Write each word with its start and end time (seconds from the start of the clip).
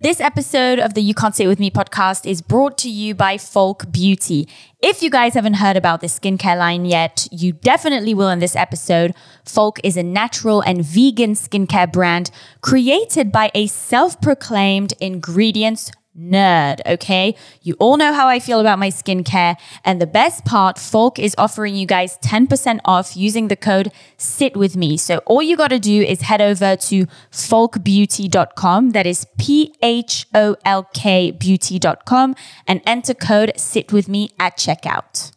This 0.00 0.20
episode 0.20 0.78
of 0.78 0.94
the 0.94 1.00
You 1.00 1.12
Can't 1.12 1.34
Sit 1.34 1.48
With 1.48 1.58
Me 1.58 1.72
podcast 1.72 2.24
is 2.24 2.40
brought 2.40 2.78
to 2.78 2.88
you 2.88 3.16
by 3.16 3.36
Pholk 3.36 3.90
Beauty. 3.90 4.48
If 4.80 5.02
you 5.02 5.10
guys 5.10 5.34
haven't 5.34 5.54
heard 5.54 5.76
about 5.76 6.00
this 6.00 6.16
skincare 6.16 6.56
line 6.56 6.84
yet, 6.84 7.26
you 7.32 7.54
definitely 7.54 8.14
will 8.14 8.28
in 8.28 8.38
this 8.38 8.54
episode. 8.54 9.12
Pholk 9.44 9.80
is 9.82 9.96
a 9.96 10.04
natural 10.04 10.60
and 10.60 10.84
vegan 10.84 11.32
skincare 11.32 11.92
brand 11.92 12.30
created 12.60 13.32
by 13.32 13.50
a 13.56 13.66
self 13.66 14.20
proclaimed 14.20 14.94
ingredients 15.00 15.90
nerd, 16.18 16.80
okay? 16.86 17.34
You 17.62 17.74
all 17.78 17.96
know 17.96 18.12
how 18.12 18.28
I 18.28 18.40
feel 18.40 18.60
about 18.60 18.78
my 18.78 18.88
skincare. 18.88 19.56
And 19.84 20.00
the 20.00 20.06
best 20.06 20.44
part, 20.44 20.76
Pholk 20.76 21.18
is 21.18 21.34
offering 21.38 21.74
you 21.74 21.86
guys 21.86 22.18
10% 22.18 22.80
off 22.84 23.16
using 23.16 23.48
the 23.48 23.56
code 23.56 23.92
SIT 24.16 24.56
with 24.56 24.76
me. 24.76 24.96
So 24.96 25.18
all 25.26 25.42
you 25.42 25.56
got 25.56 25.68
to 25.68 25.78
do 25.78 26.02
is 26.02 26.22
head 26.22 26.40
over 26.40 26.76
to 26.76 27.06
pholkbeauty.com. 27.30 28.90
That 28.90 29.06
is 29.06 29.26
P 29.38 29.74
H 29.82 30.26
O 30.34 30.56
L 30.64 30.88
K 30.92 31.30
beauty.com 31.30 32.34
and 32.66 32.82
enter 32.86 33.14
code 33.14 33.52
SIT 33.56 33.92
with 33.92 34.08
me 34.08 34.30
at 34.38 34.56
checkout. 34.56 35.32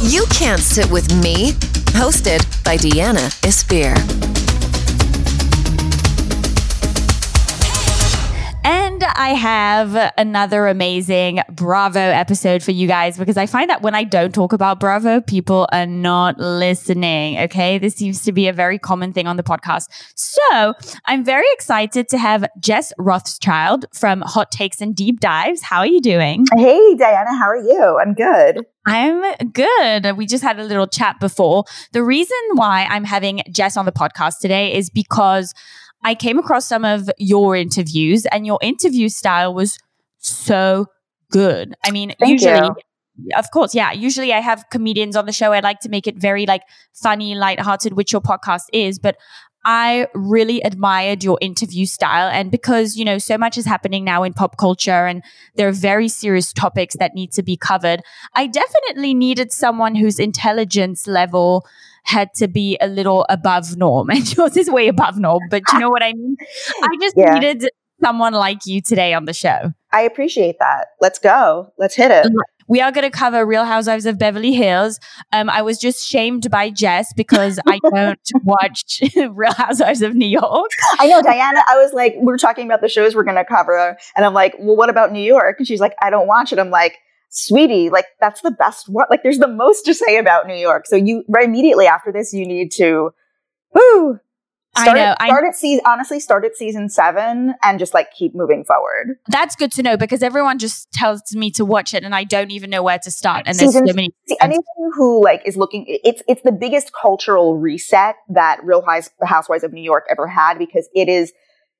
You 0.00 0.26
Can't 0.30 0.60
Sit 0.60 0.90
With 0.90 1.12
Me, 1.22 1.52
hosted 1.92 2.40
by 2.64 2.76
Deanna 2.76 3.30
Espir. 3.42 4.45
I 9.14 9.34
have 9.34 10.12
another 10.18 10.66
amazing 10.66 11.40
Bravo 11.50 12.00
episode 12.00 12.62
for 12.62 12.72
you 12.72 12.88
guys 12.88 13.16
because 13.16 13.36
I 13.36 13.46
find 13.46 13.70
that 13.70 13.82
when 13.82 13.94
I 13.94 14.04
don't 14.04 14.34
talk 14.34 14.52
about 14.52 14.80
Bravo, 14.80 15.20
people 15.20 15.68
are 15.72 15.86
not 15.86 16.38
listening. 16.38 17.38
Okay. 17.38 17.78
This 17.78 17.94
seems 17.94 18.24
to 18.24 18.32
be 18.32 18.48
a 18.48 18.52
very 18.52 18.78
common 18.78 19.12
thing 19.12 19.26
on 19.26 19.36
the 19.36 19.42
podcast. 19.42 19.88
So 20.14 20.74
I'm 21.04 21.24
very 21.24 21.46
excited 21.52 22.08
to 22.08 22.18
have 22.18 22.46
Jess 22.58 22.92
Rothschild 22.98 23.86
from 23.94 24.22
Hot 24.22 24.50
Takes 24.50 24.80
and 24.80 24.94
Deep 24.94 25.20
Dives. 25.20 25.62
How 25.62 25.78
are 25.80 25.86
you 25.86 26.00
doing? 26.00 26.44
Hey, 26.56 26.96
Diana. 26.96 27.36
How 27.36 27.46
are 27.46 27.56
you? 27.56 27.98
I'm 28.00 28.14
good. 28.14 28.66
I'm 28.86 29.36
good. 29.52 30.16
We 30.16 30.26
just 30.26 30.44
had 30.44 30.60
a 30.60 30.64
little 30.64 30.86
chat 30.86 31.18
before. 31.20 31.64
The 31.92 32.04
reason 32.04 32.36
why 32.54 32.86
I'm 32.88 33.04
having 33.04 33.42
Jess 33.50 33.76
on 33.76 33.84
the 33.84 33.92
podcast 33.92 34.38
today 34.40 34.74
is 34.74 34.90
because 34.90 35.52
I 36.04 36.14
came 36.14 36.38
across 36.38 36.66
some 36.66 36.84
of 36.84 37.10
your 37.18 37.56
interviews, 37.56 38.26
and 38.26 38.46
your 38.46 38.58
interview 38.62 39.08
style 39.08 39.54
was 39.54 39.78
so 40.18 40.86
good. 41.30 41.74
I 41.84 41.90
mean, 41.90 42.14
Thank 42.18 42.40
usually. 42.40 42.68
You. 42.68 42.76
Of 43.34 43.50
course, 43.50 43.74
yeah. 43.74 43.92
Usually 43.92 44.32
I 44.32 44.40
have 44.40 44.66
comedians 44.70 45.16
on 45.16 45.24
the 45.24 45.32
show. 45.32 45.52
I 45.52 45.60
like 45.60 45.80
to 45.80 45.88
make 45.88 46.06
it 46.06 46.18
very 46.18 46.44
like 46.44 46.62
funny, 46.92 47.34
lighthearted, 47.34 47.94
which 47.94 48.12
your 48.12 48.20
podcast 48.20 48.64
is, 48.74 48.98
but 48.98 49.16
I 49.64 50.06
really 50.14 50.60
admired 50.60 51.24
your 51.24 51.38
interview 51.40 51.86
style. 51.86 52.28
And 52.28 52.52
because, 52.52 52.96
you 52.96 53.04
know, 53.04 53.18
so 53.18 53.36
much 53.36 53.58
is 53.58 53.66
happening 53.66 54.04
now 54.04 54.22
in 54.22 54.32
pop 54.32 54.58
culture 54.58 55.06
and 55.06 55.24
there 55.56 55.66
are 55.66 55.72
very 55.72 56.08
serious 56.08 56.52
topics 56.52 56.94
that 56.98 57.14
need 57.14 57.32
to 57.32 57.42
be 57.42 57.56
covered, 57.56 58.02
I 58.34 58.46
definitely 58.46 59.12
needed 59.12 59.50
someone 59.50 59.96
whose 59.96 60.20
intelligence 60.20 61.08
level 61.08 61.66
had 62.06 62.32
to 62.34 62.48
be 62.48 62.78
a 62.80 62.86
little 62.86 63.26
above 63.28 63.76
norm. 63.76 64.10
And 64.16 64.36
yours 64.36 64.56
is 64.56 64.70
way 64.70 64.88
above 64.88 65.18
norm, 65.18 65.42
but 65.50 65.62
you 65.72 65.78
know 65.78 65.90
what 65.90 66.02
I 66.02 66.12
mean? 66.12 66.36
I 66.82 66.88
just 67.00 67.16
yeah. 67.16 67.34
needed 67.34 67.68
someone 68.02 68.32
like 68.32 68.66
you 68.66 68.80
today 68.80 69.12
on 69.12 69.24
the 69.24 69.32
show. 69.32 69.72
I 69.92 70.02
appreciate 70.02 70.58
that. 70.58 70.88
Let's 71.00 71.18
go. 71.18 71.72
Let's 71.78 71.94
hit 71.94 72.10
it. 72.10 72.32
We 72.68 72.80
are 72.80 72.90
going 72.90 73.08
to 73.08 73.16
cover 73.16 73.46
Real 73.46 73.64
Housewives 73.64 74.06
of 74.06 74.18
Beverly 74.18 74.52
Hills. 74.52 74.98
Um, 75.32 75.48
I 75.48 75.62
was 75.62 75.78
just 75.78 76.04
shamed 76.04 76.50
by 76.50 76.70
Jess 76.70 77.12
because 77.12 77.60
I 77.64 77.78
don't 77.94 78.18
watch 78.42 79.00
Real 79.14 79.52
Housewives 79.52 80.02
of 80.02 80.16
New 80.16 80.26
York. 80.26 80.70
I 80.98 81.06
know, 81.06 81.22
Diana. 81.22 81.60
I 81.68 81.76
was 81.76 81.92
like, 81.92 82.16
we 82.20 82.32
are 82.32 82.36
talking 82.36 82.66
about 82.66 82.80
the 82.80 82.88
shows 82.88 83.14
we're 83.14 83.22
going 83.22 83.36
to 83.36 83.44
cover. 83.44 83.96
And 84.16 84.26
I'm 84.26 84.34
like, 84.34 84.56
well, 84.58 84.74
what 84.74 84.90
about 84.90 85.12
New 85.12 85.22
York? 85.22 85.56
And 85.58 85.68
she's 85.68 85.78
like, 85.78 85.94
I 86.02 86.10
don't 86.10 86.26
watch 86.26 86.52
it. 86.52 86.58
I'm 86.58 86.70
like, 86.70 86.98
sweetie, 87.28 87.90
like 87.90 88.06
that's 88.20 88.40
the 88.40 88.50
best 88.50 88.88
one. 88.88 89.06
Like 89.10 89.22
there's 89.22 89.38
the 89.38 89.48
most 89.48 89.84
to 89.86 89.94
say 89.94 90.18
about 90.18 90.46
New 90.46 90.54
York. 90.54 90.86
So 90.86 90.96
you 90.96 91.24
right 91.28 91.44
immediately 91.44 91.86
after 91.86 92.12
this, 92.12 92.32
you 92.32 92.46
need 92.46 92.72
to, 92.72 93.10
whoo. 93.74 94.20
Start 94.76 94.98
I 94.98 95.00
know. 95.00 95.06
At, 95.12 95.22
start 95.22 95.44
I, 95.44 95.48
at 95.48 95.56
season, 95.56 95.84
honestly, 95.86 96.20
start 96.20 96.44
at 96.44 96.54
season 96.54 96.90
seven 96.90 97.54
and 97.62 97.78
just 97.78 97.94
like 97.94 98.12
keep 98.12 98.34
moving 98.34 98.62
forward. 98.62 99.16
That's 99.28 99.56
good 99.56 99.72
to 99.72 99.82
know 99.82 99.96
because 99.96 100.22
everyone 100.22 100.58
just 100.58 100.92
tells 100.92 101.22
me 101.34 101.50
to 101.52 101.64
watch 101.64 101.94
it 101.94 102.04
and 102.04 102.14
I 102.14 102.24
don't 102.24 102.50
even 102.50 102.68
know 102.68 102.82
where 102.82 102.98
to 102.98 103.10
start. 103.10 103.44
And 103.46 103.56
season, 103.56 103.86
there's 103.86 103.94
so 103.94 103.96
many. 103.96 104.14
See, 104.28 104.36
anyone 104.38 104.62
who 104.94 105.24
like 105.24 105.40
is 105.46 105.56
looking, 105.56 105.86
it's 105.88 106.22
it's 106.28 106.42
the 106.42 106.52
biggest 106.52 106.92
cultural 106.92 107.56
reset 107.56 108.16
that 108.28 108.62
Real 108.64 108.84
Housewives 109.24 109.64
of 109.64 109.72
New 109.72 109.82
York 109.82 110.04
ever 110.10 110.28
had 110.28 110.58
because 110.58 110.90
it 110.94 111.08
is 111.08 111.32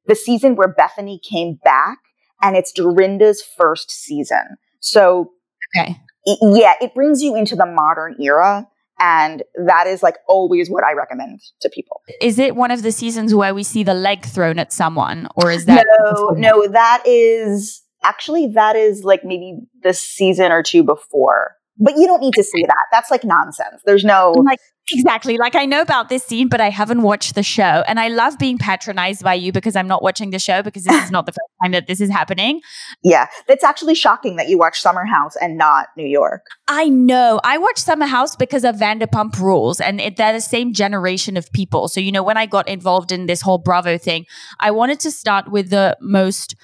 the 0.06 0.15
season 0.15 0.56
where 0.56 0.72
Bethenny 0.72 1.19
came 1.22 1.59
back 1.62 1.98
and 2.41 2.56
it's 2.56 2.72
Dorinda's 2.72 3.42
first 3.42 3.91
season. 3.91 4.56
So 4.81 5.32
Okay. 5.75 5.97
It, 6.25 6.38
yeah, 6.43 6.75
it 6.81 6.94
brings 6.94 7.22
you 7.22 7.37
into 7.37 7.56
the 7.56 7.66
modern 7.66 8.16
era. 8.21 8.69
And 8.99 9.43
that 9.66 9.87
is 9.87 10.03
like 10.03 10.16
always 10.27 10.71
what 10.71 10.82
I 10.82 10.94
recommend 10.94 11.41
to 11.60 11.69
people. 11.69 12.00
Is 12.22 12.38
it 12.38 12.56
one 12.56 12.71
of 12.71 12.82
the 12.82 12.91
seasons 12.91 13.34
where 13.34 13.54
we 13.54 13.62
see 13.62 13.82
the 13.82 13.93
leg 13.93 14.25
thrown 14.25 14.59
at 14.59 14.72
someone, 14.72 15.28
or 15.37 15.50
is 15.50 15.66
that? 15.66 15.84
No, 16.00 16.31
no, 16.31 16.66
that 16.69 17.03
is 17.04 17.82
actually 18.03 18.47
that 18.54 18.75
is 18.75 19.04
like 19.04 19.22
maybe 19.22 19.59
the 19.82 19.93
season 19.93 20.50
or 20.50 20.62
two 20.62 20.82
before. 20.82 21.56
But 21.78 21.98
you 21.98 22.06
don't 22.06 22.21
need 22.21 22.33
to 22.34 22.43
see 22.43 22.62
that. 22.62 22.84
That's 22.91 23.10
like 23.10 23.22
nonsense. 23.22 23.83
There's 23.84 24.03
no 24.03 24.33
like 24.33 24.60
Exactly. 24.92 25.36
Like 25.36 25.56
I 25.56 25.66
know 25.66 25.80
about 25.80 26.08
this 26.08 26.22
scene, 26.22 26.48
but 26.48 26.60
I 26.60 26.70
haven't 26.70 27.02
watched 27.02 27.34
the 27.34 27.42
show. 27.42 27.82
And 27.88 27.98
I 27.98 28.08
love 28.08 28.38
being 28.38 28.56
patronized 28.56 29.24
by 29.24 29.34
you 29.34 29.50
because 29.50 29.74
I'm 29.74 29.88
not 29.88 30.02
watching 30.02 30.30
the 30.30 30.38
show 30.38 30.62
because 30.62 30.84
this 30.84 31.04
is 31.04 31.10
not 31.10 31.26
the 31.26 31.32
first 31.32 31.50
time 31.62 31.72
that 31.72 31.88
this 31.88 32.00
is 32.00 32.08
happening. 32.08 32.60
Yeah. 33.02 33.26
It's 33.48 33.64
actually 33.64 33.97
shocking 33.97 34.36
that 34.36 34.48
you 34.48 34.58
watch 34.58 34.80
Summer 34.80 35.04
House 35.04 35.34
and 35.41 35.58
not 35.58 35.88
New 35.97 36.06
York. 36.06 36.47
I 36.69 36.88
know. 36.88 37.41
I 37.42 37.58
watched 37.58 37.80
Summer 37.80 38.06
House 38.06 38.36
because 38.36 38.64
of 38.64 38.76
Vanderpump 38.76 39.38
Rules 39.41 39.80
and 39.80 40.00
it, 40.00 40.16
they're 40.16 40.32
the 40.32 40.41
same 40.41 40.72
generation 40.72 41.36
of 41.36 41.50
people. 41.53 41.88
So, 41.88 41.98
you 41.98 42.12
know, 42.12 42.22
when 42.22 42.36
I 42.36 42.47
got 42.47 42.68
involved 42.68 43.10
in 43.10 43.26
this 43.26 43.41
whole 43.41 43.58
Bravo 43.58 43.98
thing, 43.98 44.24
I 44.60 44.70
wanted 44.70 45.00
to 45.00 45.10
start 45.10 45.50
with 45.50 45.70
the 45.70 45.97
most 46.00 46.54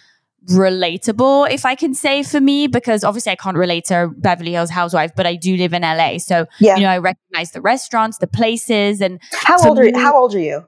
relatable, 0.50 1.50
if 1.50 1.64
I 1.64 1.74
can 1.74 1.94
say 1.94 2.22
for 2.22 2.40
me, 2.40 2.66
because 2.66 3.04
obviously 3.04 3.32
I 3.32 3.36
can't 3.36 3.56
relate 3.56 3.84
to 3.86 4.10
Beverly 4.16 4.52
Hills 4.52 4.70
Housewife, 4.70 5.12
but 5.14 5.26
I 5.26 5.36
do 5.36 5.56
live 5.56 5.72
in 5.72 5.82
LA. 5.82 6.18
So, 6.18 6.46
yeah. 6.60 6.76
you 6.76 6.82
know, 6.82 6.88
I 6.88 6.98
recognize 6.98 7.52
the 7.52 7.60
restaurants, 7.60 8.18
the 8.18 8.26
places. 8.26 9.00
And 9.00 9.20
how 9.32 9.68
old 9.68 9.78
are 9.78 9.84
you? 9.84 9.98
How 9.98 10.16
old 10.16 10.34
are 10.34 10.40
you? 10.40 10.66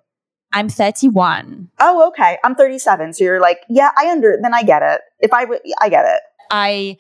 I'm 0.53 0.69
31. 0.69 1.71
Oh, 1.81 2.09
okay. 2.09 2.39
I'm 2.45 2.55
37. 2.55 3.15
So 3.15 3.25
you're 3.25 3.41
like, 3.41 3.59
yeah, 3.69 3.91
I 3.99 4.11
under, 4.11 4.39
then 4.41 4.55
I 4.55 4.63
get 4.63 4.83
it. 4.83 5.01
If 5.19 5.33
I 5.33 5.45
would, 5.45 5.61
I 5.81 5.89
get 5.89 6.05
it. 6.05 6.21
I 6.51 6.97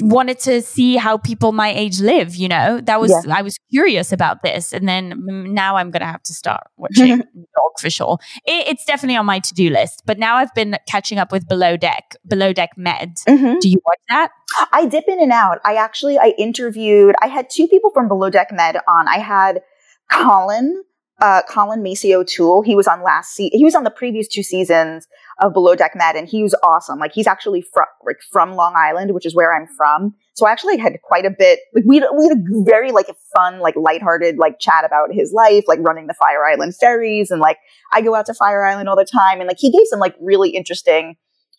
wanted 0.00 0.38
to 0.38 0.62
see 0.62 0.96
how 0.96 1.16
people 1.16 1.52
my 1.52 1.70
age 1.70 2.00
live 2.00 2.34
you 2.36 2.48
know? 2.48 2.80
That 2.80 3.00
was 3.00 3.10
yeah. 3.10 3.36
i 3.36 3.42
was 3.42 3.58
curious 3.70 4.12
about 4.12 4.42
this 4.42 4.72
and 4.72 4.88
then 4.88 5.14
now 5.54 5.76
i'm 5.76 5.90
gonna 5.90 6.06
have 6.06 6.22
to 6.24 6.34
start 6.34 6.64
watching 6.76 7.18
dog 7.34 7.72
for 7.80 7.90
sure. 7.90 8.18
It, 8.44 8.68
it's 8.68 8.84
definitely 8.84 9.16
on 9.16 9.26
my 9.26 9.38
to-do 9.38 9.70
list 9.70 10.02
but 10.06 10.18
now 10.18 10.36
i've 10.36 10.54
been 10.54 10.76
catching 10.88 11.18
up 11.18 11.32
with 11.32 11.48
below 11.48 11.76
deck 11.76 12.16
below 12.26 12.52
deck 12.52 12.70
med. 12.76 13.16
Mm-hmm. 13.28 13.58
do 13.60 13.68
you 13.68 13.80
watch 13.84 14.00
that? 14.08 14.30
I 14.72 14.86
dip 14.86 15.04
in 15.08 15.20
and 15.22 15.32
out. 15.32 15.58
I 15.64 15.74
actually 15.74 16.18
i 16.18 16.34
interviewed 16.38 17.14
i 17.22 17.26
had 17.26 17.50
two 17.50 17.68
people 17.68 17.90
from 17.90 18.08
below 18.08 18.30
deck 18.30 18.48
med 18.52 18.76
on. 18.88 19.08
I 19.08 19.18
had 19.18 19.62
colin 20.10 20.84
uh, 21.20 21.42
Colin 21.48 21.82
Macy 21.82 22.14
O'Toole. 22.14 22.62
He 22.62 22.76
was 22.76 22.86
on 22.86 23.02
last 23.02 23.34
se- 23.34 23.50
he 23.52 23.64
was 23.64 23.74
on 23.74 23.84
the 23.84 23.90
previous 23.90 24.28
two 24.28 24.42
seasons 24.42 25.06
of 25.40 25.52
Below 25.52 25.74
Deck 25.74 25.92
Med, 25.94 26.16
and 26.16 26.28
he 26.28 26.42
was 26.42 26.54
awesome. 26.62 26.98
Like 26.98 27.12
he's 27.12 27.26
actually 27.26 27.62
from 27.62 27.86
like 28.06 28.18
from 28.30 28.54
Long 28.54 28.74
Island, 28.76 29.12
which 29.12 29.26
is 29.26 29.34
where 29.34 29.54
I'm 29.54 29.66
from. 29.76 30.14
So 30.34 30.46
I 30.46 30.52
actually 30.52 30.76
had 30.76 30.96
quite 31.02 31.24
a 31.24 31.30
bit. 31.36 31.60
Like 31.74 31.84
we 31.86 32.00
we 32.16 32.28
had 32.28 32.38
a 32.38 32.64
very 32.64 32.92
like 32.92 33.06
fun 33.34 33.58
like 33.58 33.74
lighthearted 33.76 34.38
like 34.38 34.60
chat 34.60 34.84
about 34.84 35.12
his 35.12 35.32
life, 35.32 35.64
like 35.66 35.80
running 35.82 36.06
the 36.06 36.14
Fire 36.14 36.44
Island 36.46 36.76
ferries, 36.76 37.30
and 37.30 37.40
like 37.40 37.58
I 37.92 38.00
go 38.00 38.14
out 38.14 38.26
to 38.26 38.34
Fire 38.34 38.64
Island 38.64 38.88
all 38.88 38.96
the 38.96 39.04
time, 39.04 39.40
and 39.40 39.48
like 39.48 39.58
he 39.58 39.70
gave 39.70 39.86
some 39.86 40.00
like 40.00 40.14
really 40.20 40.50
interesting 40.50 41.16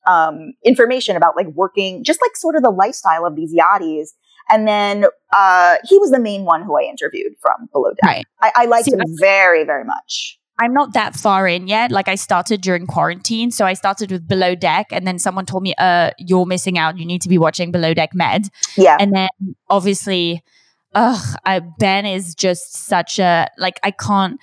um, 0.08 0.54
information 0.64 1.18
about 1.18 1.36
like 1.36 1.48
working, 1.48 2.04
just 2.04 2.22
like 2.22 2.38
sort 2.38 2.56
of 2.56 2.64
the 2.64 2.70
lifestyle 2.70 3.26
of 3.26 3.36
these 3.36 3.54
yachties 3.54 4.10
and 4.50 4.68
then 4.68 5.06
uh, 5.36 5.76
he 5.88 5.98
was 6.00 6.12
the 6.12 6.20
main 6.20 6.44
one 6.44 6.64
who 6.64 6.78
I 6.78 6.84
interviewed 6.84 7.34
from 7.42 7.70
Below 7.72 7.92
Deck. 7.92 8.04
Right. 8.04 8.26
I, 8.42 8.52
I 8.56 8.66
liked 8.66 8.86
See, 8.86 8.94
him 8.94 9.02
very, 9.20 9.64
very 9.64 9.84
much. 9.84 10.40
I'm 10.60 10.74
not 10.74 10.94
that 10.94 11.16
far 11.16 11.48
in 11.48 11.68
yet. 11.68 11.90
Like 11.90 12.08
I 12.10 12.16
started 12.16 12.62
during 12.62 12.86
quarantine. 12.86 13.50
So 13.50 13.66
I 13.66 13.74
started 13.74 14.12
with 14.12 14.28
Below 14.28 14.56
Deck 14.56 14.88
and 14.92 15.08
then 15.08 15.18
someone 15.18 15.46
told 15.46 15.64
me, 15.64 15.74
uh, 15.78 16.12
you're 16.18 16.46
missing 16.46 16.78
out. 16.78 16.98
You 16.98 17.06
need 17.06 17.22
to 17.22 17.30
be 17.30 17.38
watching 17.38 17.72
Below 17.72 17.94
Deck 17.94 18.14
Med. 18.14 18.50
Yeah. 18.76 18.98
And 19.00 19.16
then 19.16 19.30
obviously, 19.70 20.44
ugh, 20.94 21.38
I, 21.46 21.62
Ben 21.80 22.06
is 22.06 22.36
just 22.36 22.76
such 22.76 23.20
a, 23.20 23.48
like, 23.58 23.80
I 23.84 23.92
can't, 23.92 24.38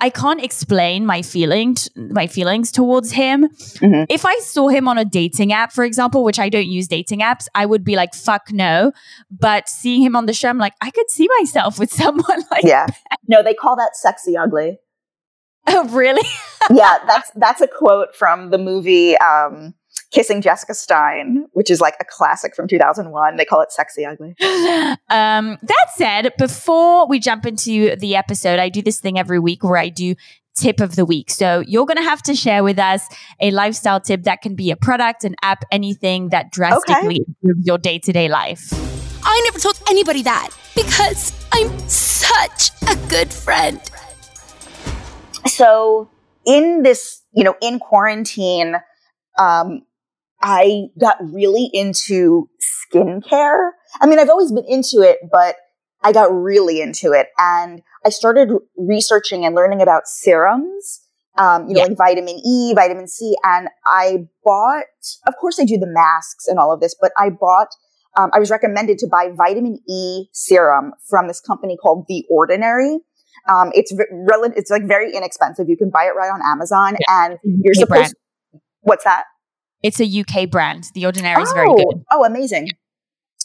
I 0.00 0.10
can't 0.10 0.42
explain 0.42 1.04
my 1.06 1.22
feelings 1.22 1.88
my 1.96 2.26
feelings 2.26 2.72
towards 2.72 3.12
him. 3.12 3.48
Mm-hmm. 3.48 4.04
If 4.08 4.24
I 4.24 4.38
saw 4.40 4.68
him 4.68 4.88
on 4.88 4.98
a 4.98 5.04
dating 5.04 5.52
app, 5.52 5.72
for 5.72 5.84
example, 5.84 6.24
which 6.24 6.38
I 6.38 6.48
don't 6.48 6.66
use 6.68 6.88
dating 6.88 7.20
apps, 7.20 7.46
I 7.54 7.66
would 7.66 7.84
be 7.84 7.96
like, 7.96 8.14
fuck 8.14 8.50
no. 8.50 8.92
But 9.30 9.68
seeing 9.68 10.02
him 10.02 10.16
on 10.16 10.26
the 10.26 10.32
show, 10.32 10.48
I'm 10.48 10.58
like, 10.58 10.74
I 10.80 10.90
could 10.90 11.10
see 11.10 11.28
myself 11.38 11.78
with 11.78 11.92
someone 12.02 12.42
like 12.50 12.64
Yeah. 12.64 12.86
That. 12.86 13.18
No, 13.28 13.42
they 13.42 13.54
call 13.54 13.76
that 13.76 13.96
sexy 13.96 14.36
ugly. 14.36 14.78
Oh, 15.66 15.88
really? 15.88 16.26
yeah, 16.70 16.98
that's 17.06 17.30
that's 17.36 17.60
a 17.60 17.68
quote 17.68 18.14
from 18.14 18.50
the 18.50 18.58
movie 18.58 19.16
um, 19.18 19.74
kissing 20.10 20.40
Jessica 20.40 20.74
Stein, 20.74 21.46
which 21.52 21.70
is 21.70 21.80
like 21.80 21.94
a 22.00 22.04
classic 22.04 22.54
from 22.54 22.66
2001. 22.66 23.36
They 23.36 23.44
call 23.44 23.60
it 23.60 23.72
sexy 23.72 24.04
ugly. 24.04 24.34
Um, 25.08 25.58
that 25.62 25.86
said, 25.96 26.32
before 26.38 27.08
we 27.08 27.18
jump 27.18 27.44
into 27.44 27.96
the 27.96 28.14
episode, 28.14 28.58
I 28.58 28.68
do 28.68 28.80
this 28.80 29.00
thing 29.00 29.18
every 29.18 29.38
week 29.38 29.64
where 29.64 29.76
I 29.76 29.88
do 29.88 30.14
tip 30.56 30.80
of 30.80 30.94
the 30.94 31.04
week. 31.04 31.30
So 31.30 31.60
you're 31.66 31.86
going 31.86 31.96
to 31.96 32.04
have 32.04 32.22
to 32.24 32.34
share 32.34 32.62
with 32.62 32.78
us 32.78 33.06
a 33.40 33.50
lifestyle 33.50 34.00
tip 34.00 34.24
that 34.24 34.42
can 34.42 34.54
be 34.54 34.70
a 34.70 34.76
product, 34.76 35.24
an 35.24 35.34
app, 35.42 35.64
anything 35.72 36.28
that 36.28 36.52
drastically 36.52 37.20
okay. 37.20 37.24
improves 37.42 37.66
your 37.66 37.78
day 37.78 37.98
to 37.98 38.12
day 38.12 38.28
life. 38.28 38.72
I 39.24 39.40
never 39.44 39.58
told 39.58 39.80
anybody 39.88 40.22
that 40.22 40.50
because 40.74 41.32
I'm 41.52 41.76
such 41.88 42.70
a 42.88 42.96
good 43.08 43.32
friend. 43.32 43.80
So 45.46 46.08
in 46.46 46.82
this, 46.82 47.22
you 47.32 47.44
know, 47.44 47.56
in 47.60 47.78
quarantine, 47.78 48.76
um, 49.38 49.82
I 50.42 50.86
got 50.98 51.16
really 51.20 51.70
into 51.72 52.48
skincare. 52.60 53.70
I 54.00 54.06
mean, 54.06 54.18
I've 54.18 54.30
always 54.30 54.52
been 54.52 54.64
into 54.66 55.02
it, 55.02 55.18
but 55.30 55.56
I 56.02 56.12
got 56.12 56.32
really 56.32 56.80
into 56.80 57.12
it 57.12 57.28
and 57.38 57.82
I 58.04 58.08
started 58.08 58.50
researching 58.76 59.44
and 59.44 59.54
learning 59.54 59.82
about 59.82 60.06
serums, 60.06 61.02
um, 61.36 61.68
you 61.68 61.74
know, 61.74 61.82
yeah. 61.82 61.88
like 61.88 61.98
vitamin 61.98 62.40
E, 62.44 62.72
vitamin 62.74 63.06
C. 63.06 63.36
And 63.44 63.68
I 63.84 64.26
bought, 64.42 64.84
of 65.26 65.34
course 65.38 65.60
I 65.60 65.64
do 65.64 65.76
the 65.76 65.86
masks 65.86 66.46
and 66.46 66.58
all 66.58 66.72
of 66.72 66.80
this, 66.80 66.96
but 66.98 67.12
I 67.18 67.28
bought, 67.28 67.68
um, 68.16 68.30
I 68.32 68.38
was 68.38 68.50
recommended 68.50 68.98
to 68.98 69.06
buy 69.06 69.30
vitamin 69.36 69.78
E 69.88 70.26
serum 70.32 70.92
from 71.08 71.28
this 71.28 71.40
company 71.40 71.76
called 71.76 72.06
The 72.08 72.24
Ordinary. 72.30 73.00
Um, 73.48 73.70
it's 73.74 73.92
rel- 74.10 74.52
it's 74.56 74.70
like 74.70 74.86
very 74.86 75.14
inexpensive. 75.14 75.68
You 75.68 75.76
can 75.76 75.90
buy 75.90 76.04
it 76.04 76.16
right 76.16 76.30
on 76.32 76.40
Amazon 76.44 76.96
yeah. 77.00 77.24
and 77.26 77.38
you're 77.44 77.74
supposed, 77.74 77.88
brand. 77.88 78.14
what's 78.80 79.04
that? 79.04 79.24
It's 79.82 80.00
a 80.00 80.04
UK 80.04 80.50
brand. 80.50 80.84
The 80.94 81.06
Ordinary 81.06 81.42
is 81.42 81.50
oh, 81.50 81.54
very 81.54 81.68
good. 81.68 82.04
Oh, 82.10 82.24
amazing. 82.24 82.68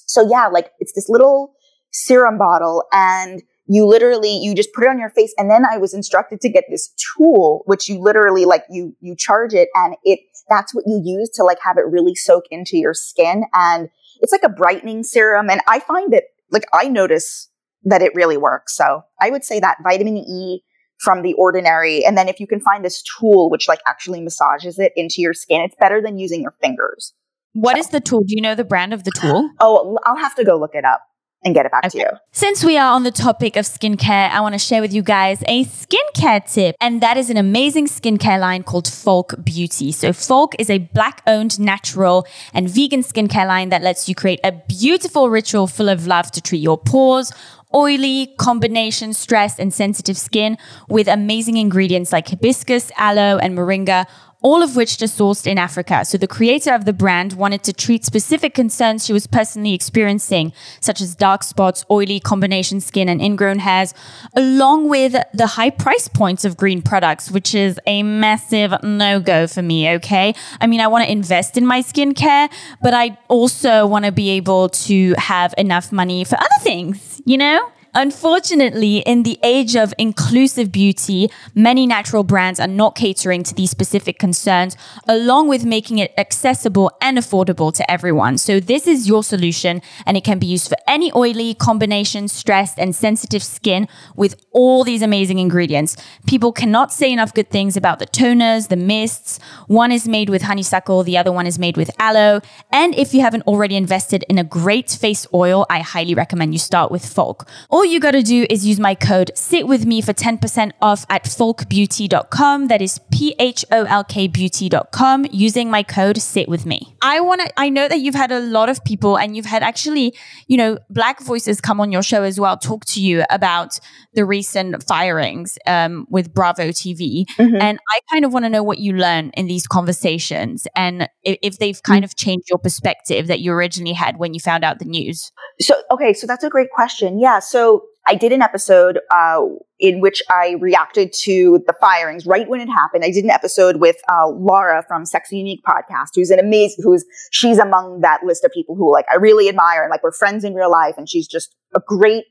So 0.06 0.28
yeah, 0.30 0.48
like 0.48 0.72
it's 0.80 0.94
this 0.94 1.10
little 1.10 1.54
serum 1.92 2.38
bottle 2.38 2.84
and 2.92 3.42
you 3.68 3.86
literally 3.86 4.38
you 4.38 4.54
just 4.54 4.74
put 4.74 4.84
it 4.84 4.90
on 4.90 5.00
your 5.00 5.10
face 5.10 5.34
and 5.38 5.50
then 5.50 5.64
i 5.66 5.78
was 5.78 5.94
instructed 5.94 6.42
to 6.42 6.50
get 6.50 6.66
this 6.70 6.94
tool 7.18 7.64
which 7.66 7.88
you 7.88 8.00
literally 8.00 8.44
like 8.46 8.64
you 8.70 8.96
you 9.00 9.16
charge 9.16 9.54
it 9.54 9.70
and 9.76 9.96
it 10.04 10.20
that's 10.50 10.76
what 10.76 10.84
you 10.86 11.02
use 11.04 11.30
to 11.30 11.44
like 11.44 11.58
have 11.64 11.78
it 11.78 11.86
really 11.90 12.14
soak 12.14 12.44
into 12.52 12.78
your 12.78 12.94
skin 12.94 13.44
and 13.54 13.90
it's 14.22 14.32
like 14.32 14.44
a 14.44 14.50
brightening 14.50 15.04
serum 15.04 15.50
and 15.50 15.62
i 15.68 15.80
find 15.80 16.12
that 16.12 16.24
like 16.52 16.66
i 16.74 16.88
notice 16.88 17.50
that 17.84 18.02
it 18.02 18.14
really 18.14 18.38
works 18.38 18.76
so 18.76 19.04
i 19.22 19.30
would 19.30 19.44
say 19.44 19.60
that 19.60 19.78
vitamin 19.84 20.18
e 20.18 20.62
from 21.00 21.22
the 21.22 21.34
ordinary 21.34 22.06
and 22.06 22.18
then 22.18 22.28
if 22.28 22.40
you 22.40 22.48
can 22.48 22.60
find 22.60 22.84
this 22.84 23.04
tool 23.04 23.50
which 23.50 23.68
like 23.68 23.80
actually 23.88 24.22
massages 24.22 24.80
it 24.80 24.92
into 24.96 25.22
your 25.22 25.34
skin 25.34 25.62
it's 25.62 25.76
better 25.80 26.02
than 26.02 26.18
using 26.18 26.42
your 26.42 26.56
fingers 26.62 27.14
What 27.54 27.76
so. 27.76 27.80
is 27.80 27.90
the 27.90 28.00
tool 28.00 28.22
do 28.22 28.36
you 28.36 28.42
know 28.42 28.56
the 28.56 28.64
brand 28.64 28.94
of 28.94 29.04
the 29.04 29.12
tool 29.12 29.50
oh 29.60 29.98
i'll 30.06 30.18
have 30.18 30.36
to 30.36 30.44
go 30.44 30.56
look 30.58 30.76
it 30.76 30.86
up 30.86 31.02
and 31.46 31.54
get 31.54 31.66
it 31.66 31.72
back 31.72 31.86
okay. 31.86 32.00
to 32.00 32.06
you. 32.06 32.10
Since 32.32 32.64
we 32.64 32.78
are 32.78 32.92
on 32.92 33.04
the 33.04 33.12
topic 33.12 33.56
of 33.56 33.66
skincare, 33.66 34.30
I 34.32 34.42
want 34.42 34.54
to 34.54 34.60
share 34.60 34.82
with 34.82 34.92
you 34.92 35.04
guys 35.04 35.44
a 35.48 35.64
skincare 35.66 36.52
tip, 36.52 36.76
and 36.82 37.02
that 37.02 37.18
is 37.18 37.30
an 37.30 37.38
amazing 37.38 37.86
skincare 37.86 38.40
line 38.40 38.64
called 38.64 38.86
Pholk 38.86 39.46
Beauty. 39.46 39.92
So, 39.92 40.10
Pholk 40.10 40.54
is 40.58 40.70
a 40.72 40.80
black 40.80 41.22
owned, 41.28 41.60
natural, 41.60 42.26
and 42.54 42.68
vegan 42.68 43.02
skincare 43.02 43.48
line 43.48 43.70
that 43.70 43.84
lets 43.84 44.10
you 44.10 44.16
create 44.16 44.40
a 44.44 44.52
beautiful 44.52 45.30
ritual 45.30 45.68
full 45.68 45.88
of 45.88 46.08
love 46.08 46.32
to 46.32 46.42
treat 46.42 46.60
your 46.60 46.80
pores 46.80 47.32
oily, 47.76 48.34
combination, 48.38 49.14
stressed, 49.14 49.60
and 49.60 49.74
sensitive 49.74 50.18
skin 50.18 50.58
with 50.88 51.08
amazing 51.08 51.58
ingredients 51.58 52.12
like 52.12 52.30
hibiscus, 52.30 52.92
aloe, 52.98 53.38
and 53.38 53.58
moringa, 53.58 54.06
all 54.46 54.62
of 54.62 54.76
which 54.76 55.02
are 55.02 55.08
sourced 55.08 55.48
in 55.48 55.58
Africa. 55.58 56.06
So 56.06 56.20
the 56.20 56.28
creator 56.28 56.76
of 56.76 56.86
the 56.86 56.94
brand 56.94 57.34
wanted 57.34 57.64
to 57.64 57.74
treat 57.74 58.06
specific 58.06 58.54
concerns 58.54 59.04
she 59.04 59.12
was 59.12 59.26
personally 59.26 59.74
experiencing, 59.74 60.54
such 60.80 61.02
as 61.02 61.16
dark 61.16 61.42
spots, 61.42 61.84
oily 61.90 62.20
combination 62.20 62.80
skin, 62.80 63.10
and 63.10 63.20
ingrown 63.20 63.58
hairs, 63.58 63.96
along 64.36 64.88
with 64.88 65.16
the 65.34 65.48
high 65.48 65.72
price 65.72 66.08
points 66.08 66.46
of 66.46 66.58
green 66.58 66.84
products, 66.84 67.32
which 67.32 67.56
is 67.56 67.80
a 67.88 68.04
massive 68.04 68.72
no 68.84 69.20
go 69.20 69.48
for 69.48 69.64
me. 69.64 69.90
Okay. 69.94 70.36
I 70.62 70.68
mean, 70.68 70.80
I 70.80 70.86
want 70.90 71.06
to 71.06 71.12
invest 71.12 71.58
in 71.58 71.66
my 71.66 71.82
skincare, 71.82 72.48
but 72.84 72.94
I 72.94 73.18
also 73.30 73.88
want 73.88 74.06
to 74.06 74.12
be 74.12 74.30
able 74.30 74.70
to 74.70 75.16
have 75.18 75.56
enough 75.58 75.92
money 75.92 76.24
for 76.24 76.36
other 76.36 76.62
things, 76.62 77.20
you 77.26 77.40
know? 77.40 77.72
Unfortunately, 77.98 78.98
in 78.98 79.24
the 79.24 79.40
age 79.42 79.78
of 79.78 79.94
inclusive 79.98 80.70
beauty, 80.70 81.32
many 81.54 81.88
natural 81.88 82.26
brands 82.26 82.60
are 82.60 82.68
not 82.68 82.94
catering 82.94 83.42
to 83.44 83.56
these 83.56 83.72
specific 83.72 84.20
concerns, 84.20 84.76
along 85.08 85.48
with 85.48 85.64
making 85.64 86.00
it 86.00 86.14
accessible 86.18 86.92
and 87.00 87.18
affordable 87.18 87.74
to 87.74 87.90
everyone. 87.90 88.38
So, 88.38 88.60
this 88.60 88.86
is 88.86 89.08
your 89.08 89.24
solution, 89.24 89.82
and 90.06 90.18
it 90.18 90.26
can 90.26 90.40
be 90.40 90.46
used 90.46 90.68
for 90.68 90.76
any 90.90 91.10
oily, 91.16 91.54
combination, 91.54 92.28
stressed, 92.28 92.78
and 92.78 92.94
sensitive 92.94 93.42
skin 93.42 93.88
with 94.18 94.36
all 94.52 94.84
these 94.84 95.02
amazing 95.02 95.40
ingredients. 95.40 95.96
People 96.28 96.52
cannot 96.52 96.92
say 96.92 97.14
enough 97.14 97.34
good 97.34 97.50
things 97.50 97.78
about 97.78 98.00
the 98.00 98.08
toners, 98.08 98.68
the 98.68 98.76
mists. 98.76 99.40
One 99.68 99.94
is 99.94 100.06
made 100.06 100.30
with 100.30 100.42
honeysuckle, 100.42 101.04
the 101.04 101.18
other 101.18 101.32
one 101.32 101.48
is 101.48 101.58
made 101.58 101.78
with 101.78 101.90
aloe. 101.98 102.42
And 102.74 102.94
if 102.96 103.14
you 103.14 103.22
haven't 103.22 103.44
already 103.44 103.78
invested 103.78 104.26
in 104.28 104.38
a 104.38 104.44
great 104.44 104.90
face 104.90 105.26
oil, 105.34 105.66
I 105.70 105.80
highly 105.80 106.14
recommend 106.14 106.54
you 106.54 106.60
start 106.60 106.92
with 106.92 107.04
Pholk. 107.04 107.48
All 107.70 107.85
all 107.86 107.92
you 107.92 108.00
got 108.00 108.12
to 108.12 108.24
do 108.24 108.48
is 108.50 108.66
use 108.66 108.80
my 108.80 108.96
code 108.96 109.30
sit 109.36 109.68
with 109.68 109.86
me 109.86 110.02
for 110.02 110.12
10% 110.12 110.72
off 110.82 111.06
at 111.08 111.26
pholkbeauty.com. 111.26 112.68
That 112.68 112.82
is 112.82 113.00
P 113.12 113.36
H 113.38 113.64
O 113.72 113.84
L 113.84 114.04
K 114.04 114.28
beauty.com 114.28 115.28
using 115.32 115.70
my 115.70 115.84
code 115.84 116.18
sit 116.18 116.50
with 116.50 116.66
me. 116.66 116.96
I 117.04 117.20
want 117.20 117.42
to, 117.42 117.60
I 117.60 117.70
know 117.70 117.88
that 117.88 118.00
you've 118.00 118.16
had 118.16 118.32
a 118.32 118.40
lot 118.40 118.70
of 118.70 118.84
people 118.84 119.20
and 119.20 119.36
you've 119.36 119.46
had 119.46 119.62
actually, 119.62 120.16
you 120.48 120.58
know, 120.58 120.80
black 120.90 121.22
voices 121.22 121.62
come 121.62 121.80
on 121.80 121.92
your 121.92 122.02
show 122.02 122.24
as 122.24 122.40
well, 122.40 122.58
talk 122.58 122.86
to 122.86 123.02
you 123.02 123.24
about 123.30 123.80
the 124.16 124.26
recent 124.26 124.84
firings 124.84 125.60
um, 125.68 126.08
with 126.10 126.34
Bravo 126.34 126.70
TV. 126.70 127.26
Mm-hmm. 127.38 127.62
And 127.62 127.80
I 127.92 128.00
kind 128.12 128.26
of 128.26 128.34
want 128.34 128.46
to 128.46 128.50
know 128.50 128.64
what 128.64 128.80
you 128.80 128.94
learn 128.94 129.30
in 129.36 129.46
these 129.46 129.68
conversations 129.68 130.66
and 130.76 131.08
if, 131.22 131.38
if 131.44 131.58
they've 131.60 131.82
kind 131.84 132.00
mm-hmm. 132.00 132.06
of 132.06 132.16
changed 132.16 132.50
your 132.50 132.58
perspective 132.58 133.28
that 133.28 133.42
you 133.42 133.52
originally 133.52 133.94
had 133.94 134.18
when 134.18 134.34
you 134.34 134.40
found 134.40 134.64
out 134.64 134.80
the 134.80 134.86
news. 134.86 135.32
So, 135.60 135.76
okay, 135.92 136.14
so 136.14 136.26
that's 136.26 136.44
a 136.44 136.50
great 136.50 136.72
question. 136.72 137.20
Yeah. 137.20 137.38
So 137.38 137.75
I 138.08 138.16
did 138.16 138.32
an 138.32 138.42
episode 138.42 139.00
uh, 139.10 139.42
in 139.80 140.00
which 140.00 140.22
I 140.30 140.56
reacted 140.60 141.12
to 141.22 141.64
the 141.66 141.74
firings 141.80 142.26
right 142.26 142.48
when 142.48 142.62
it 142.62 142.68
happened. 142.68 143.04
I 143.04 143.12
did 143.12 143.24
an 143.24 143.32
episode 143.32 143.78
with 143.78 143.96
uh, 144.12 144.28
Laura 144.28 144.84
from 144.88 145.06
Sexy 145.06 145.38
Unique 145.38 145.64
podcast, 145.64 146.10
who's 146.16 146.30
an 146.30 146.40
amazing, 146.40 146.84
who's 146.84 147.06
she's 147.32 147.58
among 147.58 148.02
that 148.02 148.24
list 148.24 148.44
of 148.44 148.52
people 148.52 148.76
who 148.76 148.92
like 148.92 149.06
I 149.12 149.16
really 149.16 149.50
admire 149.50 149.84
and 149.84 149.90
like 149.90 150.04
we're 150.04 150.12
friends 150.12 150.44
in 150.44 150.54
real 150.54 150.72
life, 150.72 150.96
and 150.98 151.10
she's 151.10 151.28
just 151.28 151.56
a 151.74 151.82
great 151.86 152.26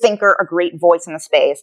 thinker, 0.00 0.36
a 0.40 0.44
great 0.44 0.78
voice 0.78 1.06
in 1.06 1.12
the 1.12 1.20
space. 1.20 1.62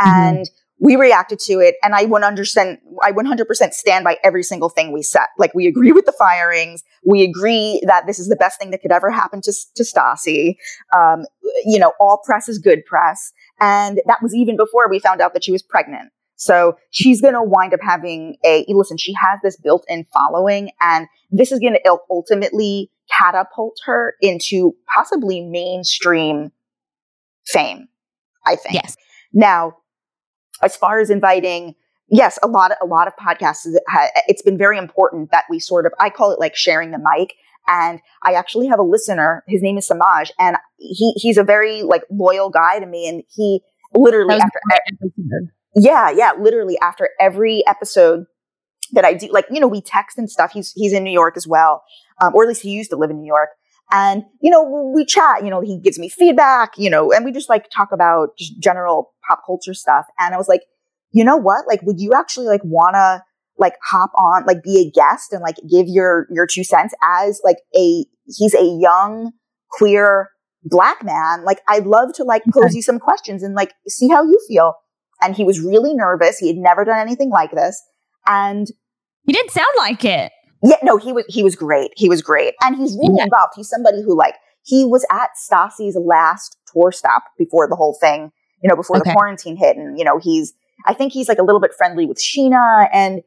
Mm-hmm. 0.00 0.10
And 0.10 0.50
we 0.82 0.96
reacted 0.96 1.38
to 1.38 1.60
it 1.60 1.76
and 1.84 1.94
I 1.94 2.06
100%, 2.06 2.78
I 3.02 3.12
100% 3.12 3.72
stand 3.72 4.02
by 4.02 4.18
every 4.24 4.42
single 4.42 4.68
thing 4.68 4.90
we 4.90 5.02
said. 5.02 5.26
Like 5.38 5.54
we 5.54 5.68
agree 5.68 5.92
with 5.92 6.06
the 6.06 6.14
firings. 6.18 6.82
We 7.04 7.22
agree 7.22 7.80
that 7.86 8.08
this 8.08 8.18
is 8.18 8.28
the 8.28 8.34
best 8.34 8.58
thing 8.58 8.72
that 8.72 8.82
could 8.82 8.90
ever 8.90 9.08
happen 9.08 9.40
to, 9.42 9.52
to 9.76 9.84
Stassi. 9.84 10.56
Um, 10.92 11.24
you 11.64 11.78
know, 11.78 11.92
all 12.00 12.20
press 12.24 12.48
is 12.48 12.58
good 12.58 12.84
press. 12.84 13.32
And 13.60 14.00
that 14.06 14.18
was 14.22 14.34
even 14.34 14.56
before 14.56 14.90
we 14.90 14.98
found 14.98 15.20
out 15.20 15.34
that 15.34 15.44
she 15.44 15.52
was 15.52 15.62
pregnant. 15.62 16.10
So 16.34 16.76
she's 16.90 17.20
going 17.20 17.34
to 17.34 17.44
wind 17.44 17.72
up 17.72 17.80
having 17.80 18.36
a, 18.44 18.64
listen, 18.66 18.96
she 18.96 19.14
has 19.22 19.38
this 19.44 19.56
built 19.56 19.84
in 19.88 20.04
following 20.12 20.70
and 20.80 21.06
this 21.30 21.52
is 21.52 21.60
going 21.60 21.74
to 21.74 21.96
ultimately 22.10 22.90
catapult 23.20 23.76
her 23.84 24.16
into 24.20 24.74
possibly 24.92 25.42
mainstream 25.42 26.50
fame, 27.46 27.86
I 28.44 28.56
think. 28.56 28.74
Yes. 28.74 28.96
Now, 29.32 29.76
as 30.62 30.76
far 30.76 31.00
as 31.00 31.10
inviting, 31.10 31.74
yes, 32.08 32.38
a 32.42 32.48
lot 32.48 32.70
of, 32.70 32.76
a 32.82 32.86
lot 32.86 33.06
of 33.06 33.14
podcasts, 33.16 33.66
it's 34.28 34.42
been 34.42 34.58
very 34.58 34.78
important 34.78 35.30
that 35.30 35.44
we 35.50 35.58
sort 35.58 35.86
of, 35.86 35.92
I 35.98 36.10
call 36.10 36.30
it 36.30 36.38
like 36.38 36.56
sharing 36.56 36.90
the 36.90 36.98
mic. 36.98 37.34
And 37.68 38.00
I 38.24 38.32
actually 38.32 38.66
have 38.66 38.80
a 38.80 38.82
listener. 38.82 39.44
His 39.46 39.62
name 39.62 39.78
is 39.78 39.86
Samaj, 39.86 40.32
and 40.36 40.56
he 40.78 41.12
he's 41.14 41.38
a 41.38 41.44
very 41.44 41.84
like 41.84 42.02
loyal 42.10 42.50
guy 42.50 42.80
to 42.80 42.86
me. 42.86 43.08
And 43.08 43.22
he 43.32 43.60
literally 43.94 44.34
after 44.34 44.58
yeah, 45.76 46.10
yeah, 46.10 46.32
literally 46.38 46.76
after 46.82 47.10
every 47.20 47.64
episode 47.68 48.24
that 48.92 49.04
I 49.04 49.14
do, 49.14 49.28
like 49.30 49.46
you 49.48 49.60
know, 49.60 49.68
we 49.68 49.80
text 49.80 50.18
and 50.18 50.28
stuff. 50.28 50.50
He's 50.52 50.72
he's 50.72 50.92
in 50.92 51.04
New 51.04 51.12
York 51.12 51.36
as 51.36 51.46
well, 51.46 51.84
um, 52.20 52.34
or 52.34 52.42
at 52.42 52.48
least 52.48 52.62
he 52.62 52.70
used 52.70 52.90
to 52.90 52.96
live 52.96 53.10
in 53.10 53.20
New 53.20 53.26
York. 53.26 53.50
And 53.92 54.24
you 54.40 54.50
know, 54.50 54.92
we 54.94 55.04
chat. 55.04 55.44
You 55.44 55.50
know, 55.50 55.60
he 55.60 55.78
gives 55.78 55.98
me 55.98 56.08
feedback. 56.08 56.72
You 56.76 56.90
know, 56.90 57.12
and 57.12 57.24
we 57.24 57.32
just 57.32 57.48
like 57.48 57.68
talk 57.70 57.92
about 57.92 58.30
just 58.38 58.58
general 58.60 59.12
pop 59.28 59.42
culture 59.46 59.74
stuff. 59.74 60.06
And 60.18 60.34
I 60.34 60.38
was 60.38 60.48
like, 60.48 60.62
you 61.12 61.24
know 61.24 61.36
what? 61.36 61.66
Like, 61.68 61.82
would 61.82 62.00
you 62.00 62.12
actually 62.16 62.46
like 62.46 62.62
wanna 62.64 63.22
like 63.58 63.74
hop 63.84 64.10
on, 64.16 64.44
like 64.46 64.62
be 64.62 64.80
a 64.80 64.90
guest 64.90 65.32
and 65.32 65.42
like 65.42 65.56
give 65.70 65.86
your, 65.86 66.26
your 66.30 66.46
two 66.46 66.64
cents 66.64 66.94
as 67.02 67.40
like 67.44 67.58
a, 67.76 68.04
he's 68.26 68.54
a 68.54 68.64
young 68.64 69.32
queer 69.70 70.30
black 70.64 71.04
man. 71.04 71.44
Like, 71.44 71.60
I'd 71.68 71.86
love 71.86 72.12
to 72.14 72.24
like 72.24 72.42
pose 72.52 72.74
you 72.74 72.82
some 72.82 72.98
questions 72.98 73.42
and 73.42 73.54
like 73.54 73.72
see 73.88 74.08
how 74.08 74.22
you 74.22 74.38
feel. 74.48 74.74
And 75.20 75.36
he 75.36 75.44
was 75.44 75.60
really 75.60 75.94
nervous. 75.94 76.38
He 76.38 76.48
had 76.48 76.56
never 76.56 76.84
done 76.84 76.98
anything 76.98 77.30
like 77.30 77.52
this. 77.52 77.80
And 78.26 78.66
he 79.24 79.32
didn't 79.32 79.52
sound 79.52 79.72
like 79.76 80.04
it. 80.04 80.32
Yeah, 80.62 80.76
no, 80.82 80.96
he 80.96 81.12
was 81.12 81.24
he 81.28 81.42
was 81.42 81.56
great. 81.56 81.90
He 81.96 82.08
was 82.08 82.22
great, 82.22 82.54
and 82.62 82.76
he's 82.76 82.96
really 82.96 83.16
Yeah. 83.18 83.24
involved. 83.24 83.54
He's 83.56 83.68
somebody 83.68 84.02
who 84.02 84.16
like 84.16 84.34
he 84.64 84.84
was 84.84 85.04
at 85.10 85.30
Stassi's 85.36 85.96
last 85.96 86.56
tour 86.72 86.92
stop 86.92 87.24
before 87.36 87.68
the 87.68 87.74
whole 87.76 87.96
thing, 88.00 88.30
you 88.62 88.68
know, 88.68 88.76
before 88.76 88.96
Okay. 88.98 89.10
the 89.10 89.14
quarantine 89.14 89.56
hit, 89.56 89.76
and 89.76 89.98
you 89.98 90.04
know 90.04 90.18
he's. 90.18 90.52
I 90.86 90.94
think 90.94 91.12
he's 91.12 91.28
like 91.28 91.38
a 91.38 91.42
little 91.44 91.60
bit 91.60 91.72
friendly 91.76 92.06
with 92.06 92.18
Scheana, 92.18 92.88
and 92.92 93.22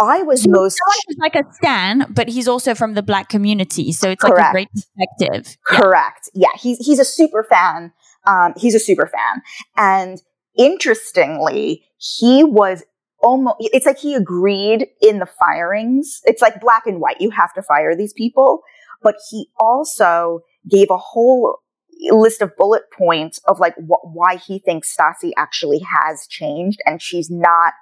I 0.00 0.22
was 0.22 0.42
So 0.42 0.50
most 0.50 0.78
He's 1.08 1.18
like 1.18 1.34
a 1.36 1.44
stan, 1.54 2.06
but 2.10 2.28
he's 2.28 2.46
also 2.48 2.74
from 2.74 2.94
the 2.94 3.02
black 3.02 3.28
community, 3.28 3.92
so 3.92 4.10
it's 4.10 4.22
like 4.24 4.32
a 4.38 4.50
great 4.52 4.68
perspective. 4.72 5.56
Yeah. 5.70 5.78
Correct. 5.78 6.30
Yeah, 6.34 6.48
he's 6.60 6.78
he's 6.84 6.98
a 6.98 7.04
super 7.04 7.44
fan. 7.48 7.92
Um, 8.26 8.54
he's 8.56 8.74
a 8.74 8.80
super 8.80 9.06
fan, 9.06 9.42
and 9.76 10.20
interestingly, 10.56 11.84
he 11.98 12.44
was 12.44 12.82
almost. 13.22 13.56
It's 13.60 13.86
like 13.86 13.98
he 13.98 14.14
agreed 14.14 14.86
in 15.00 15.18
the 15.18 15.26
firings. 15.26 16.20
It's 16.24 16.42
like 16.42 16.60
black 16.60 16.86
and 16.86 17.00
white. 17.00 17.20
You 17.20 17.30
have 17.30 17.52
to 17.54 17.62
fire 17.62 17.96
these 17.96 18.12
people, 18.12 18.62
but 19.02 19.16
he 19.30 19.48
also 19.58 20.40
gave 20.68 20.90
a 20.90 20.98
whole 20.98 21.58
list 22.10 22.40
of 22.40 22.56
bullet 22.56 22.84
points 22.96 23.38
of 23.46 23.60
like 23.60 23.74
wh- 23.76 24.04
why 24.14 24.36
he 24.36 24.58
thinks 24.58 24.94
Stassi 24.94 25.32
actually 25.36 25.80
has 25.80 26.26
changed, 26.26 26.80
and 26.86 27.00
she's 27.02 27.30
not 27.30 27.74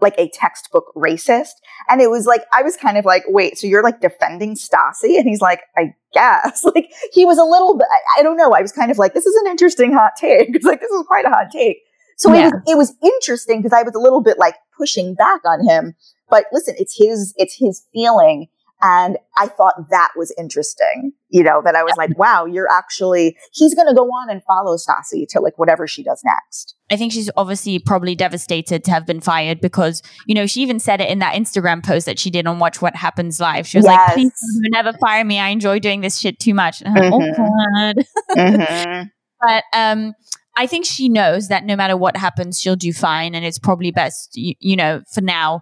like 0.00 0.14
a 0.18 0.28
textbook 0.28 0.92
racist. 0.94 1.54
And 1.88 2.00
it 2.00 2.10
was 2.10 2.26
like, 2.26 2.42
I 2.52 2.62
was 2.62 2.76
kind 2.76 2.98
of 2.98 3.04
like, 3.04 3.24
wait, 3.28 3.58
so 3.58 3.66
you're 3.66 3.82
like 3.82 4.00
defending 4.00 4.54
Stassi? 4.54 5.18
And 5.18 5.26
he's 5.26 5.40
like, 5.40 5.62
I 5.76 5.94
guess. 6.12 6.64
Like, 6.74 6.92
he 7.12 7.24
was 7.24 7.38
a 7.38 7.44
little 7.44 7.76
bit, 7.76 7.86
I, 7.90 8.20
I 8.20 8.22
don't 8.22 8.36
know. 8.36 8.52
I 8.52 8.60
was 8.60 8.72
kind 8.72 8.90
of 8.90 8.98
like, 8.98 9.14
this 9.14 9.24
is 9.24 9.34
an 9.36 9.50
interesting 9.50 9.92
hot 9.92 10.12
take. 10.18 10.50
It's 10.54 10.66
like, 10.66 10.80
this 10.80 10.90
is 10.90 11.06
quite 11.06 11.24
a 11.24 11.30
hot 11.30 11.50
take. 11.50 11.78
So 12.16 12.32
Yeah. 12.32 12.48
it, 12.48 12.52
was, 12.52 12.62
it 12.66 12.76
was 12.76 12.94
interesting 13.02 13.62
because 13.62 13.72
I 13.78 13.82
was 13.82 13.94
a 13.94 13.98
little 14.00 14.22
bit 14.22 14.38
like 14.38 14.56
pushing 14.76 15.14
back 15.14 15.40
on 15.44 15.66
him. 15.66 15.94
But 16.28 16.44
listen, 16.52 16.74
it's 16.78 16.96
his, 16.98 17.32
it's 17.36 17.56
his 17.58 17.84
feeling. 17.92 18.48
And 18.82 19.16
I 19.38 19.46
thought 19.46 19.88
that 19.90 20.10
was 20.16 20.34
interesting, 20.36 21.12
you 21.30 21.42
know, 21.42 21.62
that 21.64 21.74
I 21.74 21.82
was 21.82 21.94
like, 21.96 22.18
wow, 22.18 22.44
you're 22.44 22.70
actually, 22.70 23.34
he's 23.52 23.74
going 23.74 23.88
to 23.88 23.94
go 23.94 24.02
on 24.04 24.28
and 24.28 24.42
follow 24.44 24.76
Stassi 24.76 25.26
to 25.30 25.40
like 25.40 25.58
whatever 25.58 25.86
she 25.86 26.02
does 26.02 26.20
next. 26.22 26.74
I 26.90 26.96
think 26.96 27.10
she's 27.12 27.30
obviously 27.38 27.78
probably 27.78 28.14
devastated 28.14 28.84
to 28.84 28.90
have 28.90 29.06
been 29.06 29.22
fired 29.22 29.62
because, 29.62 30.02
you 30.26 30.34
know, 30.34 30.46
she 30.46 30.60
even 30.60 30.78
said 30.78 31.00
it 31.00 31.08
in 31.08 31.20
that 31.20 31.34
Instagram 31.34 31.82
post 31.82 32.04
that 32.04 32.18
she 32.18 32.28
did 32.28 32.46
on 32.46 32.58
Watch 32.58 32.82
What 32.82 32.94
Happens 32.94 33.40
Live. 33.40 33.66
She 33.66 33.78
was 33.78 33.86
like, 33.86 34.12
please 34.12 34.32
never 34.70 34.92
fire 34.92 35.24
me. 35.24 35.38
I 35.38 35.48
enjoy 35.48 35.78
doing 35.78 36.02
this 36.02 36.18
shit 36.18 36.38
too 36.38 36.52
much. 36.52 36.82
And 36.82 36.98
I'm 36.98 37.10
like, 37.12 37.34
oh, 37.38 37.94
God. 37.96 38.06
Mhm. 38.36 39.10
But 39.40 39.64
um, 39.72 40.14
I 40.56 40.66
think 40.66 40.84
she 40.86 41.08
knows 41.08 41.48
that 41.48 41.64
no 41.64 41.76
matter 41.76 41.96
what 41.96 42.16
happens, 42.16 42.60
she'll 42.60 42.76
do 42.76 42.92
fine. 42.92 43.34
And 43.34 43.44
it's 43.44 43.58
probably 43.58 43.90
best, 43.90 44.36
you, 44.36 44.54
you 44.58 44.76
know, 44.76 45.02
for 45.12 45.20
now. 45.20 45.60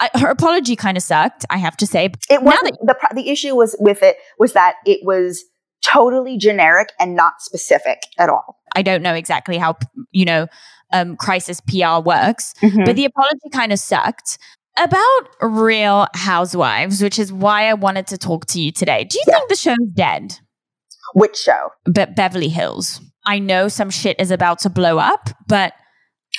I, 0.00 0.10
her 0.18 0.28
apology 0.28 0.76
kind 0.76 0.96
of 0.96 1.02
sucked, 1.02 1.44
I 1.50 1.56
have 1.56 1.76
to 1.78 1.86
say. 1.86 2.10
It 2.30 2.42
wasn't 2.42 2.78
the 2.82 2.94
the 3.16 3.30
issue 3.30 3.56
was 3.56 3.74
with 3.80 4.02
it 4.02 4.16
was 4.38 4.52
that 4.52 4.76
it 4.86 5.00
was 5.02 5.42
totally 5.82 6.36
generic 6.38 6.90
and 7.00 7.16
not 7.16 7.40
specific 7.40 7.98
at 8.18 8.28
all. 8.28 8.58
I 8.76 8.82
don't 8.82 9.02
know 9.02 9.14
exactly 9.14 9.58
how, 9.58 9.76
you 10.12 10.24
know, 10.24 10.46
um, 10.92 11.16
crisis 11.16 11.60
PR 11.60 12.00
works. 12.04 12.54
Mm-hmm. 12.62 12.84
But 12.84 12.94
the 12.96 13.06
apology 13.06 13.48
kind 13.52 13.72
of 13.72 13.78
sucked. 13.78 14.38
About 14.76 15.28
Real 15.40 16.06
Housewives, 16.14 17.02
which 17.02 17.18
is 17.18 17.32
why 17.32 17.66
I 17.68 17.74
wanted 17.74 18.06
to 18.08 18.18
talk 18.18 18.46
to 18.46 18.60
you 18.60 18.70
today. 18.70 19.02
Do 19.02 19.18
you 19.18 19.24
Yeah. 19.26 19.34
think 19.34 19.48
the 19.48 19.56
show's 19.56 19.76
dead? 19.92 20.38
Which 21.14 21.36
show? 21.36 21.70
Be- 21.92 22.04
Beverly 22.06 22.48
Hills. 22.48 23.00
I 23.28 23.38
know 23.38 23.68
some 23.68 23.90
shit 23.90 24.18
is 24.18 24.30
about 24.30 24.58
to 24.60 24.70
blow 24.70 24.98
up, 24.98 25.28
but 25.46 25.74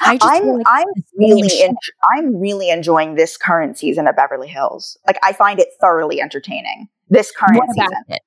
I 0.01 0.17
just 0.17 0.33
I'm 0.33 0.43
feel 0.43 0.57
like 0.57 0.65
I'm 0.67 0.87
really 1.17 1.61
en- 1.63 1.75
I'm 2.15 2.39
really 2.39 2.69
enjoying 2.69 3.15
this 3.15 3.37
current 3.37 3.77
season 3.77 4.07
of 4.07 4.15
Beverly 4.15 4.47
Hills. 4.47 4.97
Like 5.05 5.19
I 5.23 5.33
find 5.33 5.59
it 5.59 5.67
thoroughly 5.79 6.19
entertaining. 6.19 6.87
This 7.09 7.31
current 7.31 7.57
What 7.57 7.69
about 7.75 7.89
season. 7.89 8.03
it? 8.09 8.21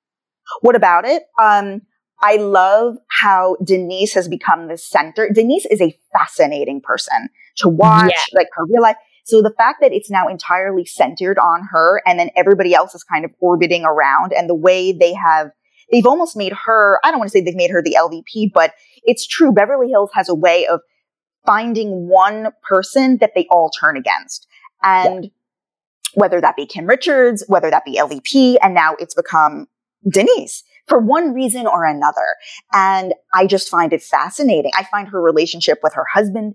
What 0.60 0.76
about 0.76 1.04
it? 1.04 1.24
Um, 1.40 1.82
I 2.22 2.36
love 2.36 2.96
how 3.10 3.56
Denise 3.64 4.14
has 4.14 4.28
become 4.28 4.68
the 4.68 4.78
center. 4.78 5.28
Denise 5.28 5.66
is 5.66 5.80
a 5.80 5.96
fascinating 6.12 6.80
person 6.80 7.28
to 7.58 7.68
watch, 7.68 8.14
like 8.32 8.46
her 8.52 8.64
real 8.66 8.82
life. 8.82 8.96
So 9.24 9.42
the 9.42 9.52
fact 9.56 9.78
that 9.80 9.92
it's 9.92 10.10
now 10.10 10.28
entirely 10.28 10.84
centered 10.84 11.38
on 11.38 11.68
her 11.72 12.02
and 12.06 12.18
then 12.18 12.30
everybody 12.36 12.74
else 12.74 12.94
is 12.94 13.02
kind 13.04 13.24
of 13.24 13.32
orbiting 13.40 13.84
around 13.84 14.32
and 14.32 14.48
the 14.48 14.54
way 14.54 14.92
they 14.92 15.14
have, 15.14 15.50
they've 15.92 16.06
almost 16.06 16.36
made 16.36 16.52
her, 16.66 16.98
I 17.04 17.10
don't 17.10 17.20
want 17.20 17.30
to 17.30 17.38
say 17.38 17.44
they've 17.44 17.54
made 17.54 17.70
her 17.70 17.82
the 17.82 17.96
LVP, 17.98 18.50
but 18.52 18.72
it's 19.04 19.26
true. 19.26 19.52
Beverly 19.52 19.90
Hills 19.90 20.10
has 20.14 20.28
a 20.28 20.34
way 20.34 20.66
of 20.66 20.80
finding 21.46 22.08
one 22.08 22.48
person 22.62 23.18
that 23.20 23.32
they 23.34 23.46
all 23.50 23.70
turn 23.78 23.96
against. 23.96 24.48
And 24.82 25.30
whether 26.14 26.40
that 26.40 26.56
be 26.56 26.66
Kim 26.66 26.86
Richards, 26.86 27.44
whether 27.46 27.70
that 27.70 27.84
be 27.84 27.96
LVP, 27.96 28.56
and 28.62 28.74
now 28.74 28.94
it's 28.98 29.14
become 29.14 29.66
Denise 30.10 30.64
for 30.88 30.98
one 30.98 31.32
reason 31.32 31.66
or 31.66 31.84
another. 31.84 32.36
And 32.72 33.14
I 33.34 33.46
just 33.46 33.68
find 33.68 33.92
it 33.92 34.02
fascinating. 34.02 34.72
I 34.76 34.84
find 34.84 35.08
her 35.08 35.20
relationship 35.20 35.78
with 35.82 35.94
her 35.94 36.04
husband 36.12 36.54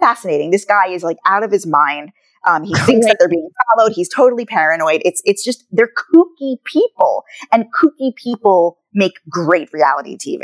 fascinating. 0.00 0.50
This 0.50 0.64
guy 0.64 0.88
is 0.88 1.02
like 1.02 1.16
out 1.26 1.42
of 1.42 1.50
his 1.50 1.66
mind. 1.66 2.10
Um, 2.46 2.64
he 2.64 2.74
thinks 2.86 3.06
that 3.06 3.16
they're 3.18 3.28
being 3.28 3.50
followed. 3.76 3.92
He's 3.92 4.08
totally 4.08 4.44
paranoid. 4.44 5.02
It's 5.04 5.22
it's 5.24 5.44
just 5.44 5.64
they're 5.70 5.90
kooky 6.14 6.56
people, 6.64 7.24
and 7.52 7.66
kooky 7.72 8.14
people 8.16 8.78
make 8.94 9.14
great 9.28 9.72
reality 9.72 10.16
TV. 10.16 10.42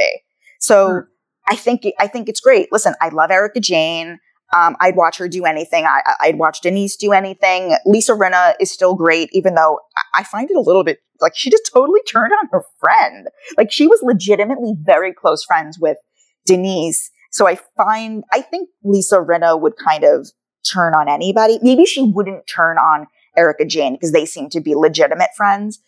So 0.61 1.03
I 1.49 1.57
think 1.57 1.83
I 1.99 2.07
think 2.07 2.29
it's 2.29 2.41
great. 2.41 2.69
Listen, 2.73 2.95
I 3.01 3.09
love 3.11 3.31
Erika 3.31 3.61
Jayne. 3.61 4.19
Um, 4.57 4.77
I'd 4.81 4.97
watch 4.97 5.19
her 5.19 5.29
do 5.29 5.45
anything. 5.45 5.85
I, 5.85 6.01
I'd 6.23 6.39
watch 6.39 6.63
Denise 6.63 6.97
do 6.97 7.13
anything. 7.13 7.77
Lisa 7.85 8.13
Rinna 8.13 8.55
is 8.59 8.71
still 8.71 8.95
great, 8.95 9.29
even 9.33 9.55
though 9.55 9.79
I- 9.97 10.21
I 10.21 10.25
find 10.25 10.51
it 10.51 10.57
a 10.57 10.61
little 10.61 10.85
bit 10.85 11.01
like 11.21 11.37
she 11.37 11.51
just 11.51 11.71
totally 11.71 12.01
turned 12.11 12.33
on 12.33 12.49
her 12.53 12.63
friend. 12.81 13.29
Like 13.59 13.71
she 13.71 13.87
was 13.87 14.01
legitimately 14.03 14.75
very 14.81 15.13
close 15.13 15.45
friends 15.45 15.79
with 15.79 15.99
Denise. 16.47 17.11
So 17.31 17.47
I 17.47 17.59
find, 17.77 18.25
I 18.33 18.41
think 18.41 18.71
Lisa 18.83 19.17
Rinna 19.19 19.61
would 19.61 19.75
kind 19.77 20.03
of 20.05 20.31
turn 20.73 20.95
on 20.95 21.09
anybody. 21.09 21.59
Maybe 21.63 21.85
she 21.85 22.03
wouldn't 22.03 22.47
turn 22.47 22.79
on 22.79 23.07
Erika 23.37 23.65
Jayne 23.65 23.95
because 23.95 24.13
they 24.13 24.27
seem 24.27 24.49
to 24.51 24.61
be 24.61 24.75
legitimate 24.75 25.31
friends. 25.37 25.81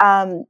Um, 0.00 0.44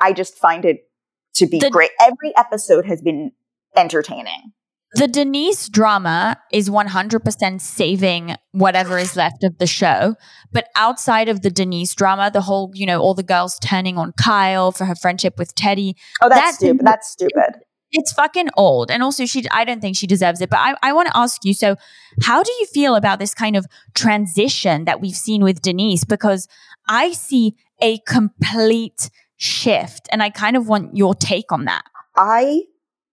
I 0.00 0.12
just 0.12 0.34
find 0.38 0.64
it 0.64 0.88
to 1.34 1.46
be 1.46 1.58
The- 1.58 1.70
great. 1.70 1.90
Every 2.00 2.32
episode 2.36 2.86
has 2.86 3.02
been 3.02 3.32
entertaining. 3.76 4.52
The 4.94 5.06
Denise 5.06 5.68
drama 5.68 6.38
is 6.50 6.70
100% 6.70 7.60
saving 7.60 8.36
whatever 8.52 8.96
is 8.96 9.16
left 9.16 9.44
of 9.44 9.58
the 9.58 9.66
show. 9.66 10.14
But 10.50 10.68
outside 10.74 11.28
of 11.28 11.42
the 11.42 11.50
Denise 11.50 11.94
drama, 11.94 12.30
the 12.32 12.40
whole, 12.40 12.70
you 12.74 12.86
know, 12.86 13.00
all 13.00 13.12
the 13.12 13.22
girls 13.22 13.58
turning 13.62 13.98
on 13.98 14.12
Kyle 14.18 14.72
for 14.72 14.86
her 14.86 14.94
friendship 14.94 15.34
with 15.38 15.54
Teddi, 15.54 15.92
Oh, 16.22 16.30
that's 16.30 16.40
That- 16.40 16.54
stupid. 16.54 16.86
That's 16.86 17.08
stupid. 17.10 17.60
It's 17.90 18.12
fucking 18.12 18.48
old. 18.56 18.90
And 18.90 19.02
also, 19.02 19.26
she, 19.26 19.44
I 19.50 19.64
don't 19.64 19.80
think 19.80 19.96
she 19.96 20.06
deserves 20.06 20.40
it. 20.40 20.50
But 20.50 20.58
I, 20.58 20.74
I 20.82 20.92
want 20.92 21.08
to 21.08 21.16
ask 21.16 21.44
you 21.44 21.54
so, 21.54 21.76
how 22.22 22.42
do 22.42 22.52
you 22.60 22.66
feel 22.66 22.94
about 22.94 23.18
this 23.18 23.34
kind 23.34 23.56
of 23.56 23.66
transition 23.94 24.84
that 24.84 25.00
we've 25.00 25.16
seen 25.16 25.42
with 25.42 25.62
Denise? 25.62 26.04
Because 26.04 26.48
I 26.88 27.12
see 27.12 27.54
a 27.80 27.98
complete 28.06 29.10
shift. 29.36 30.08
And 30.12 30.22
I 30.22 30.30
kind 30.30 30.56
of 30.56 30.68
want 30.68 30.96
your 30.96 31.14
take 31.14 31.50
on 31.52 31.64
that. 31.64 31.84
I 32.16 32.62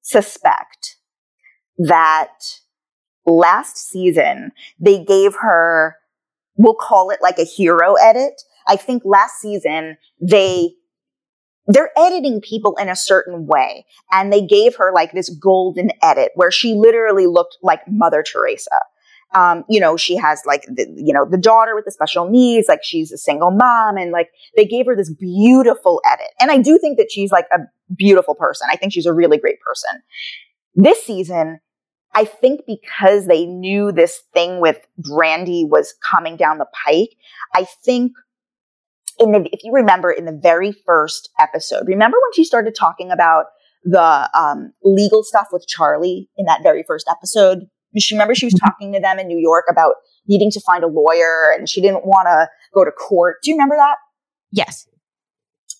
suspect 0.01 0.97
that 1.77 2.33
last 3.25 3.77
season 3.77 4.51
they 4.79 5.03
gave 5.03 5.35
her, 5.41 5.95
we'll 6.57 6.75
call 6.75 7.11
it 7.11 7.19
like 7.21 7.39
a 7.39 7.43
hero 7.43 7.95
edit. 7.95 8.41
I 8.67 8.75
think 8.75 9.03
last 9.05 9.39
season 9.39 9.97
they, 10.19 10.71
they're 11.67 11.91
editing 11.97 12.41
people 12.41 12.75
in 12.79 12.89
a 12.89 12.95
certain 12.95 13.47
way 13.47 13.85
and 14.11 14.31
they 14.31 14.41
gave 14.41 14.75
her 14.75 14.91
like 14.93 15.11
this 15.11 15.29
golden 15.29 15.91
edit 16.01 16.31
where 16.35 16.51
she 16.51 16.73
literally 16.73 17.27
looked 17.27 17.57
like 17.61 17.81
Mother 17.87 18.23
Teresa. 18.23 18.69
Um, 19.33 19.65
you 19.67 19.79
know, 19.79 19.97
she 19.97 20.15
has 20.15 20.41
like 20.45 20.61
the, 20.63 20.87
you 20.95 21.13
know, 21.13 21.25
the 21.29 21.37
daughter 21.37 21.75
with 21.75 21.85
the 21.85 21.91
special 21.91 22.29
needs, 22.29 22.69
like 22.69 22.83
she's 22.83 23.11
a 23.11 23.17
single 23.17 23.51
mom 23.51 23.97
and 23.97 24.11
like 24.11 24.29
they 24.55 24.65
gave 24.65 24.85
her 24.85 24.95
this 24.95 25.11
beautiful 25.11 26.01
edit. 26.09 26.29
And 26.39 26.51
I 26.51 26.59
do 26.59 26.77
think 26.77 26.97
that 26.97 27.11
she's 27.11 27.31
like 27.31 27.47
a 27.51 27.59
beautiful 27.93 28.35
person. 28.35 28.67
I 28.71 28.77
think 28.77 28.93
she's 28.93 29.07
a 29.07 29.13
really 29.13 29.37
great 29.37 29.59
person. 29.59 30.01
This 30.75 31.03
season, 31.03 31.59
I 32.13 32.23
think 32.23 32.61
because 32.65 33.27
they 33.27 33.45
knew 33.45 33.91
this 33.91 34.21
thing 34.33 34.61
with 34.61 34.79
Brandi 35.01 35.67
was 35.67 35.93
coming 36.01 36.37
down 36.37 36.59
the 36.59 36.67
pike, 36.85 37.17
I 37.53 37.65
think 37.83 38.13
in 39.19 39.31
the, 39.31 39.49
if 39.51 39.63
you 39.63 39.73
remember 39.73 40.11
in 40.11 40.25
the 40.25 40.37
very 40.41 40.71
first 40.71 41.29
episode, 41.39 41.87
remember 41.87 42.17
when 42.21 42.33
she 42.33 42.43
started 42.43 42.75
talking 42.75 43.11
about 43.11 43.45
the 43.83 44.29
um, 44.37 44.73
legal 44.83 45.23
stuff 45.23 45.47
with 45.51 45.65
Charlie 45.67 46.29
in 46.37 46.45
that 46.45 46.63
very 46.63 46.83
first 46.87 47.07
episode? 47.09 47.67
She 47.97 48.15
remember 48.15 48.35
she 48.35 48.45
was 48.45 48.55
talking 48.55 48.91
to 48.93 48.99
them 48.99 49.19
in 49.19 49.27
New 49.27 49.37
York 49.37 49.65
about 49.69 49.95
needing 50.27 50.51
to 50.51 50.59
find 50.59 50.83
a 50.83 50.87
lawyer 50.87 51.53
and 51.55 51.69
she 51.69 51.81
didn't 51.81 52.05
want 52.05 52.27
to 52.27 52.49
go 52.73 52.83
to 52.83 52.91
court. 52.91 53.37
Do 53.43 53.51
you 53.51 53.55
remember 53.55 53.77
that? 53.77 53.95
Yes. 54.51 54.87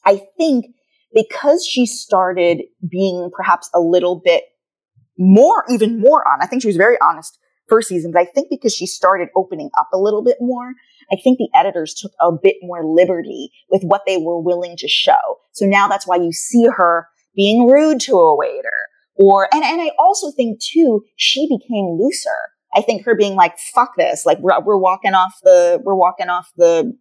I 0.06 0.22
think 0.38 0.68
because 1.14 1.66
she 1.66 1.86
started 1.86 2.64
being 2.88 3.32
perhaps 3.36 3.70
a 3.74 3.80
little 3.80 4.22
bit 4.24 4.44
more, 5.18 5.66
even 5.70 6.00
more 6.00 6.28
on, 6.28 6.40
I 6.42 6.46
think 6.46 6.62
she 6.62 6.68
was 6.68 6.78
very 6.78 6.98
honest 7.02 7.38
first 7.68 7.90
season, 7.90 8.12
but 8.12 8.22
I 8.22 8.26
think 8.26 8.50
because 8.50 8.76
she 8.76 8.86
started 8.86 9.30
opening 9.36 9.70
up 9.78 9.90
a 9.94 9.98
little 9.98 10.24
bit 10.24 10.38
more, 10.40 10.74
I 11.12 11.18
think 11.24 11.38
the 11.38 11.50
editors 11.54 11.94
took 11.94 12.12
a 12.22 12.32
bit 12.32 12.56
more 12.62 12.86
liberty 12.86 13.52
with 13.70 13.84
what 13.84 14.02
they 14.08 14.18
were 14.18 14.40
willing 14.40 14.76
to 14.78 14.88
show. 14.88 15.40
So 15.54 15.66
now 15.66 15.88
that's 15.88 16.08
why 16.08 16.18
you 16.18 16.32
see 16.32 16.68
her 16.68 17.08
being 17.36 17.68
rude 17.68 18.00
to 18.02 18.20
a 18.20 18.36
waiter 18.36 18.90
or, 19.16 19.48
and, 19.54 19.64
and 19.64 19.82
I 19.82 19.92
also 19.98 20.32
think 20.32 20.60
too, 20.60 21.04
she 21.16 21.48
became 21.48 21.98
looser. 22.00 22.30
I 22.76 22.82
think 22.82 23.06
her 23.06 23.16
being 23.16 23.36
like, 23.36 23.58
fuck 23.58 23.96
this, 23.96 24.26
like 24.26 24.38
we're, 24.40 24.60
we're 24.62 24.78
walking 24.78 25.14
off 25.14 25.34
the, 25.44 25.82
we're 25.86 25.96
walking 25.96 26.28
off 26.28 26.52
the, 26.58 26.94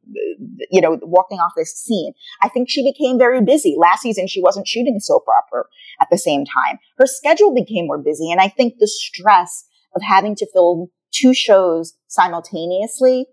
you 0.70 0.80
know, 0.80 1.00
walking 1.02 1.38
off 1.38 1.50
this 1.56 1.74
scene. 1.74 2.12
I 2.42 2.48
think 2.48 2.70
she 2.70 2.88
became 2.88 3.18
very 3.18 3.42
busy. 3.42 3.74
Last 3.76 4.02
season, 4.02 4.28
she 4.28 4.40
wasn't 4.40 4.68
shooting 4.68 5.00
soap 5.00 5.24
opera 5.26 5.64
at 6.00 6.06
the 6.12 6.18
same 6.18 6.44
time. 6.44 6.78
Her 6.96 7.06
schedule 7.06 7.52
became 7.52 7.86
more 7.86 7.98
busy. 7.98 8.30
And 8.30 8.40
I 8.40 8.46
think 8.46 8.74
the 8.78 8.86
stress 8.86 9.64
of 9.96 10.02
having 10.02 10.36
to 10.36 10.46
film 10.52 10.90
two 11.10 11.34
shows 11.34 11.94
simultaneously, 12.06 13.26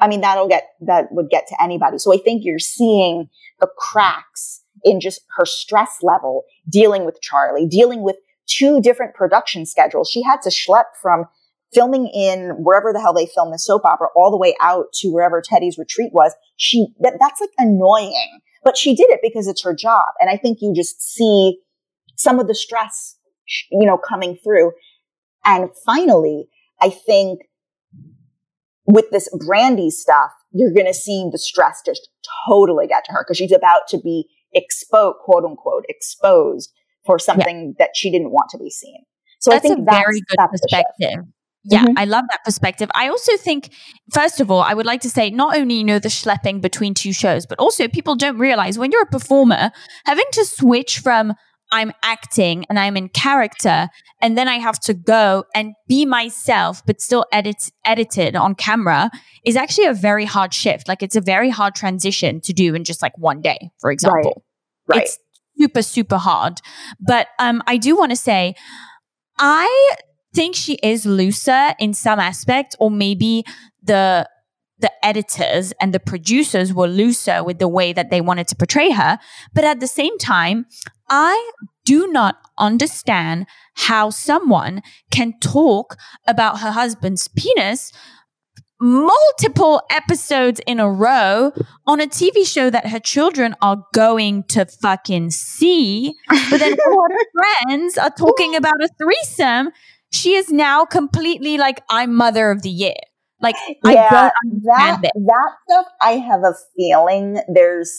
I 0.00 0.08
mean, 0.08 0.20
that'll 0.20 0.48
get, 0.48 0.64
that 0.80 1.06
would 1.12 1.30
get 1.30 1.46
to 1.48 1.62
anybody. 1.62 1.98
So 1.98 2.12
I 2.12 2.18
think 2.18 2.42
you're 2.44 2.58
seeing 2.58 3.28
the 3.60 3.68
cracks 3.78 4.62
in 4.84 5.00
just 5.00 5.20
her 5.36 5.46
stress 5.46 5.98
level 6.02 6.44
dealing 6.68 7.04
with 7.04 7.20
Charlie, 7.22 7.66
dealing 7.66 8.02
with 8.02 8.16
two 8.46 8.80
different 8.80 9.14
production 9.14 9.66
schedules. 9.66 10.10
She 10.10 10.22
had 10.22 10.42
to 10.42 10.50
schlep 10.50 10.84
from 11.00 11.26
filming 11.72 12.06
in 12.08 12.50
wherever 12.58 12.92
the 12.92 13.00
hell 13.00 13.14
they 13.14 13.26
filmed 13.26 13.52
the 13.52 13.58
soap 13.58 13.84
opera 13.84 14.08
all 14.14 14.30
the 14.30 14.36
way 14.36 14.54
out 14.60 14.86
to 14.94 15.08
wherever 15.08 15.42
Teddi's 15.42 15.78
retreat 15.78 16.12
was. 16.12 16.32
She, 16.56 16.88
that, 17.00 17.14
that's 17.20 17.40
like 17.40 17.50
annoying, 17.58 18.40
but 18.62 18.76
she 18.76 18.94
did 18.94 19.10
it 19.10 19.20
because 19.22 19.48
it's 19.48 19.64
her 19.64 19.74
job. 19.74 20.06
And 20.20 20.30
I 20.30 20.36
think 20.36 20.58
you 20.60 20.72
just 20.74 21.02
see 21.02 21.58
some 22.16 22.38
of 22.38 22.46
the 22.46 22.54
stress, 22.54 23.16
you 23.70 23.86
know, 23.86 23.98
coming 23.98 24.36
through. 24.42 24.72
And 25.44 25.70
finally, 25.84 26.48
I 26.80 26.90
think 26.90 27.40
with 28.86 29.10
this 29.10 29.28
Brandi 29.34 29.90
stuff, 29.90 30.30
you're 30.52 30.72
going 30.72 30.86
to 30.86 30.94
see 30.94 31.28
the 31.30 31.38
stress 31.38 31.82
just 31.84 32.08
totally 32.48 32.86
get 32.86 33.04
to 33.06 33.12
her 33.12 33.24
because 33.24 33.38
she's 33.38 33.52
about 33.52 33.82
to 33.88 33.98
be 33.98 34.28
exposed, 34.52 35.16
quote 35.24 35.44
unquote, 35.44 35.84
exposed 35.88 36.72
for 37.04 37.18
something 37.18 37.74
yeah. 37.78 37.84
that 37.84 37.90
she 37.94 38.10
didn't 38.10 38.30
want 38.30 38.50
to 38.50 38.58
be 38.58 38.70
seen. 38.70 39.04
So 39.40 39.50
that's 39.50 39.64
I 39.64 39.68
think 39.68 39.80
a 39.80 39.84
that's, 39.84 39.98
very 39.98 40.20
good 40.20 40.48
perspective. 40.50 41.24
Yeah, 41.66 41.84
mm-hmm. 41.84 41.98
I 41.98 42.04
love 42.04 42.24
that 42.30 42.44
perspective. 42.44 42.90
I 42.94 43.08
also 43.08 43.38
think, 43.38 43.70
first 44.12 44.38
of 44.40 44.50
all, 44.50 44.60
I 44.60 44.74
would 44.74 44.84
like 44.84 45.00
to 45.00 45.10
say 45.10 45.30
not 45.30 45.56
only 45.56 45.76
you 45.76 45.84
know 45.84 45.98
the 45.98 46.10
schlepping 46.10 46.60
between 46.60 46.92
two 46.92 47.14
shows, 47.14 47.46
but 47.46 47.58
also 47.58 47.88
people 47.88 48.16
don't 48.16 48.38
realize 48.38 48.78
when 48.78 48.92
you're 48.92 49.02
a 49.02 49.06
performer, 49.06 49.70
having 50.04 50.26
to 50.32 50.44
switch 50.44 50.98
from 50.98 51.32
I'm 51.74 51.90
acting 52.04 52.64
and 52.68 52.78
I'm 52.78 52.96
in 52.96 53.08
character, 53.08 53.88
and 54.22 54.38
then 54.38 54.46
I 54.46 54.58
have 54.58 54.78
to 54.80 54.94
go 54.94 55.42
and 55.56 55.74
be 55.88 56.06
myself, 56.06 56.86
but 56.86 57.00
still 57.00 57.26
edit 57.32 57.72
edited 57.84 58.36
on 58.36 58.54
camera 58.54 59.10
is 59.44 59.56
actually 59.56 59.86
a 59.86 59.92
very 59.92 60.24
hard 60.24 60.54
shift. 60.54 60.86
Like 60.86 61.02
it's 61.02 61.16
a 61.16 61.20
very 61.20 61.50
hard 61.50 61.74
transition 61.74 62.40
to 62.42 62.52
do 62.52 62.76
in 62.76 62.84
just 62.84 63.02
like 63.02 63.18
one 63.18 63.40
day, 63.40 63.70
for 63.80 63.90
example. 63.90 64.44
Right. 64.86 64.98
right. 64.98 65.02
It's 65.02 65.18
super, 65.58 65.82
super 65.82 66.16
hard. 66.16 66.60
But 67.00 67.26
um, 67.40 67.60
I 67.66 67.76
do 67.76 67.96
want 67.96 68.12
to 68.12 68.16
say, 68.16 68.54
I 69.36 69.96
think 70.32 70.54
she 70.54 70.74
is 70.74 71.04
looser 71.04 71.74
in 71.80 71.92
some 71.92 72.20
aspect, 72.20 72.76
or 72.78 72.88
maybe 72.88 73.44
the 73.82 74.28
the 74.78 74.90
editors 75.04 75.72
and 75.80 75.92
the 75.92 76.00
producers 76.00 76.72
were 76.72 76.88
looser 76.88 77.42
with 77.44 77.58
the 77.58 77.68
way 77.68 77.92
that 77.92 78.10
they 78.10 78.20
wanted 78.20 78.48
to 78.48 78.56
portray 78.56 78.90
her. 78.90 79.18
But 79.52 79.64
at 79.64 79.80
the 79.80 79.86
same 79.86 80.18
time, 80.18 80.66
I 81.08 81.52
do 81.84 82.08
not 82.08 82.36
understand 82.58 83.46
how 83.74 84.10
someone 84.10 84.82
can 85.10 85.34
talk 85.40 85.96
about 86.26 86.60
her 86.60 86.70
husband's 86.70 87.28
penis 87.28 87.92
multiple 88.80 89.80
episodes 89.88 90.60
in 90.66 90.78
a 90.78 90.90
row 90.90 91.52
on 91.86 92.00
a 92.00 92.06
TV 92.06 92.46
show 92.46 92.68
that 92.68 92.88
her 92.88 92.98
children 92.98 93.54
are 93.62 93.82
going 93.94 94.42
to 94.42 94.66
fucking 94.66 95.30
see. 95.30 96.12
But 96.50 96.58
then 96.58 96.76
all 96.86 97.06
her 97.08 97.64
friends 97.66 97.96
are 97.96 98.10
talking 98.10 98.54
about 98.56 98.82
a 98.82 98.88
threesome 98.98 99.70
she 100.14 100.34
is 100.34 100.50
now 100.50 100.84
completely 100.84 101.58
like 101.58 101.82
I'm 101.90 102.14
mother 102.14 102.52
of 102.52 102.62
the 102.62 102.70
year. 102.70 102.94
Like 103.40 103.56
yeah, 103.84 104.30
that 104.64 105.00
it. 105.02 105.12
that 105.26 105.50
stuff. 105.68 105.86
I 106.00 106.12
have 106.12 106.44
a 106.44 106.54
feeling 106.76 107.40
there's 107.52 107.90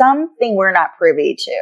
something 0.00 0.56
we're 0.56 0.72
not 0.72 0.90
privy 0.96 1.36
to. 1.38 1.60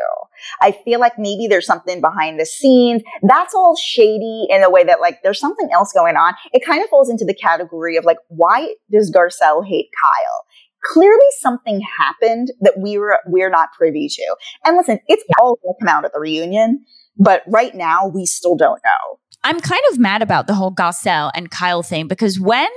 I 0.62 0.72
feel 0.84 1.00
like 1.00 1.18
maybe 1.18 1.46
there's 1.48 1.66
something 1.66 2.00
behind 2.00 2.38
the 2.38 2.46
scenes. 2.46 3.02
That's 3.22 3.54
all 3.54 3.76
shady 3.76 4.46
in 4.48 4.62
a 4.62 4.70
way 4.70 4.84
that 4.84 5.00
like 5.00 5.18
there's 5.22 5.40
something 5.40 5.68
else 5.72 5.92
going 5.92 6.16
on. 6.16 6.34
It 6.52 6.64
kind 6.64 6.82
of 6.82 6.88
falls 6.88 7.10
into 7.10 7.24
the 7.24 7.34
category 7.34 7.96
of 7.96 8.04
like, 8.04 8.18
why 8.28 8.74
does 8.90 9.10
Garcelle 9.10 9.66
hate 9.66 9.88
Kyle? 10.00 10.44
Clearly 10.84 11.26
something 11.40 11.80
happened 11.98 12.52
that 12.60 12.78
we 12.78 12.98
were, 12.98 13.18
we're 13.26 13.50
not 13.50 13.70
privy 13.76 14.08
to. 14.08 14.36
And 14.64 14.76
listen, 14.76 15.00
it's 15.08 15.24
yeah. 15.28 15.34
all 15.40 15.58
going 15.62 15.74
to 15.74 15.84
come 15.84 15.88
out 15.88 16.04
at 16.04 16.12
the 16.12 16.20
reunion, 16.20 16.84
but 17.18 17.42
right 17.48 17.74
now 17.74 18.06
we 18.06 18.24
still 18.24 18.56
don't 18.56 18.80
know. 18.84 19.18
I'm 19.48 19.60
kind 19.60 19.80
of 19.90 19.98
mad 19.98 20.20
about 20.20 20.46
the 20.46 20.52
whole 20.52 20.70
Garcelle 20.70 21.30
and 21.34 21.50
Kyle 21.50 21.82
thing 21.82 22.06
because 22.06 22.38
when 22.38 22.68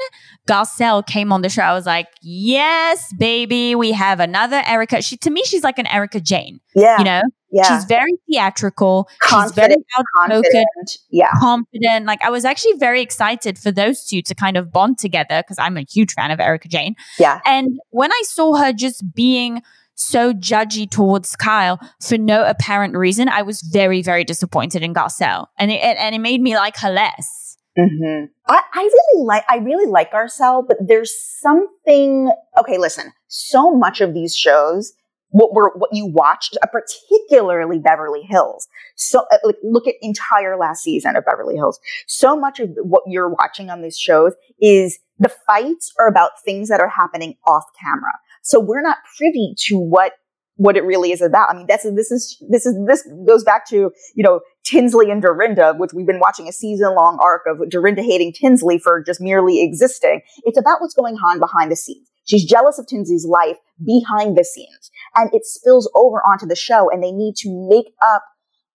Garcelle 0.48 1.06
came 1.06 1.34
on 1.34 1.42
the 1.42 1.50
show, 1.50 1.64
I 1.64 1.74
was 1.74 1.86
like, 1.86 2.08
yes, 2.22 3.14
baby, 3.20 3.76
we 3.76 3.92
have 3.92 4.22
another 4.22 4.64
Erika. 4.66 5.02
She, 5.02 5.18
to 5.18 5.30
me, 5.30 5.44
she's 5.44 5.66
like 5.66 5.80
an 5.80 5.88
Erika 5.88 6.22
Jayne. 6.22 6.62
Yeah. 6.74 6.98
You 6.98 7.04
know? 7.04 7.22
Yeah. 7.52 7.64
She's 7.64 7.84
very 7.84 8.14
theatrical. 8.26 9.10
Confident, 9.22 9.52
she's 9.54 9.56
very 9.56 9.76
outspoken. 9.98 10.44
Confident. 10.44 10.98
Yeah. 11.10 11.32
Confident. 11.42 12.06
Like 12.06 12.24
I 12.24 12.30
was 12.30 12.46
actually 12.46 12.78
very 12.78 13.02
excited 13.02 13.60
for 13.60 13.74
those 13.74 14.06
two 14.06 14.22
to 14.22 14.34
kind 14.34 14.56
of 14.56 14.72
bond 14.72 14.98
together 14.98 15.44
because 15.44 15.60
I'm 15.60 15.76
a 15.76 15.82
huge 15.82 16.14
fan 16.14 16.32
of 16.32 16.40
Erika 16.40 16.70
Jayne. 16.70 16.96
Yeah. 17.20 17.42
And 17.46 17.82
when 17.90 18.14
I 18.14 18.22
saw 18.28 18.56
her 18.56 18.72
just 18.72 19.14
being 19.14 19.62
so 20.02 20.34
judgy 20.34 20.90
towards 20.90 21.36
Kyle 21.36 21.80
for 22.02 22.18
no 22.18 22.44
apparent 22.46 22.96
reason, 22.96 23.30
I 23.30 23.42
was 23.42 23.62
very, 23.62 24.02
very 24.02 24.24
disappointed 24.24 24.84
in 24.84 24.94
Garcelle, 24.94 25.48
and 25.58 25.72
it 25.72 25.82
and 25.82 26.16
it 26.16 26.20
made 26.20 26.42
me 26.42 26.56
like 26.56 26.78
her 26.78 26.92
less. 26.92 27.58
Mm-hmm. 27.78 28.26
I, 28.48 28.62
I 28.74 28.82
really 28.82 29.26
like 29.26 29.44
I 29.50 29.58
really 29.58 29.90
like 29.90 30.12
Garcelle, 30.12 30.68
but 30.68 30.78
there's 30.86 31.14
something. 31.40 32.32
Okay, 32.58 32.78
listen. 32.78 33.14
So 33.28 33.72
much 33.74 34.02
of 34.02 34.14
these 34.14 34.36
shows, 34.36 34.94
what 35.30 35.54
were 35.54 35.72
what 35.76 35.90
you 35.94 36.06
watched, 36.06 36.58
uh, 36.62 36.68
particularly 36.68 37.80
Beverly 37.80 38.24
Hills. 38.24 38.68
So 38.96 39.26
uh, 39.32 39.38
like, 39.44 39.56
look 39.64 39.88
at 39.88 39.96
entire 40.02 40.58
last 40.58 40.84
season 40.84 41.16
of 41.16 41.24
Beverly 41.26 41.56
Hills. 41.56 41.80
So 42.08 42.36
much 42.36 42.60
of 42.60 42.72
what 42.82 43.04
you're 43.08 43.30
watching 43.30 43.70
on 43.70 43.82
these 43.82 43.98
shows 43.98 44.34
is 44.60 45.00
the 45.22 45.32
fights 45.46 45.94
are 46.00 46.08
about 46.08 46.32
things 46.44 46.68
that 46.70 46.82
are 46.82 46.90
happening 46.90 47.36
off 47.46 47.64
camera. 47.80 48.12
So 48.42 48.60
we're 48.60 48.82
not 48.82 48.98
privy 49.18 49.54
to 49.68 49.78
what 49.78 50.14
what 50.56 50.76
it 50.76 50.84
really 50.84 51.12
is 51.12 51.22
about. 51.22 51.50
I 51.50 51.56
mean, 51.56 51.66
that's 51.68 51.84
this 51.84 52.12
is 52.12 52.44
this 52.50 52.66
is 52.66 52.76
this 52.88 53.08
goes 53.28 53.44
back 53.44 53.68
to 53.70 53.92
you 54.16 54.24
know 54.24 54.42
Tinsley 54.64 55.12
and 55.12 55.22
Dorinda, 55.22 55.76
which 55.78 55.94
we've 55.94 56.08
been 56.08 56.20
watching 56.20 56.48
a 56.48 56.52
season 56.52 56.96
long 56.96 57.20
arc 57.22 57.44
of 57.48 57.70
Dorinda 57.70 58.02
hating 58.02 58.34
Tinsley 58.34 58.80
for 58.80 59.04
just 59.04 59.22
merely 59.22 59.64
existing. 59.64 60.22
It's 60.44 60.60
about 60.60 60.82
what's 60.82 60.96
going 60.96 61.16
on 61.16 61.40
behind 61.40 61.72
the 61.72 61.76
scenes. 61.76 62.10
She's 62.26 62.46
jealous 62.46 62.80
of 62.80 62.88
Tinsley's 62.88 63.26
life 63.26 63.58
behind 63.84 64.38
the 64.38 64.44
scenes, 64.44 64.90
and 65.16 65.32
it 65.34 65.46
spills 65.46 65.90
over 65.94 66.18
onto 66.26 66.48
the 66.48 66.56
show. 66.56 66.90
And 66.90 67.04
they 67.04 67.12
need 67.12 67.36
to 67.38 67.70
make 67.70 67.94
up 68.02 68.24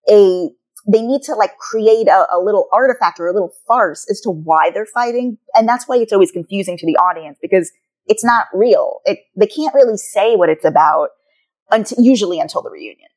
a 0.08 0.50
they 0.86 1.02
need 1.02 1.22
to 1.22 1.34
like 1.34 1.58
create 1.58 2.08
a, 2.08 2.26
a 2.32 2.38
little 2.38 2.68
artifact 2.72 3.18
or 3.18 3.26
a 3.26 3.32
little 3.32 3.52
farce 3.66 4.06
as 4.10 4.20
to 4.22 4.30
why 4.30 4.70
they're 4.70 4.86
fighting, 4.86 5.38
and 5.54 5.68
that's 5.68 5.86
why 5.88 5.96
it's 5.96 6.12
always 6.12 6.30
confusing 6.30 6.76
to 6.78 6.86
the 6.86 6.96
audience 6.96 7.38
because 7.40 7.72
it's 8.06 8.24
not 8.24 8.46
real. 8.54 9.00
It, 9.04 9.20
they 9.36 9.46
can't 9.46 9.74
really 9.74 9.96
say 9.96 10.36
what 10.36 10.48
it's 10.48 10.64
about 10.64 11.10
until, 11.70 12.02
usually 12.02 12.38
until 12.38 12.62
the 12.62 12.70
reunion. 12.70 13.08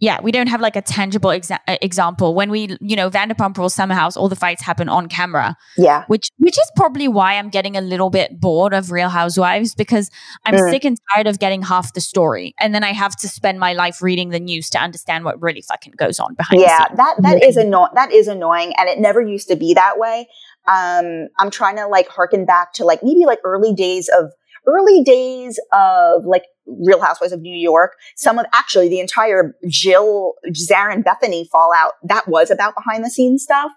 Yeah, 0.00 0.20
we 0.22 0.30
don't 0.30 0.46
have 0.46 0.60
like 0.60 0.76
a 0.76 0.82
tangible 0.82 1.30
exa- 1.30 1.58
uh, 1.66 1.76
example. 1.82 2.34
When 2.34 2.50
we, 2.50 2.76
you 2.80 2.94
know, 2.94 3.10
Vanderpump 3.10 3.56
Rules 3.56 3.74
Summer 3.74 3.94
House, 3.94 4.16
all 4.16 4.28
the 4.28 4.36
fights 4.36 4.62
happen 4.62 4.88
on 4.88 5.08
camera. 5.08 5.56
Yeah, 5.76 6.04
which 6.06 6.30
which 6.38 6.56
is 6.56 6.70
probably 6.76 7.08
why 7.08 7.34
I'm 7.34 7.48
getting 7.48 7.76
a 7.76 7.80
little 7.80 8.08
bit 8.08 8.40
bored 8.40 8.74
of 8.74 8.92
Real 8.92 9.08
Housewives 9.08 9.74
because 9.74 10.10
I'm 10.44 10.54
mm. 10.54 10.70
sick 10.70 10.84
and 10.84 10.96
tired 11.12 11.26
of 11.26 11.40
getting 11.40 11.62
half 11.62 11.94
the 11.94 12.00
story, 12.00 12.54
and 12.60 12.72
then 12.74 12.84
I 12.84 12.92
have 12.92 13.16
to 13.16 13.28
spend 13.28 13.58
my 13.58 13.72
life 13.72 14.00
reading 14.00 14.28
the 14.28 14.40
news 14.40 14.70
to 14.70 14.78
understand 14.78 15.24
what 15.24 15.40
really 15.42 15.62
fucking 15.62 15.94
goes 15.96 16.20
on 16.20 16.34
behind. 16.34 16.60
Yeah, 16.60 16.86
that 16.94 17.16
that 17.18 17.42
is 17.42 17.56
annoying. 17.56 17.90
That 17.94 18.12
is 18.12 18.28
annoying, 18.28 18.74
and 18.78 18.88
it 18.88 19.00
never 19.00 19.20
used 19.20 19.48
to 19.48 19.56
be 19.56 19.74
that 19.74 19.98
way. 19.98 20.28
Um, 20.68 21.28
I'm 21.38 21.50
trying 21.50 21.76
to 21.76 21.86
like 21.86 22.08
harken 22.08 22.44
back 22.44 22.72
to 22.74 22.84
like 22.84 23.02
maybe 23.02 23.24
like 23.26 23.40
early 23.42 23.74
days 23.74 24.08
of 24.16 24.30
early 24.68 25.02
days 25.02 25.58
of 25.72 26.24
like 26.24 26.44
Real 26.66 27.00
Housewives 27.00 27.32
of 27.32 27.40
New 27.40 27.56
York, 27.56 27.96
some 28.16 28.38
of 28.38 28.46
actually 28.52 28.88
the 28.88 29.00
entire 29.00 29.54
Jill, 29.66 30.34
Zarin, 30.52 31.02
Bethenny 31.02 31.48
fallout 31.50 31.92
that 32.04 32.28
was 32.28 32.50
about 32.50 32.74
behind 32.74 33.04
the 33.04 33.10
scenes 33.10 33.42
stuff. 33.42 33.72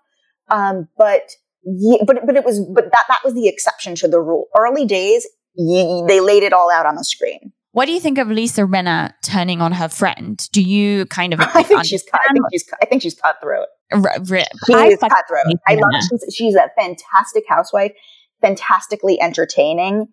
Um, 0.50 0.88
but 0.98 1.32
yeah, 1.64 2.04
but 2.06 2.26
but 2.26 2.36
it 2.36 2.44
was 2.44 2.60
but 2.74 2.92
that 2.92 3.06
that 3.08 3.22
was 3.24 3.34
the 3.34 3.48
exception 3.48 3.96
to 3.96 4.08
the 4.08 4.20
rule. 4.20 4.48
Early 4.58 4.86
days, 4.86 5.28
they 5.58 6.20
laid 6.20 6.44
it 6.44 6.54
all 6.54 6.70
out 6.70 6.86
on 6.86 6.96
the 6.96 7.04
screen. 7.04 7.54
What 7.74 7.86
do 7.86 7.94
you 7.94 8.02
think 8.02 8.18
of 8.18 8.28
Lisa 8.28 8.64
Rinna 8.64 9.14
turning 9.24 9.62
on 9.62 9.72
her 9.72 9.88
friend? 9.88 10.46
Do 10.52 10.62
you 10.62 11.06
kind 11.06 11.34
of? 11.34 11.40
I 11.54 11.64
think 11.64 11.86
she's. 11.86 12.04
Cut, 12.04 12.20
I 12.28 12.34
think 12.34 12.46
she's. 12.52 12.66
I 12.82 12.86
think 12.86 13.02
she's 13.02 13.16
cutthroat. 13.16 13.68
R- 13.94 14.02
r- 14.06 14.46
she 14.68 14.74
I 14.74 14.86
is 14.88 15.00
cutthroat. 15.00 15.46
I 15.68 15.76
love. 15.76 16.04
She's, 16.10 16.36
she's 16.36 16.56
a 16.56 16.70
fantastic 16.78 17.46
housewife, 17.48 17.94
fantastically 18.42 19.22
entertaining 19.22 20.08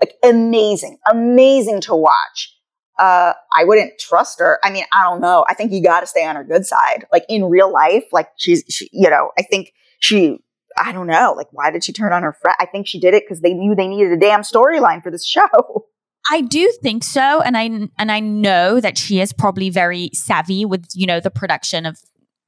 Like 0.00 0.14
amazing, 0.22 0.98
amazing 1.10 1.80
to 1.82 1.94
watch. 1.94 2.52
Uh, 2.98 3.34
I 3.54 3.64
wouldn't 3.64 3.98
trust 3.98 4.38
her. 4.40 4.58
I 4.62 4.70
mean, 4.70 4.84
I 4.92 5.02
don't 5.02 5.20
know. 5.20 5.44
I 5.48 5.54
think 5.54 5.72
you 5.72 5.82
got 5.82 6.00
to 6.00 6.06
stay 6.06 6.26
on 6.26 6.36
her 6.36 6.44
good 6.44 6.64
side. 6.64 7.06
Like 7.12 7.24
in 7.28 7.44
real 7.44 7.70
life, 7.70 8.04
like 8.12 8.28
she's, 8.36 8.64
she, 8.68 8.88
you 8.92 9.10
know, 9.10 9.30
I 9.38 9.42
think 9.42 9.72
she, 10.00 10.38
I 10.78 10.92
don't 10.92 11.06
know. 11.06 11.34
Like, 11.36 11.48
why 11.50 11.70
did 11.70 11.84
she 11.84 11.92
turn 11.92 12.12
on 12.12 12.22
her 12.22 12.34
friend? 12.40 12.56
I 12.58 12.66
think 12.66 12.86
she 12.86 12.98
did 12.98 13.14
it 13.14 13.24
because 13.24 13.40
they 13.40 13.52
knew 13.52 13.74
they 13.74 13.88
needed 13.88 14.12
a 14.12 14.16
damn 14.16 14.42
storyline 14.42 15.02
for 15.02 15.10
this 15.10 15.26
show. 15.26 15.86
I 16.30 16.40
do 16.40 16.72
think 16.82 17.04
so, 17.04 17.40
and 17.40 17.56
I 17.56 17.88
and 17.98 18.10
I 18.10 18.18
know 18.18 18.80
that 18.80 18.98
she 18.98 19.20
is 19.20 19.32
probably 19.32 19.70
very 19.70 20.10
savvy 20.12 20.64
with 20.64 20.84
you 20.92 21.06
know 21.06 21.20
the 21.20 21.30
production 21.30 21.86
of 21.86 21.98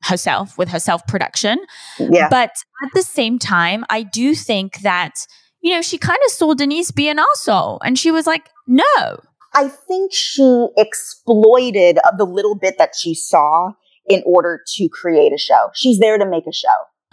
herself 0.03 0.59
with 0.59 0.69
her 0.71 0.81
self 0.81 1.07
production. 1.07 1.59
Yeah. 1.99 2.29
But 2.29 2.51
at 2.83 2.91
the 2.95 3.03
same 3.03 3.39
time, 3.39 3.85
I 3.89 4.03
do 4.03 4.35
think 4.35 4.81
that 4.81 5.27
you 5.61 5.75
know 5.75 5.83
she 5.83 5.99
kind 5.99 6.19
of 6.27 6.33
saw 6.33 6.55
Denise 6.55 6.91
be 6.91 7.09
an 7.09 7.19
asshole, 7.19 7.81
and 7.85 7.99
she 7.99 8.11
was 8.11 8.27
like, 8.27 8.49
no. 8.67 9.21
I 9.55 9.69
think 9.69 10.13
she 10.13 10.67
exploited 10.77 11.99
the 12.19 12.25
little 12.25 12.55
bit 12.55 12.77
that 12.79 12.95
she 12.95 13.15
saw 13.15 13.73
in 14.07 14.23
order 14.27 14.63
to 14.77 14.89
create 14.89 15.33
a 15.33 15.39
show. 15.39 15.71
She's 15.75 15.99
there 15.99 16.19
to 16.19 16.27
make 16.27 16.47
a 16.47 16.53
show. 16.53 16.69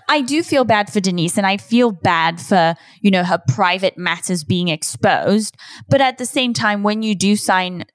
I 0.08 0.22
do 0.22 0.44
feel 0.44 0.66
bad 0.66 0.92
for 0.92 1.00
Denise 1.00 1.38
and 1.38 1.48
I 1.48 1.58
feel 1.58 1.92
bad 1.92 2.40
for, 2.40 2.76
you 3.02 3.10
know, 3.10 3.24
her 3.24 3.42
private 3.48 3.98
matters 3.98 4.44
being 4.44 4.68
exposed. 4.68 5.56
But 5.90 6.02
at 6.02 6.18
the 6.18 6.26
same 6.26 6.54
time, 6.54 6.84
when 6.84 7.02
you 7.02 7.16
do 7.16 7.36
sign 7.36 7.86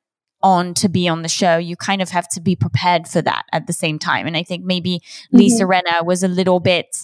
on 0.43 0.75
to 0.75 0.89
be 0.89 1.07
on 1.07 1.23
the 1.23 1.29
show, 1.29 1.57
you 1.59 1.77
kind 1.77 2.03
of 2.03 2.11
have 2.11 2.29
to 2.31 2.41
be 2.41 2.57
prepared 2.57 3.07
for 3.07 3.23
that 3.23 3.45
at 3.53 3.67
the 3.67 3.73
same 3.73 3.99
time. 3.99 4.27
And 4.27 4.37
I 4.37 4.43
think 4.43 4.65
maybe 4.65 5.01
mm-hmm. 5.01 5.39
Lisa 5.39 5.65
Rinna 5.65 6.05
was 6.05 6.23
a 6.23 6.29
little 6.29 6.61
bit 6.61 6.97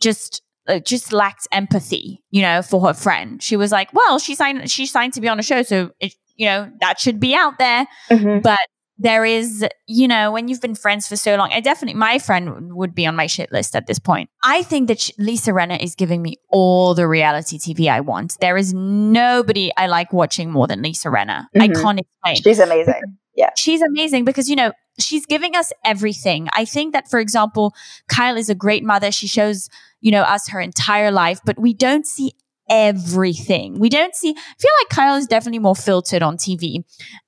just 0.00 0.42
just 0.78 1.12
lacked 1.12 1.48
empathy, 1.50 2.22
you 2.30 2.42
know, 2.42 2.62
for 2.62 2.86
her 2.86 2.94
friend. 2.94 3.42
She 3.42 3.56
was 3.56 3.72
like, 3.72 3.92
"Well, 3.92 4.18
she 4.18 4.34
signed 4.34 4.70
she 4.70 4.86
signed 4.86 5.14
to 5.14 5.20
be 5.20 5.28
on 5.28 5.38
a 5.38 5.42
show, 5.42 5.62
so 5.62 5.90
it, 5.98 6.14
you 6.36 6.46
know, 6.46 6.70
that 6.80 7.00
should 7.00 7.18
be 7.18 7.34
out 7.34 7.58
there." 7.58 7.86
Mm-hmm. 8.10 8.40
But 8.40 8.60
there 9.00 9.24
is, 9.24 9.66
you 9.86 10.06
know, 10.06 10.30
when 10.30 10.48
you've 10.48 10.60
been 10.60 10.74
friends 10.74 11.08
for 11.08 11.16
so 11.16 11.34
long, 11.34 11.50
I 11.50 11.60
definitely, 11.60 11.98
my 11.98 12.18
friend 12.18 12.74
would 12.74 12.94
be 12.94 13.06
on 13.06 13.16
my 13.16 13.26
shit 13.26 13.50
list 13.50 13.74
at 13.74 13.86
this 13.86 13.98
point. 13.98 14.28
I 14.44 14.62
think 14.62 14.88
that 14.88 15.10
Lisa 15.16 15.52
Rinna 15.52 15.82
is 15.82 15.94
giving 15.94 16.20
me 16.20 16.36
all 16.50 16.94
the 16.94 17.08
reality 17.08 17.58
TV 17.58 17.88
I 17.88 18.00
want. 18.00 18.36
There 18.40 18.58
is 18.58 18.74
nobody 18.74 19.72
I 19.78 19.86
like 19.86 20.12
watching 20.12 20.50
more 20.50 20.66
than 20.66 20.82
Lisa 20.82 21.08
Rinna. 21.08 21.46
Mm-hmm. 21.56 21.62
I 21.62 21.68
can't 21.68 22.00
explain. 22.00 22.36
She's 22.42 22.58
amazing. 22.58 23.00
Yeah. 23.34 23.50
She's 23.56 23.80
amazing 23.80 24.26
because, 24.26 24.50
you 24.50 24.56
know, 24.56 24.72
she's 24.98 25.26
giving 25.26 25.54
us 25.54 25.72
everything. 25.84 26.48
I 26.52 26.64
think 26.64 26.92
that, 26.92 27.08
for 27.10 27.20
example, 27.20 27.74
Kyle 28.08 28.36
is 28.36 28.48
a 28.48 28.54
great 28.54 28.84
mother. 28.84 29.10
She 29.10 29.26
shows, 29.26 29.68
you 30.00 30.10
know, 30.10 30.22
us 30.22 30.48
her 30.48 30.60
entire 30.60 31.10
life, 31.10 31.40
but 31.44 31.58
we 31.58 31.74
don't 31.74 32.06
see 32.06 32.32
everything. 32.68 33.78
We 33.78 33.88
don't 33.88 34.14
see, 34.14 34.30
I 34.30 34.54
feel 34.58 34.70
like 34.80 34.88
Kyle 34.90 35.16
is 35.16 35.26
definitely 35.26 35.58
more 35.58 35.74
filtered 35.74 36.22
on 36.22 36.36
TV. 36.36 36.84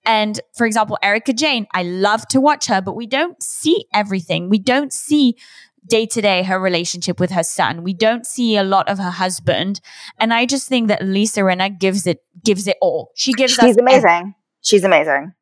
And 0.06 0.40
for 0.54 0.66
example, 0.66 0.98
Erika 1.02 1.32
Jayne, 1.32 1.66
I 1.72 1.82
love 1.82 2.26
to 2.28 2.40
watch 2.40 2.66
her, 2.66 2.80
but 2.80 2.94
we 2.94 3.06
don't 3.06 3.42
see 3.42 3.84
everything. 3.92 4.48
We 4.48 4.58
don't 4.58 4.92
see 4.92 5.36
day 5.84 6.06
to 6.06 6.20
day 6.20 6.44
her 6.44 6.60
relationship 6.60 7.18
with 7.18 7.32
her 7.32 7.42
son. 7.42 7.82
We 7.82 7.92
don't 7.92 8.24
see 8.24 8.56
a 8.56 8.62
lot 8.62 8.88
of 8.88 8.98
her 8.98 9.10
husband. 9.10 9.80
And 10.18 10.32
I 10.32 10.46
just 10.46 10.68
think 10.68 10.86
that 10.88 11.02
Lisa 11.02 11.40
Rinna 11.40 11.76
gives 11.76 12.06
it, 12.06 12.22
gives 12.44 12.68
it 12.68 12.76
all. 12.80 13.10
She 13.16 13.32
gives 13.32 13.54
She's 13.54 13.76
amazing. 13.76 13.98
Everything. 13.98 14.34
She's 14.60 14.84
amazing. 14.84 15.32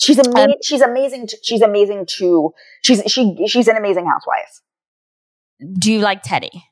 She's 0.00 0.18
amazing. 0.18 0.50
Um, 0.50 0.56
she's 0.62 0.80
amazing. 0.80 1.26
To, 1.28 1.36
she's 1.42 1.60
amazing 1.60 2.06
to, 2.18 2.52
she's, 2.82 3.02
she, 3.06 3.36
she's 3.46 3.68
an 3.68 3.76
amazing 3.76 4.06
housewife. 4.06 4.60
Do 5.78 5.92
you 5.92 5.98
like 5.98 6.22
Teddi? 6.22 6.62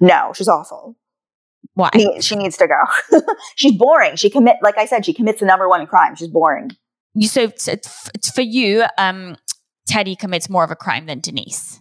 No, 0.00 0.32
she's 0.34 0.48
awful. 0.48 0.96
Why? 1.74 1.90
She 2.20 2.36
needs 2.36 2.56
to 2.58 2.68
go. 2.68 3.20
She's 3.56 3.76
boring. 3.76 4.14
She 4.16 4.30
commit, 4.30 4.56
like 4.62 4.78
I 4.78 4.86
said, 4.86 5.04
she 5.04 5.12
commits 5.12 5.40
the 5.40 5.46
number 5.46 5.68
one 5.68 5.86
crime. 5.86 6.14
She's 6.14 6.28
boring. 6.28 6.70
You 7.14 7.26
so 7.26 7.42
it's, 7.42 7.66
it's 7.68 8.30
for 8.30 8.42
you. 8.42 8.84
Um, 8.96 9.36
Teddi 9.90 10.16
commits 10.16 10.48
more 10.48 10.62
of 10.62 10.70
a 10.70 10.76
crime 10.76 11.06
than 11.06 11.20
Denise. 11.20 11.80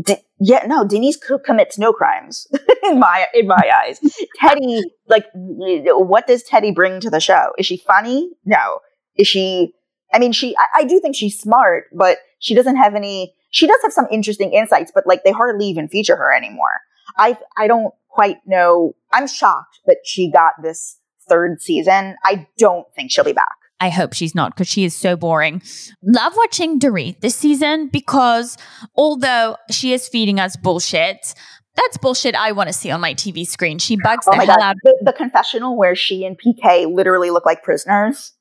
De- 0.00 0.22
yeah, 0.40 0.66
no, 0.66 0.86
Denise 0.86 1.18
commits 1.44 1.78
no 1.78 1.92
crimes 1.92 2.46
in 2.84 2.98
my 3.00 3.26
in 3.34 3.46
my 3.46 3.70
eyes. 3.82 3.98
Teddi, 4.40 4.82
like, 5.08 5.26
what 5.34 6.26
does 6.26 6.44
Teddi 6.44 6.74
bring 6.74 7.00
to 7.00 7.10
the 7.10 7.20
show? 7.20 7.52
Is 7.58 7.66
she 7.66 7.76
funny? 7.76 8.30
No. 8.44 8.80
Is 9.16 9.26
she? 9.26 9.72
I 10.12 10.18
mean, 10.18 10.32
she. 10.32 10.56
I, 10.56 10.80
I 10.80 10.84
do 10.84 11.00
think 11.00 11.14
she's 11.16 11.38
smart, 11.38 11.84
but 11.92 12.18
she 12.38 12.54
doesn't 12.54 12.76
have 12.76 12.94
any. 12.94 13.34
She 13.50 13.66
does 13.66 13.78
have 13.82 13.92
some 13.92 14.06
interesting 14.10 14.52
insights, 14.52 14.92
but 14.94 15.06
like 15.06 15.24
they 15.24 15.32
hardly 15.32 15.66
even 15.66 15.88
feature 15.88 16.16
her 16.16 16.34
anymore. 16.34 16.80
I 17.16 17.36
I 17.56 17.66
don't 17.66 17.94
quite 18.08 18.38
know. 18.46 18.94
I'm 19.12 19.26
shocked 19.26 19.80
that 19.86 19.98
she 20.04 20.30
got 20.30 20.54
this 20.62 20.98
third 21.28 21.60
season. 21.60 22.16
I 22.24 22.46
don't 22.56 22.86
think 22.94 23.10
she'll 23.10 23.24
be 23.24 23.32
back. 23.32 23.56
I 23.80 23.90
hope 23.90 24.12
she's 24.12 24.34
not 24.34 24.54
because 24.54 24.68
she 24.68 24.84
is 24.84 24.96
so 24.96 25.16
boring. 25.16 25.62
Love 26.02 26.32
watching 26.36 26.80
Dorit 26.80 27.20
this 27.20 27.36
season 27.36 27.88
because 27.92 28.56
although 28.96 29.56
she 29.70 29.92
is 29.92 30.08
feeding 30.08 30.40
us 30.40 30.56
bullshit, 30.56 31.34
that's 31.76 31.96
bullshit 31.98 32.34
I 32.34 32.52
want 32.52 32.68
to 32.68 32.72
see 32.72 32.90
on 32.90 33.00
my 33.00 33.14
TV 33.14 33.46
screen. 33.46 33.78
She 33.78 33.96
bugs 33.96 34.26
oh 34.26 34.32
the 34.32 34.38
hell 34.38 34.46
God. 34.46 34.60
out. 34.60 34.76
The, 34.82 34.98
the 35.02 35.12
confessional 35.12 35.76
where 35.76 35.94
she 35.94 36.24
and 36.24 36.36
PK 36.36 36.92
literally 36.92 37.30
look 37.30 37.46
like 37.46 37.62
prisoners. 37.62 38.32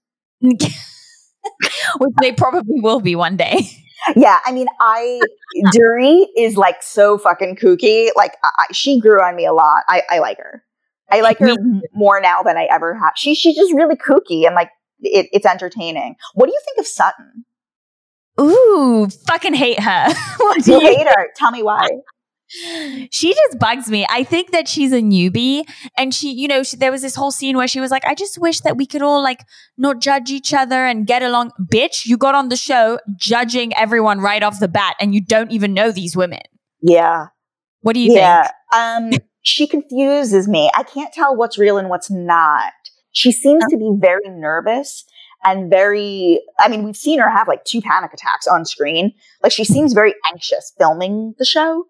Which 1.99 2.13
they 2.19 2.31
probably 2.31 2.81
will 2.81 2.99
be 2.99 3.15
one 3.15 3.37
day. 3.37 3.61
Yeah, 4.15 4.39
I 4.45 4.51
mean, 4.51 4.67
I 4.79 5.19
Dorit 5.75 6.27
is 6.37 6.55
like 6.55 6.81
so 6.81 7.17
fucking 7.17 7.57
kooky. 7.57 8.09
Like, 8.15 8.37
I, 8.43 8.65
she 8.71 9.01
grew 9.01 9.19
on 9.21 9.35
me 9.35 9.45
a 9.45 9.51
lot. 9.51 9.83
I, 9.89 10.03
I 10.09 10.19
like 10.19 10.37
her. 10.37 10.63
I 11.11 11.21
like 11.21 11.39
her 11.39 11.55
more 11.93 12.21
now 12.21 12.41
than 12.43 12.57
I 12.57 12.67
ever 12.71 12.93
have. 12.93 13.13
She 13.15 13.33
she's 13.33 13.55
just 13.55 13.73
really 13.73 13.95
kooky 13.95 14.45
and 14.45 14.55
like 14.55 14.69
it, 15.01 15.27
it's 15.33 15.47
entertaining. 15.47 16.15
What 16.35 16.45
do 16.45 16.53
you 16.53 16.61
think 16.63 16.77
of 16.79 16.87
Sutton? 16.87 17.45
Ooh, 18.39 19.09
fucking 19.25 19.55
hate 19.55 19.79
her. 19.79 20.13
what 20.37 20.63
do 20.63 20.73
you, 20.73 20.79
you 20.79 20.95
hate 20.95 21.07
her? 21.07 21.27
Tell 21.35 21.51
me 21.51 21.63
why 21.63 21.89
she 22.49 23.33
just 23.33 23.59
bugs 23.59 23.89
me. 23.89 24.05
I 24.09 24.23
think 24.23 24.51
that 24.51 24.67
she's 24.67 24.93
a 24.93 25.01
newbie, 25.01 25.63
and 25.97 26.13
she, 26.13 26.31
you 26.31 26.47
know, 26.47 26.63
she, 26.63 26.77
there 26.77 26.91
was 26.91 27.01
this 27.01 27.15
whole 27.15 27.31
scene 27.31 27.57
where 27.57 27.67
she 27.67 27.79
was 27.79 27.91
like, 27.91 28.05
"I 28.05 28.15
just 28.15 28.37
wish 28.37 28.61
that 28.61 28.77
we 28.77 28.85
could 28.85 29.01
all 29.01 29.21
like 29.21 29.43
not 29.77 29.99
judge 29.99 30.31
each 30.31 30.53
other 30.53 30.85
and 30.85 31.05
get 31.05 31.21
along." 31.21 31.51
Bitch, 31.71 32.05
you 32.05 32.17
got 32.17 32.35
on 32.35 32.49
the 32.49 32.55
show 32.55 32.99
judging 33.17 33.73
everyone 33.75 34.19
right 34.19 34.43
off 34.43 34.59
the 34.59 34.67
bat, 34.67 34.95
and 34.99 35.13
you 35.13 35.21
don't 35.21 35.51
even 35.51 35.73
know 35.73 35.91
these 35.91 36.15
women. 36.15 36.41
Yeah. 36.81 37.27
What 37.81 37.93
do 37.93 37.99
you 37.99 38.13
yeah. 38.13 38.43
think? 38.43 38.53
Um, 38.73 39.11
she 39.41 39.67
confuses 39.67 40.47
me. 40.47 40.69
I 40.75 40.83
can't 40.83 41.13
tell 41.13 41.35
what's 41.35 41.57
real 41.57 41.77
and 41.77 41.89
what's 41.89 42.11
not. 42.11 42.73
She 43.13 43.31
seems 43.31 43.63
to 43.69 43.77
be 43.77 43.93
very 43.97 44.27
nervous 44.29 45.05
and 45.43 45.69
very, 45.69 46.41
I 46.59 46.67
mean, 46.67 46.83
we've 46.83 46.97
seen 46.97 47.19
her 47.19 47.29
have 47.29 47.47
like 47.47 47.63
two 47.63 47.81
panic 47.81 48.13
attacks 48.13 48.47
on 48.47 48.65
screen. 48.65 49.13
Like 49.41 49.51
she 49.51 49.63
seems 49.63 49.93
very 49.93 50.13
anxious 50.29 50.73
filming 50.77 51.33
the 51.39 51.45
show. 51.45 51.85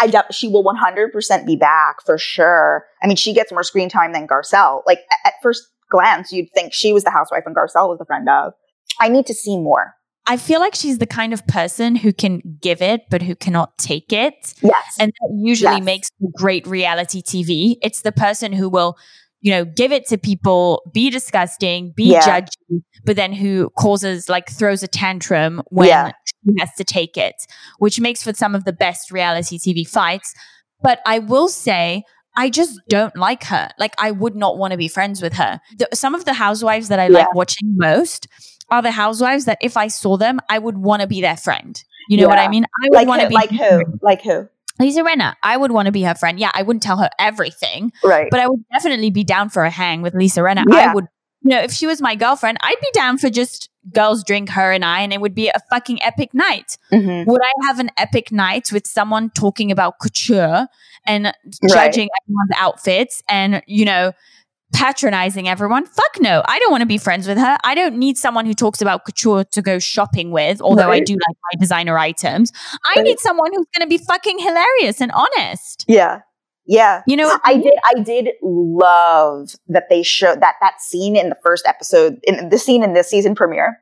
I 0.00 0.06
doubt 0.08 0.34
she 0.34 0.48
will 0.48 0.64
100% 0.64 1.46
be 1.46 1.56
back 1.56 1.96
for 2.04 2.18
sure. 2.18 2.84
I 3.02 3.06
mean, 3.06 3.16
she 3.16 3.32
gets 3.32 3.52
more 3.52 3.62
screen 3.62 3.88
time 3.88 4.12
than 4.12 4.26
Garcelle. 4.26 4.82
Like 4.86 5.00
at 5.24 5.34
first 5.42 5.68
glance, 5.90 6.32
you'd 6.32 6.48
think 6.54 6.72
she 6.72 6.92
was 6.92 7.04
the 7.04 7.10
housewife 7.10 7.44
and 7.46 7.54
Garcelle 7.54 7.88
was 7.88 7.98
the 7.98 8.04
friend 8.04 8.28
of. 8.28 8.52
I 9.00 9.08
need 9.08 9.26
to 9.26 9.34
see 9.34 9.56
more. 9.56 9.94
I 10.26 10.36
feel 10.36 10.60
like 10.60 10.74
she's 10.74 10.98
the 10.98 11.06
kind 11.06 11.32
of 11.32 11.46
person 11.46 11.96
who 11.96 12.12
can 12.12 12.42
give 12.60 12.82
it, 12.82 13.02
but 13.08 13.22
who 13.22 13.34
cannot 13.34 13.78
take 13.78 14.12
it. 14.12 14.54
Yes. 14.62 14.96
And 15.00 15.10
that 15.10 15.38
usually 15.42 15.76
yes. 15.76 15.84
makes 15.84 16.10
great 16.36 16.66
reality 16.66 17.22
TV. 17.22 17.76
It's 17.80 18.02
the 18.02 18.12
person 18.12 18.52
who 18.52 18.68
will 18.68 18.98
you 19.40 19.52
know, 19.52 19.64
give 19.64 19.92
it 19.92 20.06
to 20.08 20.18
people, 20.18 20.82
be 20.92 21.10
disgusting, 21.10 21.92
be 21.94 22.12
yeah. 22.12 22.40
judgy, 22.40 22.82
but 23.04 23.16
then 23.16 23.32
who 23.32 23.70
causes 23.78 24.28
like 24.28 24.50
throws 24.50 24.82
a 24.82 24.88
tantrum 24.88 25.62
when 25.68 25.88
yeah. 25.88 26.12
she 26.26 26.54
has 26.58 26.70
to 26.76 26.84
take 26.84 27.16
it, 27.16 27.34
which 27.78 28.00
makes 28.00 28.22
for 28.22 28.32
some 28.32 28.54
of 28.54 28.64
the 28.64 28.72
best 28.72 29.10
reality 29.10 29.58
TV 29.58 29.88
fights. 29.88 30.34
But 30.82 31.00
I 31.06 31.20
will 31.20 31.48
say, 31.48 32.04
I 32.36 32.50
just 32.50 32.80
don't 32.88 33.16
like 33.16 33.44
her. 33.44 33.68
Like, 33.78 33.94
I 33.98 34.10
would 34.10 34.36
not 34.36 34.58
want 34.58 34.72
to 34.72 34.76
be 34.76 34.88
friends 34.88 35.20
with 35.20 35.34
her. 35.34 35.60
The, 35.76 35.88
some 35.94 36.14
of 36.14 36.24
the 36.24 36.32
housewives 36.32 36.88
that 36.88 36.98
I 36.98 37.08
yeah. 37.08 37.18
like 37.18 37.34
watching 37.34 37.76
most 37.76 38.28
are 38.70 38.82
the 38.82 38.90
housewives 38.90 39.46
that 39.46 39.58
if 39.62 39.76
I 39.76 39.88
saw 39.88 40.16
them, 40.16 40.40
I 40.48 40.58
would 40.58 40.78
want 40.78 41.02
to 41.02 41.08
be 41.08 41.20
their 41.20 41.36
friend. 41.36 41.82
You 42.08 42.18
know 42.18 42.28
what 42.28 42.38
I 42.38 42.48
mean? 42.48 42.64
I 42.64 42.88
would 42.88 42.96
like 42.96 43.08
want 43.08 43.22
to 43.22 43.28
be 43.28 43.34
like 43.34 43.50
who? 43.50 43.82
Like 44.02 44.22
who? 44.22 44.48
Lisa 44.78 45.02
Rinna, 45.02 45.34
I 45.42 45.56
would 45.56 45.72
want 45.72 45.86
to 45.86 45.92
be 45.92 46.02
her 46.02 46.14
friend. 46.14 46.38
Yeah, 46.38 46.50
I 46.54 46.62
wouldn't 46.62 46.82
tell 46.82 46.98
her 46.98 47.10
everything. 47.18 47.92
Right. 48.04 48.28
But 48.30 48.40
I 48.40 48.48
would 48.48 48.64
definitely 48.72 49.10
be 49.10 49.24
down 49.24 49.48
for 49.48 49.64
a 49.64 49.70
hang 49.70 50.02
with 50.02 50.14
Lisa 50.14 50.40
Rinna. 50.40 50.64
Yeah. 50.68 50.90
I 50.90 50.94
would, 50.94 51.06
you 51.42 51.50
know, 51.50 51.60
if 51.60 51.72
she 51.72 51.86
was 51.86 52.00
my 52.00 52.14
girlfriend, 52.14 52.58
I'd 52.62 52.80
be 52.80 52.90
down 52.92 53.18
for 53.18 53.30
just 53.30 53.70
girls 53.92 54.22
drink 54.24 54.50
her 54.50 54.72
and 54.72 54.84
I, 54.84 55.00
and 55.00 55.12
it 55.12 55.20
would 55.20 55.34
be 55.34 55.48
a 55.48 55.60
fucking 55.70 56.02
epic 56.02 56.34
night. 56.34 56.76
Mm-hmm. 56.92 57.30
Would 57.30 57.40
I 57.42 57.52
have 57.66 57.78
an 57.78 57.90
epic 57.96 58.30
night 58.30 58.70
with 58.72 58.86
someone 58.86 59.30
talking 59.30 59.70
about 59.72 59.98
couture 60.00 60.66
and 61.06 61.24
right. 61.24 61.34
judging 61.68 62.08
everyone's 62.22 62.50
outfits 62.56 63.22
and, 63.28 63.62
you 63.66 63.84
know, 63.84 64.12
patronizing 64.74 65.48
everyone. 65.48 65.86
Fuck 65.86 66.20
no. 66.20 66.42
I 66.46 66.58
don't 66.58 66.70
want 66.70 66.82
to 66.82 66.86
be 66.86 66.98
friends 66.98 67.26
with 67.26 67.38
her. 67.38 67.56
I 67.64 67.74
don't 67.74 67.96
need 67.96 68.18
someone 68.18 68.46
who 68.46 68.54
talks 68.54 68.82
about 68.82 69.04
couture 69.04 69.44
to 69.44 69.62
go 69.62 69.78
shopping 69.78 70.30
with, 70.30 70.60
although 70.60 70.88
right. 70.88 71.02
I 71.02 71.04
do 71.04 71.14
like 71.14 71.36
my 71.52 71.58
designer 71.58 71.98
items. 71.98 72.52
I 72.84 72.94
right. 72.96 73.04
need 73.04 73.18
someone 73.18 73.50
who's 73.52 73.66
going 73.76 73.88
to 73.88 73.88
be 73.88 73.98
fucking 73.98 74.38
hilarious 74.38 75.00
and 75.00 75.10
honest. 75.12 75.84
Yeah. 75.88 76.20
Yeah. 76.66 77.02
You 77.06 77.16
know, 77.16 77.38
I 77.44 77.56
did 77.56 77.72
I 77.84 78.02
did 78.02 78.28
love 78.42 79.52
that 79.68 79.88
they 79.88 80.02
showed 80.02 80.42
that 80.42 80.56
that 80.60 80.82
scene 80.82 81.16
in 81.16 81.30
the 81.30 81.36
first 81.42 81.66
episode 81.66 82.18
in 82.24 82.50
the 82.50 82.58
scene 82.58 82.82
in 82.82 82.92
this 82.92 83.08
season 83.08 83.34
premiere 83.34 83.78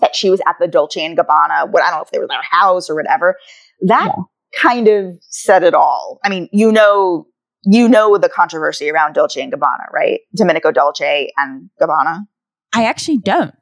that 0.00 0.16
she 0.16 0.30
was 0.30 0.40
at 0.46 0.56
the 0.58 0.66
Dolce 0.66 1.04
and 1.04 1.18
Gabbana, 1.18 1.70
what 1.70 1.82
I 1.82 1.90
don't 1.90 1.98
know 1.98 2.02
if 2.02 2.10
they 2.10 2.18
were 2.18 2.26
their 2.26 2.40
house 2.42 2.88
or 2.88 2.94
whatever. 2.94 3.36
That 3.82 4.06
Yeah. 4.06 4.22
kind 4.58 4.88
of 4.88 5.18
said 5.20 5.64
it 5.64 5.74
all. 5.74 6.18
I 6.24 6.30
mean, 6.30 6.48
you 6.50 6.72
know 6.72 7.26
you 7.64 7.88
know 7.88 8.16
the 8.18 8.28
controversy 8.28 8.90
around 8.90 9.14
Dolce 9.14 9.40
and 9.40 9.52
Gabbana, 9.52 9.90
right? 9.92 10.20
Domenico 10.34 10.70
Dolce 10.70 11.32
and 11.36 11.70
Gabbana. 11.80 12.26
I 12.74 12.84
actually 12.84 13.18
don't. 13.18 13.54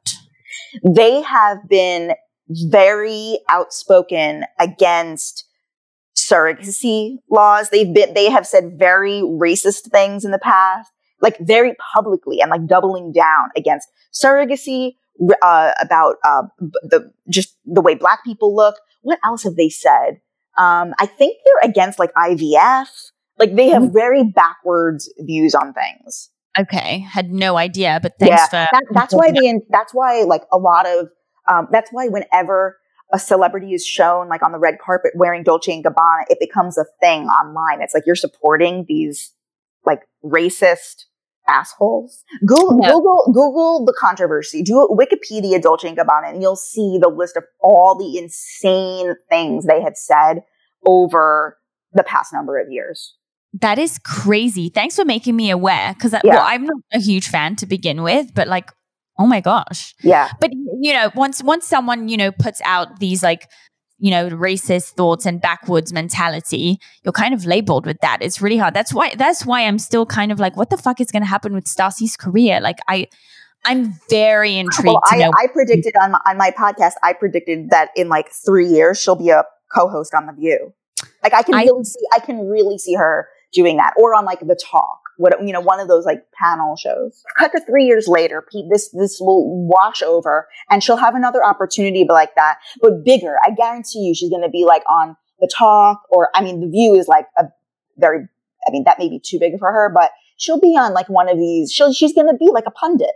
They 0.83 1.21
have 1.21 1.57
been 1.69 2.13
very 2.49 3.39
outspoken 3.49 4.45
against 4.59 5.45
surrogacy 6.17 7.17
laws. 7.29 7.69
They've 7.69 7.93
been 7.93 8.13
they 8.13 8.29
have 8.29 8.47
said 8.47 8.77
very 8.77 9.21
racist 9.21 9.91
things 9.91 10.25
in 10.25 10.31
the 10.31 10.39
past, 10.39 10.91
like 11.21 11.37
very 11.39 11.75
publicly 11.93 12.39
and 12.39 12.49
like 12.49 12.65
doubling 12.67 13.11
down 13.11 13.49
against 13.55 13.87
surrogacy, 14.13 14.93
uh, 15.41 15.71
about 15.79 16.15
uh, 16.23 16.43
the 16.59 17.11
just 17.29 17.57
the 17.65 17.81
way 17.81 17.95
black 17.95 18.23
people 18.23 18.55
look. 18.55 18.75
What 19.01 19.19
else 19.23 19.43
have 19.43 19.55
they 19.55 19.69
said? 19.69 20.21
Um, 20.57 20.93
I 20.99 21.05
think 21.05 21.37
they're 21.43 21.69
against 21.69 21.99
like 21.99 22.13
IVF. 22.13 22.87
Like 23.39 23.55
they 23.55 23.69
have 23.69 23.91
very 23.91 24.23
backwards 24.23 25.11
views 25.19 25.55
on 25.55 25.73
things. 25.73 26.29
Okay, 26.57 26.99
had 26.99 27.31
no 27.31 27.57
idea, 27.57 27.99
but 28.01 28.13
thanks 28.19 28.41
yeah, 28.41 28.45
for 28.45 28.67
that, 28.71 28.83
that's 28.91 29.13
why 29.13 29.31
the 29.31 29.61
that's 29.69 29.93
why 29.93 30.21
like 30.23 30.43
a 30.51 30.57
lot 30.57 30.85
of 30.85 31.07
um, 31.47 31.67
that's 31.71 31.89
why 31.91 32.07
whenever 32.07 32.77
a 33.11 33.17
celebrity 33.19 33.73
is 33.73 33.85
shown 33.85 34.29
like 34.29 34.43
on 34.43 34.51
the 34.51 34.59
red 34.59 34.77
carpet 34.83 35.11
wearing 35.15 35.43
Dolce 35.43 35.73
and 35.73 35.83
Gabbana, 35.83 36.23
it 36.29 36.39
becomes 36.39 36.77
a 36.77 36.85
thing 36.99 37.25
online. 37.25 37.81
It's 37.81 37.93
like 37.93 38.03
you're 38.05 38.15
supporting 38.15 38.85
these 38.87 39.31
like 39.85 40.01
racist 40.23 41.05
assholes. 41.47 42.23
Google. 42.45 42.81
Google 42.81 43.31
Google 43.33 43.85
the 43.85 43.95
controversy. 43.99 44.61
Do 44.61 44.87
Wikipedia 44.91 45.61
Dolce 45.61 45.87
and 45.87 45.97
Gabbana, 45.97 46.29
and 46.29 46.41
you'll 46.41 46.55
see 46.55 46.97
the 47.01 47.09
list 47.09 47.35
of 47.35 47.43
all 47.61 47.97
the 47.97 48.17
insane 48.17 49.15
things 49.29 49.65
they 49.65 49.81
have 49.81 49.97
said 49.97 50.43
over 50.85 51.57
the 51.93 52.03
past 52.03 52.33
number 52.33 52.59
of 52.59 52.71
years. 52.71 53.15
That 53.61 53.77
is 53.79 53.99
crazy. 53.99 54.69
Thanks 54.69 54.95
for 54.95 55.05
making 55.05 55.35
me 55.35 55.51
aware 55.51 55.93
because 55.93 56.13
uh, 56.13 56.19
Yeah. 56.23 56.35
well, 56.35 56.43
I'm 56.45 56.65
not 56.65 56.77
a 56.93 56.99
huge 56.99 57.27
fan 57.27 57.55
to 57.57 57.65
begin 57.65 58.01
with, 58.03 58.33
but 58.33 58.47
like, 58.47 58.71
oh 59.19 59.27
my 59.27 59.41
gosh. 59.41 59.93
Yeah, 60.01 60.29
But 60.39 60.51
you 60.81 60.93
know, 60.93 61.11
once 61.15 61.43
once 61.43 61.67
someone 61.67 62.09
you 62.09 62.17
know 62.17 62.31
puts 62.31 62.61
out 62.65 62.99
these 62.99 63.21
like 63.23 63.47
you 63.99 64.09
know 64.11 64.29
racist 64.31 64.93
thoughts 64.95 65.25
and 65.27 65.39
backwards 65.39 65.93
mentality, 65.93 66.79
you're 67.03 67.11
kind 67.11 67.33
of 67.33 67.45
labeled 67.45 67.85
with 67.85 67.97
that. 68.01 68.17
It's 68.21 68.41
really 68.41 68.57
hard. 68.57 68.73
That's 68.73 68.93
why 68.93 69.13
that's 69.15 69.45
why 69.45 69.61
I'm 69.61 69.77
still 69.79 70.05
kind 70.07 70.31
of 70.31 70.39
like, 70.39 70.57
what 70.57 70.69
the 70.71 70.77
fuck 70.77 70.99
is 70.99 71.11
going 71.11 71.21
to 71.23 71.29
happen 71.29 71.53
with 71.53 71.65
Stassi's 71.65 72.17
career? 72.17 72.59
Like, 72.59 72.79
I 72.87 73.07
I'm 73.65 73.93
very 74.09 74.57
intrigued 74.57 74.87
Well, 74.87 75.01
to 75.11 75.15
I. 75.25 75.43
I 75.43 75.47
predicted 75.47 75.93
on 76.01 76.11
my, 76.11 76.19
on 76.25 76.37
my 76.37 76.51
podcast, 76.51 76.93
I 77.03 77.13
predicted 77.13 77.69
that 77.69 77.91
in 77.95 78.09
like 78.09 78.29
three 78.31 78.67
years 78.67 78.99
she'll 78.99 79.15
be 79.15 79.29
a 79.29 79.43
co-host 79.73 80.13
on 80.15 80.25
The 80.25 80.33
View. 80.33 80.73
Like 81.21 81.33
I 81.33 81.43
can 81.43 81.53
I- 81.55 81.63
really 81.63 81.83
see, 81.85 81.99
I 82.13 82.19
can 82.19 82.47
really 82.49 82.77
see 82.79 82.95
her 82.95 83.27
doing 83.53 83.77
that, 83.77 83.93
or 83.97 84.15
on 84.15 84.25
like 84.25 84.39
The 84.39 84.59
Talk, 84.61 84.99
what 85.17 85.33
you 85.45 85.53
know, 85.53 85.61
one 85.61 85.79
of 85.79 85.87
those 85.87 86.05
like 86.05 86.23
panel 86.41 86.75
shows. 86.75 87.23
Cut 87.37 87.51
to 87.51 87.61
three 87.65 87.85
years 87.85 88.07
later, 88.07 88.45
Pete, 88.51 88.65
this 88.71 88.89
this 88.89 89.19
will 89.19 89.67
wash 89.67 90.01
over, 90.01 90.47
and 90.69 90.83
she'll 90.83 90.97
have 90.97 91.15
another 91.15 91.43
opportunity 91.43 92.05
like 92.07 92.35
that, 92.35 92.57
but 92.81 93.03
bigger. 93.03 93.37
I 93.45 93.51
guarantee 93.51 93.99
you, 93.99 94.15
she's 94.15 94.29
going 94.29 94.43
to 94.43 94.49
be 94.49 94.65
like 94.65 94.83
on 94.89 95.15
The 95.39 95.49
Talk, 95.55 96.01
or 96.09 96.29
I 96.35 96.43
mean, 96.43 96.59
The 96.59 96.67
View 96.67 96.95
is 96.95 97.07
like 97.07 97.27
a 97.37 97.45
very, 97.97 98.27
I 98.67 98.71
mean, 98.71 98.83
that 98.85 98.99
may 98.99 99.09
be 99.09 99.19
too 99.23 99.39
big 99.39 99.59
for 99.59 99.71
her, 99.71 99.91
but 99.93 100.11
she'll 100.37 100.59
be 100.59 100.75
on 100.77 100.93
like 100.93 101.09
one 101.09 101.29
of 101.29 101.37
these. 101.37 101.71
She'll 101.71 101.93
she's 101.93 102.13
going 102.13 102.27
to 102.27 102.37
be 102.37 102.49
like 102.51 102.65
a 102.67 102.71
pundit. 102.71 103.11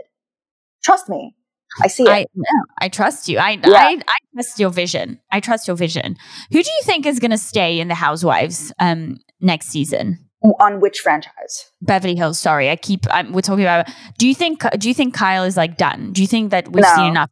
Trust 0.84 1.10
me, 1.10 1.36
I 1.82 1.88
see 1.88 2.04
it. 2.04 2.10
I 2.10 2.26
no, 2.36 2.64
I 2.80 2.90
trust 2.90 3.28
you. 3.28 3.38
I, 3.40 3.52
Yeah. 3.52 3.74
I 3.74 4.02
I 4.08 4.18
trust 4.34 4.60
your 4.60 4.70
vision. 4.70 5.20
I 5.32 5.40
trust 5.40 5.68
your 5.68 5.76
vision. 5.76 6.16
Who 6.52 6.64
do 6.64 6.70
you 6.70 6.82
think 6.84 7.06
is 7.06 7.20
going 7.20 7.32
to 7.32 7.38
stay 7.38 7.80
in 7.80 7.88
the 7.88 7.96
Housewives 7.96 8.72
um 8.80 9.18
next 9.42 9.68
season? 9.68 10.27
On 10.60 10.80
which 10.80 11.00
franchise? 11.00 11.72
Beverly 11.82 12.16
Hills. 12.16 12.38
Sorry, 12.38 12.70
I 12.70 12.76
keep. 12.76 13.06
I'm, 13.10 13.34
we're 13.34 13.42
talking 13.42 13.64
about. 13.64 13.88
Do 14.20 14.28
you 14.28 14.36
think? 14.36 14.64
Do 14.78 14.88
you 14.88 14.94
think 14.94 15.14
Kyle 15.16 15.44
is 15.44 15.58
like 15.58 15.78
done? 15.78 16.14
Do 16.14 16.22
you 16.22 16.28
think 16.28 16.52
that 16.52 16.72
we've 16.72 16.84
No. 16.84 16.96
seen 16.96 17.08
enough? 17.08 17.32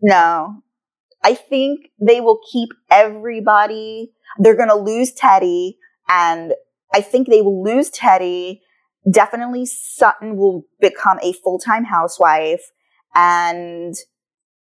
No. 0.00 0.62
I 1.22 1.34
think 1.34 1.88
they 2.00 2.20
will 2.20 2.38
keep 2.50 2.70
everybody. 2.90 4.12
They're 4.38 4.56
going 4.56 4.68
to 4.70 4.74
lose 4.74 5.12
Teddi, 5.12 5.72
and 6.08 6.54
I 6.94 7.00
think 7.02 7.28
they 7.28 7.42
will 7.42 7.62
lose 7.62 7.90
Teddi. 7.90 8.60
Definitely 9.10 9.66
Sutton 9.66 10.36
will 10.36 10.62
become 10.80 11.18
a 11.22 11.32
full 11.34 11.58
time 11.58 11.84
housewife, 11.84 12.62
and 13.14 13.94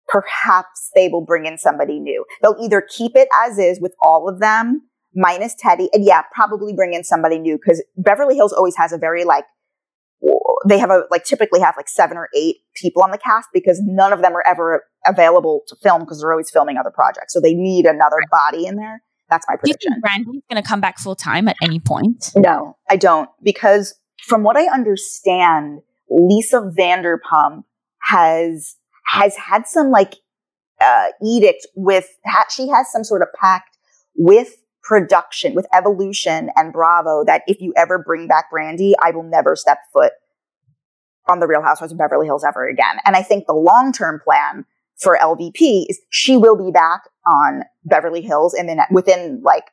perhaps 0.09 0.91
they 0.95 1.09
will 1.09 1.25
bring 1.25 1.47
in 1.47 1.59
somebody 1.59 1.99
new. 2.01 2.25
They'll 2.43 2.57
either 2.63 2.81
keep 2.89 3.13
it 3.17 3.29
as 3.45 3.59
is 3.59 3.81
with 3.81 3.95
all 4.01 4.29
of 4.29 4.41
them, 4.41 4.89
minus 5.17 5.55
Teddi, 5.55 5.89
and 5.93 6.05
yeah, 6.05 6.23
probably 6.33 6.73
bring 6.73 6.95
in 6.95 7.03
somebody 7.03 7.39
new 7.39 7.57
because 7.57 7.83
Beverly 7.97 8.37
Hills 8.37 8.53
always 8.53 8.77
has 8.77 8.93
a 8.93 8.99
very 8.99 9.25
like 9.25 9.45
they 10.69 10.79
have 10.79 10.91
a 10.91 11.05
like 11.11 11.25
typically 11.25 11.61
have 11.61 11.75
like 11.77 11.89
seven 11.89 12.17
or 12.17 12.29
eight 12.35 12.57
people 12.75 13.03
on 13.03 13.11
the 13.11 13.19
cast 13.19 13.49
because 13.53 13.81
none 13.85 14.13
of 14.13 14.23
them 14.23 14.35
are 14.35 14.45
ever 14.47 14.85
available 15.07 15.63
to 15.69 15.77
film 15.83 16.01
because 16.03 16.21
they're 16.21 16.33
always 16.33 16.51
filming 16.51 16.77
other 16.79 16.91
projects. 16.91 17.33
So 17.33 17.41
they 17.41 17.55
need 17.55 17.87
another 17.87 18.19
body 18.31 18.67
in 18.67 18.77
there. 18.77 19.03
That's 19.29 19.47
my 19.49 19.55
Do 19.57 19.63
you 19.65 19.75
prediction. 19.75 19.93
think 19.93 20.05
Brandi's 20.05 20.43
going 20.51 20.63
to 20.63 20.69
come 20.69 20.81
back 20.81 20.99
full 20.99 21.17
time 21.17 21.49
at 21.49 21.57
any 21.63 21.81
point? 21.81 22.31
No, 22.37 22.77
I 22.89 22.97
don't 22.97 23.29
because 23.43 23.95
from 24.27 24.43
what 24.43 24.57
I 24.57 24.67
understand, 24.67 25.81
Lisa 26.09 26.73
Vanderpump 26.79 27.65
has 28.03 28.77
has 29.09 29.37
had 29.37 29.67
some 29.67 29.91
like 29.91 30.15
uh, 30.81 31.07
edict 31.25 31.67
with 31.75 32.09
ha- 32.27 32.47
she 32.51 32.69
has 32.69 32.91
some 32.91 33.05
sort 33.05 33.23
of 33.23 33.29
pact 33.41 33.77
with 34.15 34.55
production 34.87 35.55
with 35.55 35.67
Evolution 35.75 36.51
and 36.55 36.73
Bravo 36.73 37.25
that 37.25 37.43
if 37.47 37.61
you 37.61 37.73
ever 37.77 37.99
bring 37.99 38.29
back 38.29 38.47
Brandi, 38.53 38.93
I 39.03 39.11
will 39.11 39.25
never 39.25 39.57
step 39.57 39.79
foot 39.93 40.13
on 41.27 41.41
the 41.41 41.47
Real 41.47 41.63
Housewives 41.63 41.93
of 41.93 41.99
Beverly 41.99 42.27
Hills 42.27 42.45
ever 42.45 42.69
again. 42.69 42.97
And 43.05 43.17
I 43.17 43.23
think 43.23 43.47
the 43.47 43.53
long 43.55 43.93
term 43.93 44.21
plan 44.23 44.65
for 44.97 45.19
LVP 45.21 45.87
is 45.89 46.01
she 46.11 46.37
will 46.37 46.57
be 46.57 46.71
back 46.71 47.03
on 47.27 47.65
Beverly 47.85 48.23
Hills 48.23 48.55
and 48.55 48.69
then 48.69 48.79
within 48.91 49.43
like 49.43 49.65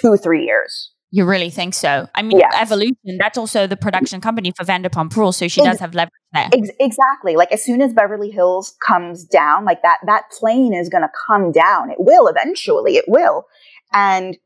two 0.00 0.16
three 0.16 0.44
years. 0.44 0.92
You 1.12 1.24
really 1.24 1.50
think 1.50 1.74
so? 1.74 2.08
I 2.14 2.22
mean, 2.22 2.38
Yes. 2.38 2.54
Evolution. 2.56 3.18
That's 3.18 3.36
also 3.36 3.66
the 3.66 3.76
production 3.76 4.20
company 4.20 4.52
for 4.56 4.64
Vanderpump 4.64 5.16
Rules, 5.16 5.38
so 5.38 5.48
she 5.48 5.60
does 5.60 5.80
have 5.80 5.92
leverage 5.92 6.12
there. 6.32 6.48
Ex- 6.52 6.70
exactly. 6.78 7.34
Like 7.34 7.50
as 7.50 7.64
soon 7.64 7.82
as 7.82 7.92
Beverly 7.92 8.30
Hills 8.30 8.76
comes 8.86 9.24
down, 9.24 9.64
like 9.64 9.82
that, 9.82 9.98
that 10.06 10.30
plane 10.38 10.72
is 10.72 10.88
going 10.88 11.02
to 11.02 11.10
come 11.26 11.50
down. 11.50 11.90
It 11.90 11.96
will 11.98 12.28
eventually. 12.28 12.96
It 12.96 13.06
will. 13.08 13.46
And 13.92 14.36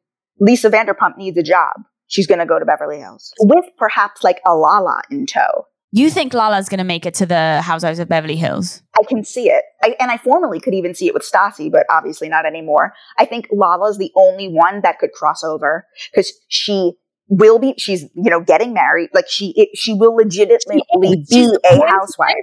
Lisa 0.40 0.70
Vanderpump 0.70 1.16
needs 1.16 1.38
a 1.38 1.42
job. 1.42 1.72
She's 2.06 2.26
going 2.26 2.40
to 2.40 2.46
go 2.46 2.58
to 2.58 2.64
Beverly 2.64 2.98
Hills 2.98 3.32
with 3.40 3.64
perhaps 3.78 4.22
like 4.22 4.40
a 4.46 4.54
Lala 4.54 5.02
in 5.10 5.26
tow. 5.26 5.66
You 5.90 6.10
think 6.10 6.34
Lala's 6.34 6.68
going 6.68 6.78
to 6.78 6.84
make 6.84 7.06
it 7.06 7.14
to 7.14 7.26
the 7.26 7.62
Housewives 7.62 8.00
of 8.00 8.08
Beverly 8.08 8.34
Hills? 8.34 8.82
I 8.98 9.04
can 9.04 9.22
see 9.22 9.48
it. 9.48 9.62
I, 9.80 9.94
and 10.00 10.10
I 10.10 10.16
formerly 10.16 10.58
could 10.58 10.74
even 10.74 10.92
see 10.92 11.06
it 11.06 11.14
with 11.14 11.22
Stassi, 11.22 11.70
but 11.70 11.86
obviously 11.88 12.28
not 12.28 12.44
anymore. 12.46 12.92
I 13.16 13.24
think 13.24 13.46
Lala's 13.52 13.96
the 13.96 14.10
only 14.16 14.48
one 14.48 14.80
that 14.82 14.98
could 14.98 15.12
cross 15.12 15.44
over 15.44 15.86
because 16.10 16.32
she 16.48 16.94
will 17.28 17.60
be, 17.60 17.74
she's, 17.78 18.02
you 18.14 18.28
know, 18.28 18.40
getting 18.40 18.74
married. 18.74 19.10
Like 19.14 19.26
she, 19.28 19.54
it, 19.56 19.68
she 19.76 19.94
will 19.94 20.16
legitimately 20.16 20.82
She's 21.30 21.52
be 21.52 21.58
a 21.64 21.86
housewife. 21.86 22.34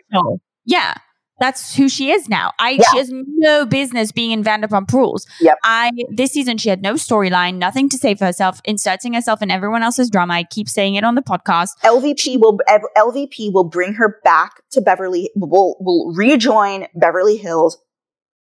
Yeah. 0.64 0.96
That's 1.42 1.76
who 1.76 1.90
she 1.90 2.12
is 2.12 2.30
now. 2.30 2.52
I 2.60 2.72
Yeah. 2.72 2.84
she 2.92 2.98
has 3.00 3.10
no 3.12 3.66
business 3.66 4.12
being 4.12 4.30
in 4.32 4.44
Vanderpump 4.44 4.94
Rules. 4.94 5.26
Yep. 5.42 5.58
I 5.64 5.92
this 6.10 6.32
season 6.32 6.58
she 6.60 6.70
had 6.70 6.84
no 6.84 6.94
storyline, 6.94 7.56
nothing 7.58 7.90
to 7.90 7.98
say 7.98 8.14
for 8.14 8.26
herself, 8.26 8.62
inserting 8.64 9.14
herself 9.14 9.42
in 9.42 9.50
everyone 9.50 9.82
else's 9.82 10.10
drama. 10.10 10.36
I 10.36 10.44
keep 10.44 10.70
saying 10.70 10.96
it 10.96 11.04
on 11.04 11.16
the 11.16 11.24
podcast. 11.24 11.72
LVP 11.84 12.40
will 12.40 12.60
LVP 12.96 13.52
will 13.52 13.64
bring 13.64 13.96
her 13.96 14.20
back 14.24 14.62
to 14.72 14.82
Beverly 14.82 15.32
will 15.36 15.78
will 15.80 16.14
rejoin 16.16 16.86
Beverly 16.94 17.38
Hills 17.38 17.78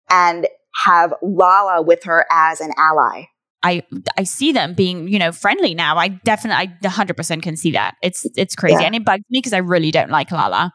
and 0.10 0.48
have 0.84 1.12
Lala 1.24 1.82
with 1.82 2.04
her 2.04 2.26
as 2.32 2.62
an 2.62 2.72
ally. 2.78 3.24
I 3.66 3.82
I 4.18 4.24
see 4.24 4.52
them 4.52 4.74
being, 4.76 5.08
you 5.08 5.18
know, 5.18 5.32
friendly 5.32 5.74
now. 5.74 5.98
I 5.98 6.10
definitely 6.10 6.70
I 6.84 6.88
100% 6.88 7.42
can 7.42 7.58
see 7.58 7.72
that. 7.72 7.96
It's 8.04 8.26
it's 8.38 8.56
crazy 8.56 8.78
Yeah. 8.80 8.86
and 8.88 8.96
it 8.96 9.04
bugs 9.04 9.24
me 9.32 9.40
because 9.40 9.54
I 9.54 9.58
really 9.74 9.92
don't 9.92 10.12
like 10.12 10.32
Lala. 10.32 10.72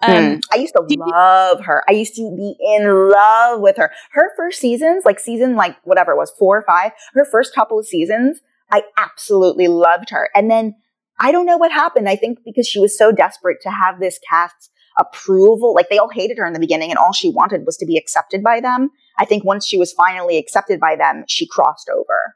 Um 0.00 0.10
Mm. 0.12 0.40
I 0.52 0.56
used 0.56 0.74
to 0.74 0.82
did 0.88 0.98
you- 0.98 1.12
love 1.12 1.60
her. 1.66 1.84
I 1.88 1.92
used 1.92 2.14
to 2.16 2.22
be 2.36 2.54
in 2.74 2.82
love 3.10 3.60
with 3.60 3.76
her. 3.76 3.92
Her 4.12 4.30
first 4.36 4.60
seasons, 4.60 5.04
like 5.04 5.20
season 5.20 5.56
like 5.56 5.76
whatever 5.84 6.12
it 6.12 6.16
was, 6.16 6.32
four 6.38 6.56
or 6.58 6.62
five, 6.62 6.92
her 7.14 7.24
first 7.24 7.54
couple 7.54 7.78
of 7.78 7.86
seasons, 7.86 8.40
I 8.70 8.84
absolutely 8.96 9.68
loved 9.68 10.08
her. 10.10 10.30
And 10.34 10.50
then 10.50 10.74
I 11.20 11.30
don't 11.32 11.46
know 11.46 11.58
what 11.58 11.70
happened. 11.70 12.08
I 12.08 12.16
think 12.16 12.38
because 12.44 12.66
she 12.66 12.80
was 12.80 12.96
so 12.96 13.12
desperate 13.12 13.58
to 13.62 13.70
have 13.70 14.00
this 14.00 14.18
cast's 14.28 14.70
approval, 14.98 15.74
like 15.74 15.88
they 15.90 15.98
all 15.98 16.08
hated 16.08 16.38
her 16.38 16.46
in 16.46 16.52
the 16.52 16.60
beginning 16.60 16.90
and 16.90 16.98
all 16.98 17.12
she 17.12 17.30
wanted 17.30 17.66
was 17.66 17.76
to 17.78 17.86
be 17.86 17.96
accepted 17.96 18.42
by 18.42 18.60
them. 18.60 18.90
I 19.18 19.24
think 19.24 19.44
once 19.44 19.66
she 19.66 19.78
was 19.78 19.92
finally 19.92 20.38
accepted 20.38 20.80
by 20.80 20.96
them, 20.96 21.24
she 21.28 21.46
crossed 21.46 21.88
over. 21.94 22.34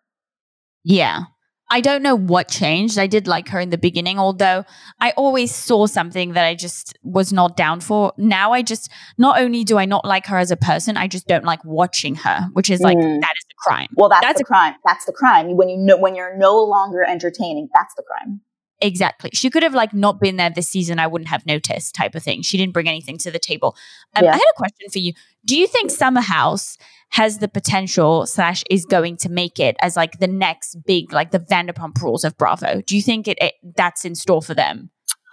Yeah. 0.84 1.24
I 1.68 1.80
don't 1.80 2.02
know 2.04 2.14
what 2.14 2.46
changed. 2.46 2.96
I 2.96 3.08
did 3.08 3.26
like 3.26 3.48
her 3.48 3.58
in 3.58 3.70
the 3.70 3.78
beginning, 3.78 4.20
although 4.20 4.64
I 5.00 5.10
always 5.16 5.52
saw 5.52 5.86
something 5.86 6.34
that 6.34 6.44
I 6.46 6.54
just 6.54 6.96
was 7.02 7.32
not 7.32 7.56
down 7.56 7.80
for. 7.80 8.12
Now 8.16 8.52
I 8.52 8.62
just 8.62 8.88
not 9.18 9.40
only 9.40 9.64
do 9.64 9.76
I 9.76 9.84
not 9.84 10.04
like 10.04 10.26
her 10.26 10.38
as 10.38 10.52
a 10.52 10.56
person, 10.56 10.96
I 10.96 11.08
just 11.08 11.26
don't 11.26 11.44
like 11.44 11.64
watching 11.64 12.14
her, 12.16 12.46
which 12.52 12.70
is 12.70 12.80
like 12.82 12.96
Mm. 12.96 13.20
that 13.20 13.32
is 13.36 13.44
a 13.50 13.68
crime. 13.68 13.88
Well, 13.96 14.08
that's, 14.08 14.24
That's 14.24 14.38
the 14.38 14.44
a- 14.44 14.46
crime. 14.46 14.74
That's 14.86 15.04
the 15.06 15.12
crime. 15.12 15.56
When 15.56 15.68
you 15.68 15.76
know 15.76 15.96
when 15.96 16.14
you're 16.14 16.36
no 16.38 16.62
longer 16.62 17.02
entertaining, 17.02 17.68
that's 17.74 17.94
the 17.96 18.04
crime. 18.04 18.42
Exactly. 18.80 19.30
She 19.32 19.48
could 19.48 19.62
have 19.62 19.74
like 19.74 19.94
not 19.94 20.20
been 20.20 20.36
there 20.36 20.50
this 20.50 20.68
season. 20.68 20.98
I 20.98 21.06
wouldn't 21.06 21.28
have 21.28 21.46
noticed 21.46 21.94
type 21.94 22.14
of 22.14 22.22
thing. 22.22 22.42
She 22.42 22.58
didn't 22.58 22.74
bring 22.74 22.88
anything 22.88 23.16
to 23.18 23.30
the 23.30 23.38
table. 23.38 23.74
Um, 24.14 24.24
Yeah. 24.24 24.30
I 24.32 24.34
had 24.36 24.42
a 24.42 24.56
question 24.58 24.88
for 24.92 24.98
you. 24.98 25.14
Do 25.46 25.56
you 25.58 25.66
think 25.66 25.90
Summer 25.90 26.20
House 26.20 26.76
has 27.10 27.38
the 27.38 27.48
potential 27.48 28.26
slash 28.26 28.62
is 28.68 28.84
going 28.84 29.16
to 29.18 29.30
make 29.30 29.58
it 29.58 29.76
as 29.80 29.96
like 29.96 30.18
the 30.18 30.26
next 30.26 30.76
big, 30.86 31.12
like 31.12 31.30
the 31.30 31.40
Vanderpump 31.40 32.02
rules 32.02 32.22
of 32.24 32.36
Bravo? 32.36 32.82
Do 32.82 32.96
you 32.96 33.02
think 33.02 33.26
it, 33.28 33.38
it 33.40 33.54
that's 33.76 34.04
in 34.04 34.14
store 34.14 34.42
for 34.42 34.52
them? 34.54 34.90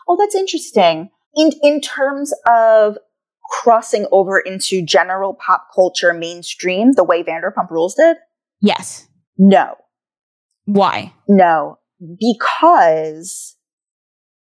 Oh, 0.08 0.16
that's 0.18 0.36
interesting. 0.36 1.10
In 1.36 1.52
in 1.64 1.82
terms 1.82 2.32
of 2.48 2.98
crossing 3.62 4.06
over 4.12 4.40
into 4.40 4.82
general 4.86 5.34
pop 5.34 5.68
culture 5.76 6.14
mainstream, 6.14 6.94
the 6.94 7.04
way 7.04 7.24
Vanderpump 7.24 7.70
Rules 7.70 7.96
did, 7.96 8.18
Yes. 8.62 9.08
no, 9.38 9.76
Why? 10.66 11.14
no, 11.28 11.78
because 12.20 13.56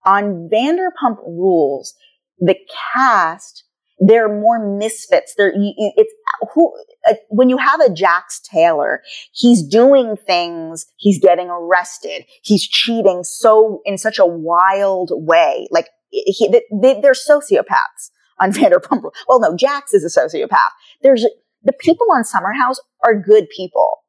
on 0.05 0.49
Vanderpump 0.51 1.17
Rules, 1.25 1.93
the 2.39 2.55
cast 2.93 3.63
they're 3.99 4.27
more 4.27 4.77
misfits. 4.77 5.33
They're 5.37 5.53
you- 5.55 5.73
it's 5.77 6.11
who 6.53 6.73
uh, 7.07 7.13
when 7.29 7.49
you 7.49 7.57
have 7.57 7.79
a 7.79 7.89
Jax 7.93 8.41
Taylor, 8.41 9.01
he's 9.31 9.63
doing 9.65 10.17
things. 10.17 10.85
He's 10.97 11.19
getting 11.19 11.49
arrested. 11.49 12.25
He's 12.41 12.67
cheating 12.67 13.23
so 13.23 13.81
in 13.85 13.97
such 13.97 14.19
a 14.19 14.25
wild 14.25 15.11
way. 15.13 15.67
Like 15.71 15.89
he, 16.09 16.49
they, 16.49 16.99
they're 17.01 17.13
sociopaths 17.13 18.09
on 18.39 18.51
Vanderpump. 18.53 19.03
Well, 19.27 19.39
no, 19.39 19.55
Jax 19.55 19.93
is 19.93 20.03
a 20.03 20.19
sociopath. 20.19 20.57
There's 21.01 21.25
the 21.63 21.73
people 21.73 22.07
on 22.11 22.25
Summer 22.25 22.51
House 22.51 22.79
are 23.05 23.15
good 23.15 23.47
people, 23.55 23.99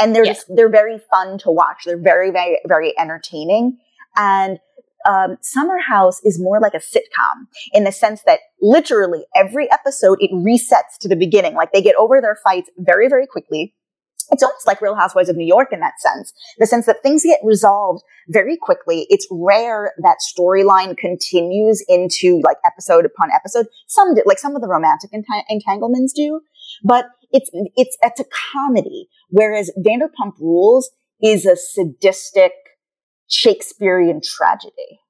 and 0.00 0.14
they're 0.14 0.24
Yeah. 0.24 0.32
just 0.32 0.46
they're 0.54 0.70
very 0.70 0.98
fun 1.10 1.38
to 1.38 1.50
watch. 1.50 1.82
They're 1.84 2.00
very 2.00 2.30
very 2.30 2.58
very 2.66 2.98
entertaining, 2.98 3.78
and 4.16 4.58
um, 5.08 5.38
Summer 5.40 5.78
House 5.78 6.20
is 6.24 6.38
more 6.38 6.60
like 6.60 6.74
a 6.74 6.78
sitcom 6.78 7.46
in 7.72 7.84
the 7.84 7.92
sense 7.92 8.22
that 8.26 8.40
literally 8.60 9.24
every 9.34 9.70
episode 9.72 10.18
it 10.20 10.30
resets 10.32 10.98
to 11.00 11.08
the 11.08 11.16
beginning. 11.16 11.54
Like 11.54 11.72
they 11.72 11.80
get 11.82 11.96
over 11.96 12.20
their 12.20 12.36
fights 12.44 12.68
very, 12.76 13.08
very 13.08 13.26
quickly. 13.26 13.74
It's 14.32 14.42
almost 14.44 14.66
like 14.66 14.80
Real 14.80 14.94
Housewives 14.94 15.28
of 15.28 15.36
New 15.36 15.46
York 15.46 15.68
in 15.72 15.80
that 15.80 15.94
sense, 15.98 16.32
the 16.58 16.66
sense 16.66 16.86
that 16.86 17.02
things 17.02 17.24
get 17.24 17.40
resolved 17.42 18.04
very 18.28 18.56
quickly. 18.56 19.06
It's 19.10 19.26
rare 19.30 19.92
that 20.02 20.18
storyline 20.20 20.96
continues 20.96 21.82
into 21.88 22.40
like 22.44 22.58
episode 22.64 23.04
upon 23.06 23.30
episode. 23.34 23.66
Some 23.88 24.14
do, 24.14 24.22
like 24.26 24.38
some 24.38 24.54
of 24.54 24.62
the 24.62 24.68
romantic 24.68 25.10
entang- 25.12 25.42
entanglements 25.48 26.12
do, 26.12 26.42
but 26.84 27.06
it's 27.30 27.50
it's 27.76 27.96
it's 28.02 28.20
a 28.20 28.24
comedy. 28.54 29.08
Whereas 29.28 29.70
Vanderpump 29.78 30.38
Rules 30.40 30.90
is 31.22 31.46
a 31.46 31.56
sadistic 31.56 32.52
Shakespearean 33.28 34.20
tragedy. 34.22 35.00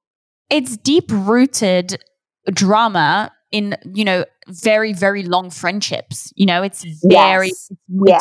It's 0.49 0.77
deep 0.77 1.05
rooted 1.09 2.03
drama 2.51 3.31
in, 3.51 3.75
you 3.93 4.05
know, 4.05 4.25
very, 4.47 4.93
very 4.93 5.23
long 5.23 5.49
friendships. 5.49 6.31
You 6.35 6.45
know, 6.45 6.63
it's 6.63 6.85
very, 7.03 7.47
Yes. 7.47 7.69
it's 7.69 7.71
Yeah. 7.89 8.19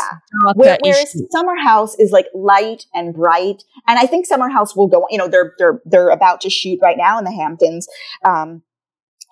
Where, 0.54 0.78
whereas. 0.82 1.22
Summer 1.30 1.54
House 1.62 1.94
is 1.98 2.10
like 2.10 2.26
light 2.34 2.84
and 2.94 3.14
bright, 3.14 3.62
and 3.86 3.98
I 3.98 4.06
think 4.06 4.26
Summer 4.26 4.48
House 4.48 4.74
will 4.76 4.88
go. 4.88 5.06
You 5.10 5.18
know, 5.18 5.28
they're 5.28 5.54
they're 5.58 5.80
they're 5.84 6.10
about 6.10 6.40
to 6.42 6.50
shoot 6.50 6.78
right 6.82 6.96
now 6.96 7.18
in 7.18 7.24
the 7.24 7.32
Hamptons, 7.32 7.86
um, 8.24 8.62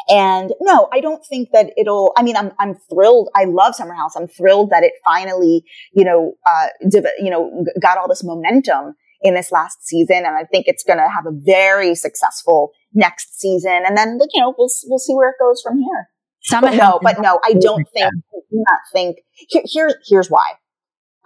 and 0.09 0.53
no, 0.61 0.89
I 0.93 1.01
don't 1.01 1.25
think 1.25 1.51
that 1.53 1.73
it'll. 1.77 2.13
I 2.17 2.23
mean, 2.23 2.37
I'm 2.37 2.53
I'm 2.59 2.77
thrilled. 2.91 3.29
I 3.35 3.45
love 3.45 3.75
Summer 3.75 3.95
House. 3.95 4.17
I'm 4.17 4.29
thrilled 4.29 4.71
that 4.71 4.83
it 4.83 4.93
finally, 5.05 5.65
you 5.93 6.05
know, 6.05 6.35
uh, 6.47 6.67
div- 6.89 7.07
you 7.19 7.31
know, 7.31 7.65
g- 7.65 7.73
got 7.81 7.99
all 7.99 8.09
this 8.09 8.25
momentum 8.25 8.95
in 9.21 9.35
this 9.35 9.51
last 9.53 9.87
season, 9.87 10.19
and 10.19 10.37
I 10.37 10.45
think 10.45 10.67
it's 10.69 10.85
going 10.85 10.99
to 10.99 11.09
have 11.09 11.27
a 11.27 11.33
very 11.33 11.95
successful 11.95 12.71
next 12.95 13.39
season. 13.41 13.83
And 13.87 13.97
then, 13.97 14.19
you 14.33 14.41
know, 14.41 14.55
we'll 14.57 14.71
we'll 14.87 14.99
see 14.99 15.15
where 15.15 15.31
it 15.31 15.37
goes 15.41 15.61
from 15.63 15.79
here. 15.79 16.09
Summer 16.41 16.69
But 16.71 16.77
no, 16.77 16.83
House 16.85 16.95
is 16.95 17.01
but 17.03 17.21
no, 17.21 17.41
I 17.45 17.53
don't 17.55 17.87
think. 17.93 18.07
I 18.07 18.39
do 18.51 18.65
not 18.67 18.81
think. 18.93 19.19
Here, 19.49 19.63
here's 19.67 19.95
here's 20.09 20.29
why. 20.31 20.53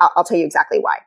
I'll, 0.01 0.11
I'll 0.17 0.25
tell 0.25 0.39
you 0.39 0.45
exactly 0.47 0.79
why. 0.79 0.99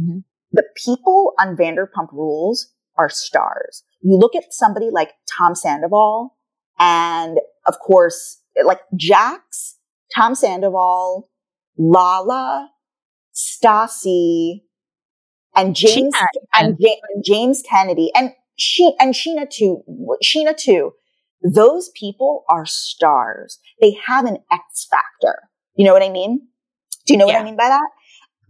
Mhm. 0.00 0.24
The 0.52 0.64
people 0.76 1.32
on 1.40 1.56
Vanderpump 1.56 2.12
Rules 2.12 2.72
are 2.96 3.08
stars. 3.08 3.82
You 4.00 4.16
look 4.16 4.34
at 4.36 4.52
somebody 4.52 4.90
like 4.90 5.10
Tom 5.36 5.54
Sandoval, 5.54 6.36
and 6.78 7.38
of 7.66 7.78
course, 7.80 8.40
like 8.64 8.80
Jax, 8.96 9.76
Tom 10.14 10.34
Sandoval, 10.34 11.28
Lala, 11.78 12.70
Stassi, 13.34 14.62
and 15.54 15.74
James 15.74 16.14
and, 16.54 16.76
Ja- 16.78 16.90
and 17.14 17.24
James 17.24 17.62
Kennedy, 17.68 18.10
and 18.14 18.32
she 18.56 18.92
and 19.00 19.14
Scheana 19.14 19.48
too. 19.48 19.82
Scheana 20.24 20.56
too. 20.56 20.92
Those 21.42 21.90
people 21.94 22.44
are 22.48 22.66
stars. 22.66 23.58
They 23.80 23.96
have 24.06 24.24
an 24.24 24.38
X 24.52 24.86
factor. 24.90 25.48
You 25.76 25.84
know 25.86 25.92
what 25.92 26.02
I 26.02 26.08
mean? 26.08 26.48
Do 27.06 27.14
you 27.14 27.18
know 27.18 27.26
what 27.26 27.36
I 27.36 27.44
mean 27.44 27.56
by 27.56 27.68
that? 27.68 27.88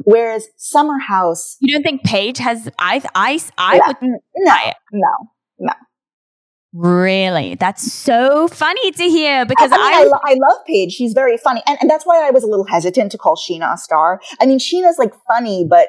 Whereas 0.04 0.48
Summer 0.56 0.98
House, 0.98 1.56
You 1.60 1.74
don't 1.74 1.82
think 1.82 2.02
Paige 2.04 2.38
has? 2.38 2.68
I, 2.78 3.02
I, 3.14 3.38
I 3.58 3.74
Yeah. 3.76 3.82
would 3.88 3.96
N- 4.02 4.20
no, 4.36 4.54
it. 4.66 4.76
no. 5.58 5.72
Really? 6.74 7.54
That's 7.54 7.92
so 7.92 8.46
funny 8.48 8.90
to 8.92 9.04
hear 9.04 9.46
because 9.46 9.72
I, 9.72 9.76
mean, 9.76 9.86
I, 9.86 10.00
I, 10.00 10.04
lo- 10.04 10.20
I 10.24 10.34
love 10.34 10.66
Paige. 10.66 10.92
She's 10.92 11.14
very 11.14 11.38
funny, 11.38 11.62
and, 11.66 11.78
and 11.80 11.90
that's 11.90 12.04
why 12.04 12.26
I 12.26 12.30
was 12.30 12.44
a 12.44 12.46
little 12.46 12.66
hesitant 12.66 13.10
to 13.12 13.18
call 13.18 13.36
Scheana 13.36 13.72
a 13.72 13.78
star. 13.78 14.20
I 14.40 14.46
mean, 14.46 14.58
Scheana's 14.58 14.98
like 14.98 15.14
funny, 15.26 15.66
but 15.68 15.88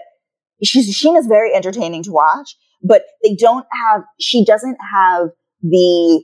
she's 0.64 0.98
Scheana's 0.98 1.28
very 1.28 1.54
entertaining 1.54 2.04
to 2.04 2.12
watch. 2.12 2.56
But 2.82 3.04
they 3.24 3.36
don't 3.36 3.66
have. 3.74 4.04
She 4.22 4.46
doesn't 4.46 4.78
have 4.94 5.30
the. 5.62 6.24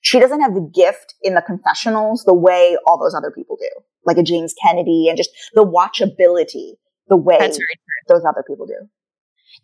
She 0.00 0.18
doesn't 0.18 0.40
have 0.40 0.54
the 0.54 0.68
gift 0.74 1.14
in 1.22 1.34
the 1.34 1.42
confessionals 1.42 2.24
the 2.24 2.34
way 2.34 2.76
all 2.86 2.98
those 2.98 3.14
other 3.14 3.30
people 3.30 3.56
do, 3.60 3.68
like 4.06 4.16
a 4.16 4.22
James 4.22 4.54
Kennedy, 4.64 5.06
and 5.08 5.18
just 5.18 5.30
the 5.54 5.64
watchability 5.64 6.72
the 7.08 7.16
way 7.16 7.38
those 8.08 8.24
other 8.24 8.42
people 8.46 8.66
do. 8.66 8.88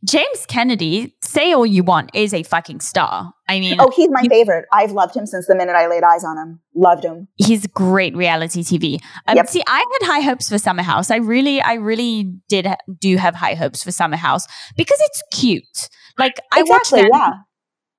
James 0.04 0.46
Kennedy, 0.46 1.14
say 1.22 1.52
all 1.52 1.66
you 1.66 1.82
want, 1.82 2.10
is 2.14 2.32
a 2.32 2.42
fucking 2.42 2.80
star. 2.80 3.32
I 3.48 3.60
mean, 3.60 3.76
Oh, 3.80 3.90
he's 3.94 4.08
my 4.10 4.20
You- 4.22 4.28
favorite. 4.28 4.66
I've 4.72 4.92
loved 4.92 5.16
him 5.16 5.26
since 5.26 5.46
the 5.46 5.54
minute 5.56 5.74
I 5.74 5.86
laid 5.88 6.02
eyes 6.02 6.24
on 6.24 6.36
him. 6.36 6.60
Loved 6.74 7.04
him. 7.04 7.28
he's 7.36 7.66
great 7.66 8.14
reality 8.16 8.62
TV. 8.62 9.00
Um, 9.26 9.36
Yep. 9.36 9.48
See, 9.48 9.62
I 9.66 9.78
had 10.00 10.06
high 10.12 10.20
hopes 10.20 10.48
for 10.48 10.58
Summer 10.58 10.82
House. 10.82 11.10
I 11.10 11.16
really, 11.16 11.60
I 11.60 11.74
really 11.74 12.24
did 12.48 12.66
ha- 12.66 12.76
do 13.00 13.16
have 13.16 13.34
high 13.34 13.54
hopes 13.54 13.82
for 13.82 13.90
Summer 13.90 14.16
House 14.16 14.46
because 14.76 14.98
it's 15.00 15.22
cute. 15.32 15.88
Like 16.18 16.38
I 16.52 16.62
watched 16.62 16.92
exactly. 16.92 17.02
that. 17.02 17.10
Yeah. 17.12 17.32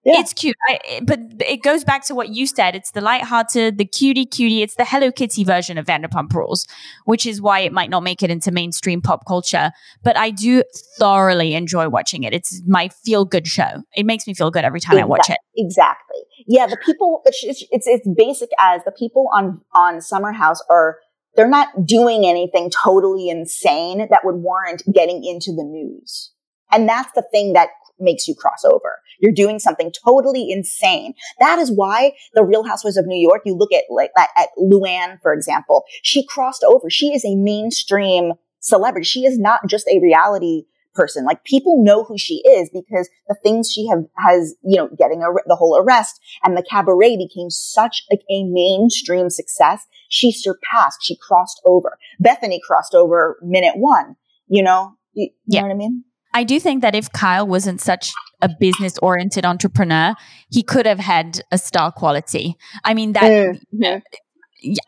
Yeah. 0.06 0.22
It's 0.22 0.32
cute, 0.32 0.56
I, 0.70 1.02
but 1.04 1.20
it 1.46 1.62
goes 1.62 1.84
back 1.84 2.06
to 2.06 2.16
what 2.16 2.30
you 2.30 2.48
said. 2.48 2.74
It's 2.74 2.92
the 2.92 3.02
lighthearted, 3.02 3.78
the 3.78 3.86
cutie 3.86 4.26
cutie. 4.26 4.62
It's 4.62 4.76
the 4.76 4.86
Hello 4.86 5.12
Kitty 5.12 5.44
version 5.44 5.78
of 5.78 5.86
Vanderpump 5.86 6.34
Rules, 6.34 6.66
which 7.04 7.26
is 7.26 7.42
why 7.42 7.60
it 7.60 7.74
might 7.74 7.90
not 7.90 8.02
make 8.02 8.24
it 8.24 8.30
into 8.30 8.50
mainstream 8.50 9.02
pop 9.02 9.26
culture. 9.28 9.72
But 10.02 10.16
I 10.18 10.30
do 10.30 10.64
thoroughly 10.98 11.54
enjoy 11.54 11.90
watching 11.90 12.24
it. 12.24 12.34
It's 12.34 12.62
my 12.66 12.88
feel 12.88 13.26
good 13.26 13.46
show. 13.46 13.84
It 13.94 14.06
makes 14.06 14.26
me 14.26 14.34
feel 14.34 14.52
good 14.52 14.64
every 14.64 14.80
time 14.80 14.98
I 14.98 15.04
watch 15.04 15.30
it. 15.30 15.38
Exactly. 15.58 16.22
Yeah, 16.48 16.66
the 16.66 16.78
people. 16.78 17.22
It's, 17.26 17.44
it's 17.44 17.66
it's 17.70 17.88
it's 17.88 18.08
basic 18.18 18.50
as 18.58 18.82
the 18.86 18.92
people 18.92 19.30
on 19.34 19.62
on 19.74 20.02
Summer 20.02 20.32
House 20.32 20.62
are. 20.70 21.00
They're 21.36 21.48
not 21.48 21.86
doing 21.86 22.26
anything 22.26 22.72
totally 22.72 23.30
insane 23.30 24.08
that 24.10 24.22
would 24.24 24.38
warrant 24.38 24.82
getting 24.92 25.24
into 25.24 25.52
the 25.52 25.64
news, 25.64 26.32
and 26.72 26.90
that's 26.90 27.12
the 27.14 27.24
thing 27.32 27.54
that 27.54 27.70
makes 28.00 28.28
you 28.28 28.36
cross 28.36 28.64
over. 28.66 29.00
You're 29.20 29.32
doing 29.34 29.60
something 29.60 29.92
totally 30.06 30.50
insane. 30.50 31.14
That 31.40 31.60
is 31.60 31.72
why 31.72 32.14
the 32.34 32.44
Real 32.44 32.64
Housewives 32.64 32.98
of 32.98 33.06
New 33.06 33.20
York. 33.20 33.42
You 33.46 33.56
look 33.56 33.74
at 33.74 33.84
like 33.90 34.12
at, 34.18 34.30
at 34.38 34.50
Luann, 34.58 35.22
for 35.22 35.34
example. 35.34 35.84
She 36.04 36.26
crossed 36.26 36.64
over. 36.64 36.90
She 36.90 37.08
is 37.14 37.26
a 37.26 37.36
mainstream 37.36 38.34
celebrity. 38.60 39.06
She 39.06 39.26
is 39.26 39.38
not 39.38 39.62
just 39.68 39.88
a 39.88 40.00
reality 40.02 40.64
person. 40.96 41.24
Like 41.24 41.44
people 41.44 41.84
know 41.84 42.04
who 42.04 42.18
she 42.18 42.42
is 42.48 42.70
because 42.74 43.10
the 43.28 43.36
things 43.44 43.72
she 43.72 43.88
have 43.88 44.00
has, 44.18 44.56
you 44.64 44.78
know, 44.78 44.90
getting 44.98 45.22
a, 45.22 45.28
the 45.48 45.56
whole 45.56 45.78
arrest 45.78 46.20
and 46.44 46.58
the 46.58 46.66
cabaret 46.70 47.16
became 47.16 47.50
such 47.50 48.04
like 48.12 48.22
a 48.30 48.44
mainstream 48.44 49.30
success. 49.30 49.86
She 50.10 50.32
surpassed, 50.32 51.00
she 51.02 51.16
crossed 51.16 51.62
over. 51.66 51.98
Bethenny 52.24 52.60
crossed 52.62 52.96
over 52.96 53.38
minute 53.42 53.76
one, 53.78 54.16
you 54.48 54.64
know, 54.64 54.96
you, 55.14 55.26
you 55.26 55.34
Yeah. 55.46 55.62
know 55.62 55.68
what 55.68 55.74
I 55.74 55.78
mean? 55.78 56.04
I 56.34 56.44
do 56.44 56.60
think 56.60 56.82
that 56.82 56.96
if 56.96 57.12
Kyle 57.12 57.48
wasn't 57.48 57.82
such 57.82 58.12
a 58.42 58.50
business 58.60 58.98
oriented 59.00 59.46
entrepreneur, 59.46 60.14
he 60.50 60.64
could 60.64 60.86
have 60.86 61.00
had 61.00 61.42
a 61.52 61.58
star 61.58 61.92
quality. 61.92 62.56
I 62.84 62.94
mean, 62.94 63.14
that 63.14 63.32
Mm, 63.32 63.62
mhm. 63.74 64.02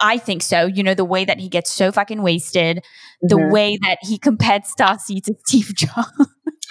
I 0.02 0.18
think 0.18 0.42
so. 0.44 0.66
You 0.66 0.84
know, 0.84 0.94
the 0.94 1.06
way 1.06 1.24
that 1.26 1.40
he 1.40 1.48
gets 1.48 1.72
so 1.72 1.92
fucking 1.92 2.22
wasted, 2.22 2.84
the 3.22 3.38
Mhm. 3.38 3.52
way 3.52 3.78
that 3.82 3.98
he 4.02 4.18
compared 4.18 4.64
Stassi 4.64 5.24
to 5.24 5.34
Steve 5.46 5.74
Jobs. 5.76 6.12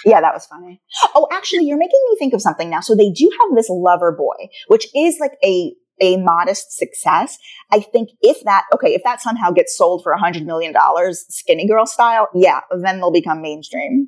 Yeah, 0.05 0.21
that 0.21 0.33
was 0.33 0.45
funny. 0.45 0.81
Oh, 1.15 1.27
actually, 1.31 1.65
you're 1.65 1.77
making 1.77 1.99
me 2.09 2.17
think 2.17 2.33
of 2.33 2.41
something 2.41 2.69
now. 2.69 2.79
So 2.79 2.95
they 2.95 3.09
do 3.11 3.29
have 3.41 3.55
this 3.55 3.69
Loverboy, 3.69 4.49
which 4.67 4.87
is 4.95 5.17
like 5.19 5.33
a 5.43 5.73
a 6.03 6.17
modest 6.17 6.75
success. 6.75 7.37
I 7.71 7.79
think 7.79 8.09
if 8.21 8.43
that, 8.45 8.63
okay, 8.73 8.95
if 8.95 9.03
that 9.03 9.21
somehow 9.21 9.51
gets 9.51 9.77
sold 9.77 10.01
for 10.01 10.11
a 10.13 10.19
hundred 10.19 10.47
million 10.47 10.73
dollars, 10.73 11.25
Skinnygirl 11.29 11.87
style, 11.87 12.27
yeah, 12.33 12.61
then 12.75 12.97
they'll 12.97 13.11
become 13.11 13.41
mainstream. 13.43 14.07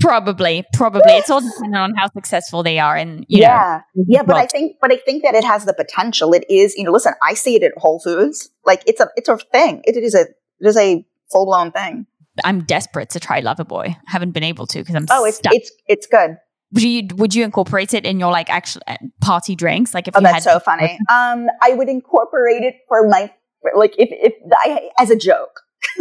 Probably, 0.00 0.64
probably. 0.72 1.12
It's 1.12 1.28
all 1.28 1.42
dependent 1.42 1.76
on 1.76 1.94
how 1.94 2.08
successful 2.08 2.62
they 2.62 2.78
are, 2.78 2.96
and 2.96 3.26
yeah, 3.28 3.82
know, 3.94 4.04
yeah. 4.08 4.22
But 4.22 4.36
I 4.36 4.46
think, 4.46 4.76
but 4.80 4.90
I 4.90 4.96
think 4.96 5.22
that 5.24 5.34
it 5.34 5.44
has 5.44 5.66
the 5.66 5.74
potential. 5.74 6.32
It 6.32 6.44
is, 6.48 6.74
you 6.74 6.84
know, 6.84 6.90
listen, 6.90 7.12
I 7.22 7.34
see 7.34 7.54
it 7.54 7.62
at 7.62 7.72
Whole 7.76 8.00
Foods. 8.00 8.48
Like 8.64 8.82
it's 8.86 9.00
a, 9.00 9.08
it's 9.16 9.28
a 9.28 9.36
thing. 9.36 9.82
it, 9.84 9.96
it 9.96 10.02
is 10.02 10.14
a, 10.14 10.22
it 10.22 10.66
is 10.66 10.76
a 10.78 11.04
full 11.30 11.44
blown 11.44 11.70
thing. 11.70 12.06
I'm 12.44 12.64
desperate 12.64 13.10
to 13.10 13.20
try 13.20 13.42
Loverboy. 13.42 13.88
I 13.90 13.96
haven't 14.06 14.30
been 14.30 14.42
able 14.42 14.66
to 14.68 14.78
because 14.78 14.94
I'm. 14.94 15.06
Oh, 15.10 15.26
it's 15.26 15.36
stuck. 15.36 15.54
it's 15.54 15.70
it's 15.86 16.06
good. 16.06 16.38
Would 16.72 16.82
you 16.82 17.08
would 17.16 17.34
you 17.34 17.44
incorporate 17.44 17.92
it 17.92 18.06
in 18.06 18.18
your 18.18 18.30
like 18.30 18.48
actual 18.48 18.80
uh, 18.86 18.96
party 19.20 19.54
drinks? 19.54 19.92
Like 19.92 20.08
if 20.08 20.16
oh, 20.16 20.20
you 20.20 20.24
that's 20.24 20.44
had 20.46 20.54
so 20.54 20.60
funny. 20.60 20.98
Um, 21.10 21.48
I 21.60 21.74
would 21.74 21.90
incorporate 21.90 22.62
it 22.62 22.76
for 22.88 23.06
my 23.06 23.30
like 23.76 23.94
if 23.98 24.08
if 24.12 24.32
I 24.50 24.88
as 24.98 25.10
a 25.10 25.16
joke. 25.16 25.60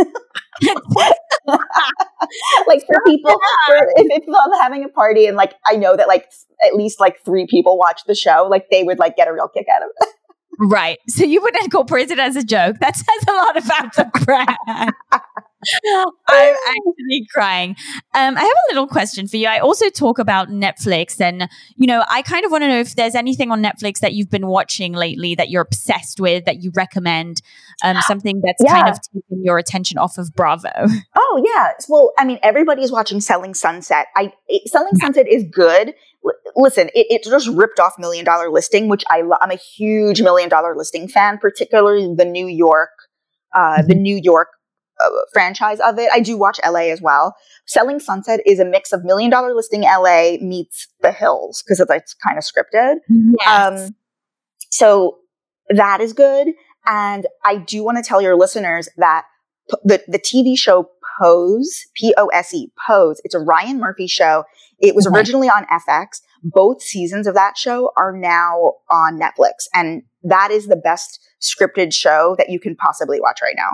like 2.69 2.85
for 2.85 3.01
people, 3.05 3.31
for, 3.67 3.75
if, 3.97 4.21
if 4.21 4.23
I'm 4.27 4.61
having 4.61 4.85
a 4.85 4.89
party 4.89 5.25
and 5.25 5.35
like 5.35 5.55
I 5.65 5.75
know 5.75 5.97
that 5.97 6.07
like 6.07 6.29
at 6.65 6.75
least 6.75 6.99
like 6.99 7.17
three 7.25 7.47
people 7.47 7.77
watch 7.77 8.01
the 8.07 8.15
show, 8.15 8.47
like 8.49 8.69
they 8.71 8.83
would 8.83 8.99
like 8.99 9.17
get 9.17 9.27
a 9.27 9.33
real 9.33 9.49
kick 9.49 9.67
out 9.73 9.83
of 9.83 9.89
it. 9.99 10.09
Right. 10.61 10.99
So 11.07 11.23
you 11.23 11.41
would 11.41 11.55
incorporate 11.63 12.11
it 12.11 12.19
as 12.19 12.35
a 12.35 12.43
joke. 12.43 12.79
That 12.81 12.97
says 12.97 13.07
a 13.29 13.31
lot 13.31 13.55
about 13.55 13.95
the 13.95 14.25
brand. 14.25 14.91
I'm 16.27 16.55
actually 16.55 17.27
crying. 17.33 17.75
Um, 18.13 18.37
I 18.37 18.41
have 18.41 18.49
a 18.49 18.69
little 18.69 18.87
question 18.87 19.27
for 19.27 19.37
you. 19.37 19.47
I 19.47 19.59
also 19.59 19.89
talk 19.89 20.19
about 20.19 20.49
Netflix, 20.49 21.19
and 21.19 21.49
you 21.75 21.87
know, 21.87 22.03
I 22.09 22.21
kind 22.21 22.45
of 22.45 22.51
want 22.51 22.63
to 22.63 22.67
know 22.67 22.79
if 22.79 22.95
there's 22.95 23.15
anything 23.15 23.51
on 23.51 23.61
Netflix 23.61 23.99
that 23.99 24.13
you've 24.13 24.29
been 24.29 24.47
watching 24.47 24.93
lately 24.93 25.35
that 25.35 25.49
you're 25.49 25.61
obsessed 25.61 26.19
with, 26.19 26.45
that 26.45 26.63
you 26.63 26.71
recommend, 26.75 27.41
um, 27.83 27.97
something 28.07 28.41
that's 28.43 28.63
yeah. 28.63 28.81
kind 28.81 28.89
of 28.89 29.01
taken 29.01 29.43
your 29.43 29.57
attention 29.57 29.97
off 29.97 30.17
of 30.17 30.33
Bravo. 30.33 30.69
Oh 31.15 31.43
yeah. 31.45 31.71
Well, 31.87 32.11
I 32.17 32.25
mean, 32.25 32.39
everybody's 32.41 32.91
watching 32.91 33.19
Selling 33.21 33.53
Sunset. 33.53 34.07
I 34.15 34.33
it, 34.47 34.67
Selling 34.69 34.95
Sunset 34.95 35.27
is 35.27 35.43
good. 35.51 35.93
L- 36.25 36.31
listen, 36.55 36.87
it, 36.95 37.07
it, 37.09 37.23
just 37.23 37.47
ripped 37.49 37.79
off 37.79 37.93
Million 37.99 38.25
Dollar 38.25 38.49
Listing, 38.49 38.87
which 38.87 39.03
I 39.09 39.21
lo- 39.21 39.37
I'm 39.39 39.51
a 39.51 39.55
huge 39.55 40.21
Million 40.21 40.49
Dollar 40.49 40.75
Listing 40.75 41.07
fan, 41.07 41.37
particularly 41.37 42.13
the 42.15 42.25
New 42.25 42.47
York, 42.47 42.89
uh, 43.53 43.81
the 43.81 43.93
mm-hmm. 43.93 44.01
New 44.01 44.19
York 44.21 44.49
franchise 45.33 45.79
of 45.79 45.97
it. 45.97 46.09
I 46.11 46.19
do 46.19 46.37
watch 46.37 46.59
LA 46.65 46.91
as 46.91 47.01
well. 47.01 47.35
Selling 47.65 47.99
Sunset 47.99 48.41
is 48.45 48.59
a 48.59 48.65
mix 48.65 48.91
of 48.91 49.03
Million 49.03 49.29
Dollar 49.31 49.53
Listing 49.53 49.81
LA 49.81 50.37
meets 50.41 50.87
The 51.01 51.11
Hills 51.11 51.63
because 51.63 51.79
it's, 51.79 51.91
it's 51.91 52.13
kind 52.13 52.37
of 52.37 52.43
scripted. 52.43 52.95
Yes. 53.07 53.89
Um, 53.89 53.95
so 54.69 55.19
that 55.69 56.01
is 56.01 56.13
good. 56.13 56.49
And 56.85 57.27
I 57.45 57.57
do 57.57 57.83
want 57.83 57.97
to 57.97 58.03
tell 58.03 58.21
your 58.21 58.35
listeners 58.35 58.89
that 58.97 59.25
p- 59.69 59.77
the, 59.83 60.03
the 60.07 60.19
TV 60.19 60.57
show 60.57 60.89
Pose, 61.19 61.85
P 61.95 62.13
O 62.17 62.27
S 62.27 62.53
E, 62.53 62.71
Pose, 62.87 63.21
it's 63.23 63.35
a 63.35 63.39
Ryan 63.39 63.79
Murphy 63.79 64.07
show. 64.07 64.45
It 64.79 64.95
was 64.95 65.05
originally 65.05 65.49
on 65.49 65.65
FX. 65.65 66.21
Both 66.41 66.81
seasons 66.81 67.27
of 67.27 67.35
that 67.35 67.57
show 67.57 67.91
are 67.97 68.15
now 68.15 68.75
on 68.89 69.19
Netflix. 69.19 69.67
And 69.73 70.03
that 70.23 70.51
is 70.51 70.67
the 70.67 70.77
best 70.77 71.19
scripted 71.41 71.93
show 71.93 72.35
that 72.37 72.49
you 72.49 72.59
can 72.59 72.75
possibly 72.75 73.19
watch 73.19 73.39
right 73.41 73.55
now 73.57 73.71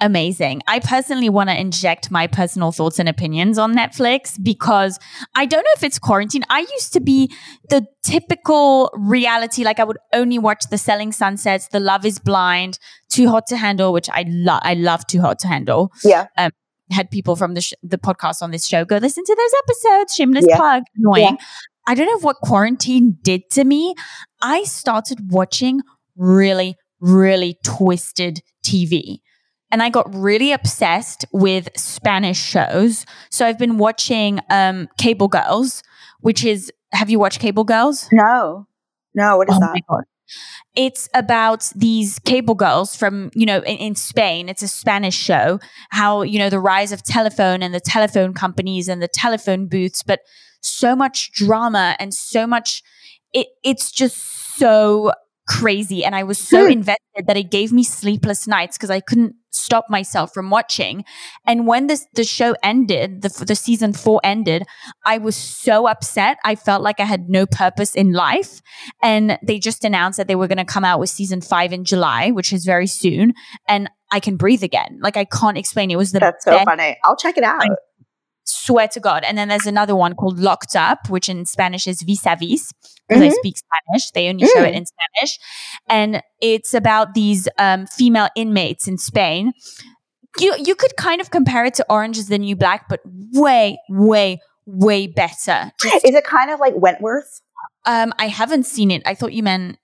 amazing. 0.00 0.62
I 0.66 0.80
personally 0.80 1.28
want 1.28 1.50
to 1.50 1.58
inject 1.58 2.10
my 2.10 2.26
personal 2.26 2.72
thoughts 2.72 2.98
and 2.98 3.08
opinions 3.08 3.58
on 3.58 3.74
Netflix 3.74 4.42
because 4.42 4.98
I 5.34 5.46
don't 5.46 5.62
know 5.62 5.70
if 5.76 5.82
it's 5.82 5.98
quarantine. 5.98 6.44
I 6.50 6.60
used 6.60 6.92
to 6.94 7.00
be 7.00 7.32
the 7.68 7.86
typical 8.04 8.90
reality, 8.94 9.64
like 9.64 9.78
I 9.78 9.84
would 9.84 9.98
only 10.12 10.38
watch 10.38 10.64
the 10.70 10.78
Selling 10.78 11.12
Sunsets, 11.12 11.68
the 11.68 11.80
Love 11.80 12.04
is 12.04 12.18
Blind, 12.18 12.78
Too 13.10 13.28
Hot 13.28 13.46
to 13.48 13.56
Handle, 13.56 13.92
which 13.92 14.08
I 14.10 14.24
love. 14.28 14.60
I 14.64 14.74
love 14.74 15.06
Too 15.06 15.20
Hot 15.20 15.38
to 15.40 15.48
Handle. 15.48 15.92
Yeah. 16.04 16.26
Um, 16.36 16.50
had 16.90 17.10
people 17.10 17.34
from 17.34 17.54
the 17.54 17.62
sh- 17.62 17.72
the 17.82 17.96
podcast 17.96 18.42
on 18.42 18.50
this 18.50 18.66
show 18.66 18.84
go 18.84 18.98
listen 18.98 19.24
to 19.24 19.34
those 19.34 19.52
episodes. 19.64 20.14
Shameless 20.14 20.44
yeah. 20.46 20.56
plug. 20.56 20.82
Annoying. 20.96 21.36
Yeah. 21.40 21.46
I 21.86 21.94
don't 21.94 22.06
know 22.06 22.20
what 22.20 22.36
quarantine 22.42 23.18
did 23.22 23.42
to 23.52 23.64
me. 23.64 23.94
I 24.42 24.64
started 24.64 25.32
watching 25.32 25.80
really, 26.16 26.76
really 27.00 27.58
twisted 27.64 28.40
TV 28.64 29.20
and 29.74 29.82
I 29.82 29.90
got 29.90 30.06
really 30.14 30.52
obsessed 30.52 31.24
with 31.32 31.68
Spanish 31.76 32.40
shows. 32.40 33.04
So 33.28 33.44
I've 33.44 33.58
been 33.58 33.76
watching 33.76 34.38
um, 34.48 34.88
Cable 34.98 35.26
Girls, 35.26 35.82
which 36.20 36.44
is 36.44 36.70
have 36.92 37.10
you 37.10 37.18
watched 37.18 37.40
Cable 37.40 37.64
Girls? 37.64 38.08
No. 38.12 38.68
No, 39.16 39.36
what 39.36 39.50
is 39.50 39.56
oh 39.56 39.58
that? 39.58 40.04
It's 40.76 41.08
about 41.12 41.72
these 41.74 42.20
cable 42.20 42.54
girls 42.54 42.94
from, 42.94 43.32
you 43.34 43.46
know, 43.46 43.62
in, 43.62 43.76
in, 43.78 43.94
Spain. 43.96 44.48
It's 44.48 44.62
a 44.62 44.68
Spanish 44.68 45.16
show. 45.16 45.58
How, 45.90 46.22
you 46.22 46.38
know, 46.38 46.50
the 46.50 46.60
rise 46.60 46.92
of 46.92 47.02
telephone 47.02 47.60
and 47.60 47.74
the 47.74 47.80
telephone 47.80 48.32
companies 48.32 48.88
and 48.88 49.02
the 49.02 49.08
telephone 49.08 49.66
booths, 49.66 50.04
but 50.04 50.20
so 50.60 50.94
much 50.94 51.32
drama 51.32 51.96
and 51.98 52.14
so 52.14 52.46
much 52.46 52.84
it 53.32 53.48
it's 53.64 53.90
just 53.90 54.56
so 54.56 55.12
crazy. 55.46 56.04
And 56.04 56.14
I 56.14 56.22
was 56.22 56.38
so 56.38 56.66
invested 56.66 57.26
that 57.26 57.36
it 57.36 57.50
gave 57.50 57.72
me 57.72 57.84
sleepless 57.84 58.46
nights 58.46 58.76
because 58.76 58.90
I 58.90 59.00
couldn't 59.00 59.34
stop 59.50 59.86
myself 59.88 60.32
from 60.34 60.50
watching. 60.50 61.04
And 61.46 61.66
when 61.66 61.86
this 61.86 62.06
the 62.14 62.24
show 62.24 62.54
ended, 62.62 63.22
the 63.22 63.44
the 63.44 63.54
season 63.54 63.92
four 63.92 64.20
ended, 64.24 64.64
I 65.04 65.18
was 65.18 65.36
so 65.36 65.86
upset. 65.86 66.38
I 66.44 66.54
felt 66.54 66.82
like 66.82 67.00
I 67.00 67.04
had 67.04 67.28
no 67.28 67.46
purpose 67.46 67.94
in 67.94 68.12
life. 68.12 68.60
And 69.02 69.38
they 69.42 69.58
just 69.58 69.84
announced 69.84 70.16
that 70.16 70.28
they 70.28 70.34
were 70.34 70.48
going 70.48 70.58
to 70.58 70.64
come 70.64 70.84
out 70.84 71.00
with 71.00 71.10
season 71.10 71.40
five 71.40 71.72
in 71.72 71.84
July, 71.84 72.30
which 72.30 72.52
is 72.52 72.64
very 72.64 72.86
soon. 72.86 73.34
And 73.68 73.90
I 74.10 74.20
can 74.20 74.36
breathe 74.36 74.62
again. 74.62 74.98
Like 75.00 75.16
I 75.16 75.24
can't 75.24 75.58
explain. 75.58 75.90
It 75.90 75.96
was 75.96 76.12
the 76.12 76.20
that's 76.20 76.44
so 76.44 76.64
funny. 76.64 76.96
I'll 77.04 77.16
check 77.16 77.36
it 77.36 77.44
out. 77.44 77.62
I 77.62 77.68
swear 78.44 78.88
to 78.88 79.00
God. 79.00 79.24
And 79.24 79.36
then 79.36 79.48
there's 79.48 79.66
another 79.66 79.96
one 79.96 80.14
called 80.14 80.38
Locked 80.38 80.76
Up, 80.76 81.08
which 81.08 81.28
in 81.28 81.46
Spanish 81.46 81.86
is 81.86 82.02
vis 82.02 82.26
a 82.26 82.36
vis 82.36 82.72
because 83.08 83.22
mm-hmm. 83.22 83.32
I 83.32 83.36
speak 83.36 83.56
Spanish. 83.58 84.10
They 84.10 84.28
only 84.28 84.44
mm. 84.44 84.52
show 84.52 84.62
it 84.62 84.74
mm. 84.74 84.78
in 84.78 84.86
Spanish. 84.86 85.38
And 85.88 86.22
it's 86.40 86.74
about 86.74 87.14
these 87.14 87.48
um, 87.58 87.86
female 87.86 88.28
inmates 88.36 88.88
in 88.88 88.98
Spain. 88.98 89.52
You, 90.38 90.54
you 90.58 90.74
could 90.74 90.96
kind 90.96 91.20
of 91.20 91.30
compare 91.30 91.64
it 91.64 91.74
to 91.74 91.86
Orange 91.88 92.18
is 92.18 92.28
the 92.28 92.38
New 92.38 92.56
Black, 92.56 92.88
but 92.88 93.00
way, 93.32 93.78
way, 93.88 94.40
way 94.66 95.06
better. 95.06 95.70
Just, 95.80 96.04
is 96.04 96.14
it 96.14 96.24
kind 96.24 96.50
of 96.50 96.58
like 96.58 96.74
Wentworth? 96.76 97.40
Um, 97.86 98.12
I 98.18 98.28
haven't 98.28 98.64
seen 98.64 98.90
it. 98.90 99.02
I 99.06 99.14
thought 99.14 99.32
you 99.32 99.42
meant 99.42 99.78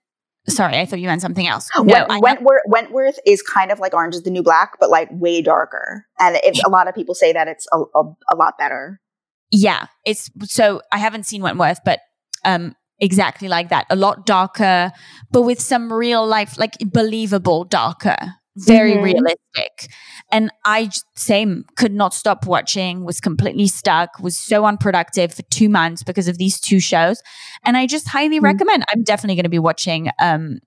Sorry, 0.47 0.77
I 0.77 0.85
thought 0.85 0.99
you 0.99 1.07
meant 1.07 1.21
something 1.21 1.45
else. 1.45 1.69
No, 1.77 1.83
Went, 1.83 2.21
Wentworth, 2.21 2.61
Wentworth 2.65 3.19
is 3.27 3.43
kind 3.43 3.71
of 3.71 3.79
like 3.79 3.93
Orange 3.93 4.15
is 4.15 4.23
the 4.23 4.31
New 4.31 4.41
Black, 4.41 4.77
but 4.79 4.89
like 4.89 5.07
way 5.11 5.41
darker. 5.41 6.07
And 6.19 6.35
it, 6.37 6.59
a 6.65 6.69
lot 6.69 6.87
of 6.87 6.95
people 6.95 7.13
say 7.13 7.31
that 7.31 7.47
it's 7.47 7.67
a, 7.71 7.77
a, 7.77 8.03
a, 8.31 8.35
lot 8.35 8.57
better. 8.57 8.99
Yeah, 9.51 9.85
it's 10.03 10.31
so 10.45 10.81
I 10.91 10.97
haven't 10.97 11.27
seen 11.27 11.43
Wentworth, 11.43 11.81
but 11.85 11.99
um, 12.43 12.75
exactly 13.01 13.49
like 13.49 13.69
that. 13.69 13.85
A 13.89 13.95
lot 13.95 14.25
darker, 14.25 14.91
but 15.31 15.41
with 15.41 15.59
some 15.59 15.91
real 15.91 16.25
life, 16.25 16.57
like 16.57 16.77
believable 16.85 17.65
darker, 17.65 18.15
very 18.55 18.93
mm-hmm. 18.93 19.03
realistic. 19.03 19.89
And 20.31 20.49
I, 20.63 20.89
same, 21.15 21.65
could 21.75 21.93
not 21.93 22.13
stop 22.13 22.45
watching, 22.45 23.03
was 23.03 23.19
completely 23.19 23.67
stuck, 23.67 24.19
was 24.19 24.37
so 24.37 24.65
unproductive 24.65 25.33
for 25.33 25.41
two 25.43 25.67
months 25.67 26.03
because 26.03 26.29
of 26.29 26.37
these 26.37 26.59
two 26.59 26.79
shows. 26.79 27.21
And 27.65 27.75
I 27.75 27.87
just 27.87 28.07
highly 28.07 28.37
mm-hmm. 28.37 28.45
recommend, 28.45 28.85
I'm 28.93 29.03
definitely 29.03 29.35
going 29.35 29.43
to 29.43 29.49
be 29.49 29.59
watching 29.59 30.09
um, 30.19 30.59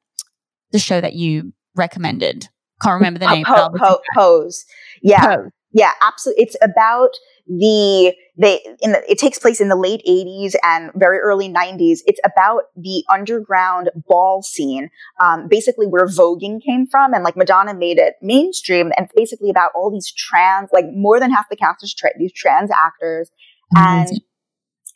the 0.73 0.79
show 0.79 1.01
that 1.01 1.15
you 1.15 1.55
recommended. 1.75 2.49
Can't 2.83 2.95
remember 2.95 3.21
the 3.21 3.29
name. 3.29 3.45
Po- 3.45 3.71
po- 3.79 4.01
pose. 4.15 4.65
Yeah. 5.03 5.37
Pose. 5.37 5.51
Yeah, 5.75 5.91
absolutely. 6.01 6.45
It's 6.45 6.57
about 6.63 7.11
the 7.47 8.15
they 8.39 8.61
in 8.81 8.93
the, 8.93 9.03
it 9.11 9.19
takes 9.19 9.39
place 9.39 9.61
in 9.61 9.69
the 9.69 9.77
late 9.77 10.01
80s 10.09 10.55
and 10.63 10.91
very 10.95 11.19
early 11.19 11.47
90s 11.47 12.01
it's 12.07 12.19
about 12.25 12.63
the 12.75 13.05
underground 13.13 13.91
ball 14.09 14.43
scene 14.43 14.89
um, 15.21 15.47
basically 15.47 15.87
where 15.87 16.07
voguing 16.07 16.59
came 16.65 16.87
from 16.87 17.13
and 17.13 17.23
like 17.23 17.37
madonna 17.37 17.75
made 17.75 17.99
it 17.99 18.15
mainstream 18.23 18.93
and 18.97 19.11
basically 19.15 19.51
about 19.51 19.73
all 19.75 19.91
these 19.91 20.11
trans 20.11 20.71
like 20.73 20.87
more 20.95 21.21
than 21.21 21.31
half 21.31 21.45
the 21.51 21.57
cast 21.57 21.85
is 21.85 21.95
tra- 21.95 22.17
these 22.19 22.33
trans 22.33 22.71
actors 22.71 23.31
and 23.77 24.09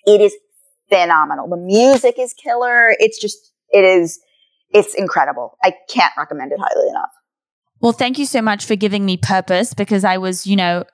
it 0.06 0.22
is 0.22 0.34
phenomenal. 0.88 1.48
The 1.48 1.56
music 1.56 2.16
is 2.18 2.32
killer. 2.34 2.94
It's 2.98 3.20
just 3.20 3.52
it 3.70 3.84
is 3.84 4.20
it's 4.70 4.94
incredible. 4.94 5.56
I 5.62 5.74
can't 5.88 6.12
recommend 6.16 6.52
it 6.52 6.58
highly 6.60 6.88
enough 6.88 7.10
well, 7.80 7.92
thank 7.92 8.18
you 8.18 8.26
so 8.26 8.42
much 8.42 8.64
for 8.64 8.76
giving 8.76 9.04
me 9.04 9.16
purpose 9.16 9.74
because 9.74 10.04
I 10.04 10.18
was, 10.18 10.46
you 10.46 10.56
know, 10.56 10.84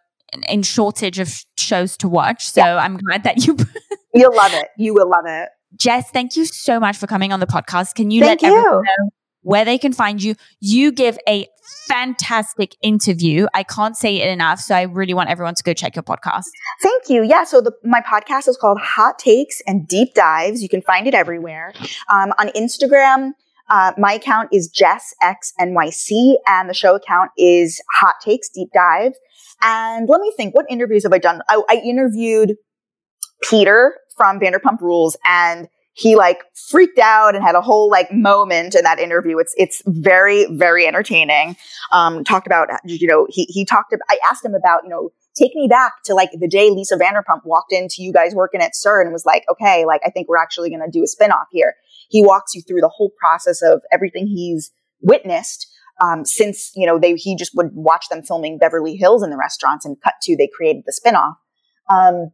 in 0.48 0.62
shortage 0.62 1.18
of 1.18 1.44
shows 1.56 1.96
to 1.98 2.08
watch. 2.08 2.46
So 2.46 2.60
yeah. 2.60 2.76
I'm 2.76 2.96
glad 2.96 3.24
that 3.24 3.46
you. 3.46 3.56
You'll 4.14 4.34
love 4.34 4.54
it. 4.54 4.68
You 4.76 4.94
will 4.94 5.08
love 5.08 5.24
it. 5.26 5.48
Jess, 5.76 6.10
thank 6.10 6.36
you 6.36 6.44
so 6.44 6.78
much 6.78 6.96
for 6.96 7.06
coming 7.06 7.32
on 7.32 7.40
the 7.40 7.46
podcast. 7.46 7.94
Can 7.94 8.10
you 8.10 8.22
thank 8.22 8.42
let 8.42 8.50
you. 8.50 8.56
everyone 8.56 8.82
know 8.84 9.10
where 9.44 9.64
they 9.64 9.78
can 9.78 9.92
find 9.92 10.22
you. 10.22 10.34
You 10.60 10.90
give 10.90 11.18
a 11.28 11.46
fantastic 11.86 12.76
interview. 12.82 13.46
I 13.54 13.62
can't 13.62 13.96
say 13.96 14.16
it 14.16 14.28
enough. 14.28 14.58
So 14.58 14.74
I 14.74 14.82
really 14.82 15.14
want 15.14 15.30
everyone 15.30 15.54
to 15.54 15.62
go 15.62 15.72
check 15.72 15.94
your 15.94 16.02
podcast. 16.02 16.44
Thank 16.82 17.08
you. 17.08 17.22
Yeah. 17.22 17.44
So 17.44 17.60
the, 17.60 17.72
my 17.84 18.00
podcast 18.00 18.48
is 18.48 18.56
called 18.56 18.80
Hot 18.80 19.18
Takes 19.18 19.62
and 19.66 19.86
Deep 19.86 20.14
Dives. 20.14 20.62
You 20.62 20.68
can 20.68 20.82
find 20.82 21.06
it 21.06 21.14
everywhere. 21.14 21.72
Um, 22.08 22.32
on 22.38 22.48
Instagram, 22.48 23.32
uh, 23.70 23.92
my 23.98 24.14
account 24.14 24.48
is 24.52 24.68
Jess 24.68 25.14
X 25.22 25.52
NYC 25.60 26.34
and 26.46 26.68
the 26.68 26.74
show 26.74 26.94
account 26.94 27.30
is 27.38 27.80
Hot 27.96 28.14
Takes 28.22 28.48
Deep 28.48 28.68
Dive. 28.74 29.12
And 29.62 30.08
let 30.08 30.20
me 30.20 30.32
think, 30.36 30.54
what 30.54 30.66
interviews 30.68 31.04
have 31.04 31.12
I 31.12 31.18
done? 31.18 31.40
I, 31.48 31.62
I 31.70 31.76
interviewed 31.76 32.56
Peter 33.48 33.98
from 34.16 34.38
Vanderpump 34.38 34.80
Rules 34.80 35.16
and 35.24 35.68
he 35.94 36.16
like 36.16 36.42
freaked 36.68 36.98
out 36.98 37.34
and 37.34 37.44
had 37.44 37.54
a 37.54 37.60
whole 37.60 37.88
like 37.88 38.12
moment 38.12 38.74
in 38.74 38.82
that 38.82 38.98
interview. 38.98 39.38
It's 39.38 39.54
it's 39.56 39.80
very 39.86 40.46
very 40.50 40.86
entertaining. 40.86 41.56
Um, 41.92 42.24
talked 42.24 42.46
about 42.46 42.68
you 42.84 43.06
know 43.06 43.26
he 43.30 43.44
he 43.44 43.64
talked. 43.64 43.92
About, 43.92 44.04
I 44.10 44.18
asked 44.28 44.44
him 44.44 44.54
about 44.54 44.82
you 44.82 44.90
know 44.90 45.10
take 45.34 45.54
me 45.54 45.68
back 45.68 45.92
to 46.04 46.14
like 46.14 46.30
the 46.38 46.48
day 46.48 46.70
Lisa 46.70 46.96
Vanderpump 46.96 47.44
walked 47.44 47.72
into 47.72 48.02
you 48.02 48.12
guys 48.12 48.34
working 48.34 48.60
at 48.60 48.74
SUR 48.74 49.02
and 49.02 49.12
was 49.12 49.24
like, 49.24 49.44
okay, 49.50 49.84
like 49.84 50.00
I 50.04 50.10
think 50.10 50.28
we're 50.28 50.36
actually 50.36 50.68
going 50.68 50.82
to 50.82 50.90
do 50.90 51.04
a 51.04 51.06
spinoff 51.06 51.46
here. 51.50 51.74
He 52.14 52.24
walks 52.24 52.54
you 52.54 52.62
through 52.62 52.80
the 52.80 52.88
whole 52.88 53.10
process 53.18 53.60
of 53.60 53.82
everything 53.92 54.28
he's 54.28 54.70
witnessed. 55.00 55.66
Um, 56.00 56.24
since 56.24 56.70
you 56.76 56.86
know 56.86 56.96
they 56.96 57.14
he 57.14 57.36
just 57.36 57.56
would 57.56 57.70
watch 57.72 58.06
them 58.08 58.22
filming 58.22 58.56
Beverly 58.56 58.94
Hills 58.94 59.24
in 59.24 59.30
the 59.30 59.36
restaurants 59.36 59.84
and 59.84 59.96
cut 60.00 60.14
to 60.22 60.36
they 60.36 60.48
created 60.56 60.84
the 60.86 60.92
spinoff. 60.92 61.34
Um, 61.90 62.30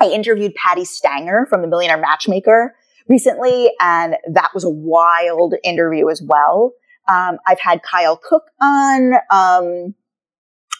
I 0.00 0.08
interviewed 0.08 0.54
Patti 0.56 0.84
Stanger 0.84 1.46
from 1.48 1.62
The 1.62 1.68
Millionaire 1.68 2.00
Matchmaker 2.00 2.74
recently, 3.08 3.70
and 3.80 4.16
that 4.32 4.50
was 4.54 4.64
a 4.64 4.70
wild 4.70 5.54
interview 5.62 6.10
as 6.10 6.20
well. 6.20 6.72
Um, 7.08 7.38
I've 7.46 7.60
had 7.60 7.80
Kyle 7.82 8.16
Cooke 8.16 8.50
on, 8.60 9.14
um, 9.30 9.94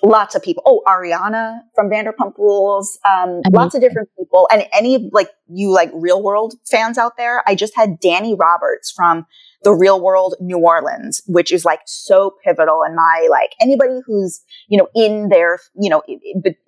lots 0.02 0.34
of 0.34 0.42
people. 0.42 0.62
Oh, 0.66 0.82
Ariana 0.86 1.60
from 1.74 1.88
Vanderpump 1.88 2.36
Rules, 2.38 2.98
um, 3.08 3.40
lots 3.52 3.74
of 3.74 3.80
different 3.80 4.08
people, 4.18 4.48
and 4.50 4.66
any 4.72 5.10
like 5.12 5.28
you 5.48 5.70
like 5.72 5.90
real 5.94 6.22
world 6.22 6.54
fans 6.70 6.98
out 6.98 7.16
there. 7.16 7.42
I 7.46 7.54
just 7.54 7.74
had 7.76 8.00
Danny 8.00 8.34
Roberts 8.34 8.90
from 8.90 9.26
the 9.62 9.72
real 9.72 10.00
world 10.00 10.34
New 10.40 10.58
Orleans, 10.58 11.22
which 11.26 11.52
is 11.52 11.64
like 11.64 11.80
so 11.86 12.34
pivotal 12.44 12.82
in 12.86 12.94
my 12.96 13.28
like 13.30 13.52
anybody 13.60 14.00
who's 14.06 14.40
you 14.68 14.78
know 14.78 14.88
in 14.94 15.28
their 15.28 15.58
you 15.80 15.90
know 15.90 16.02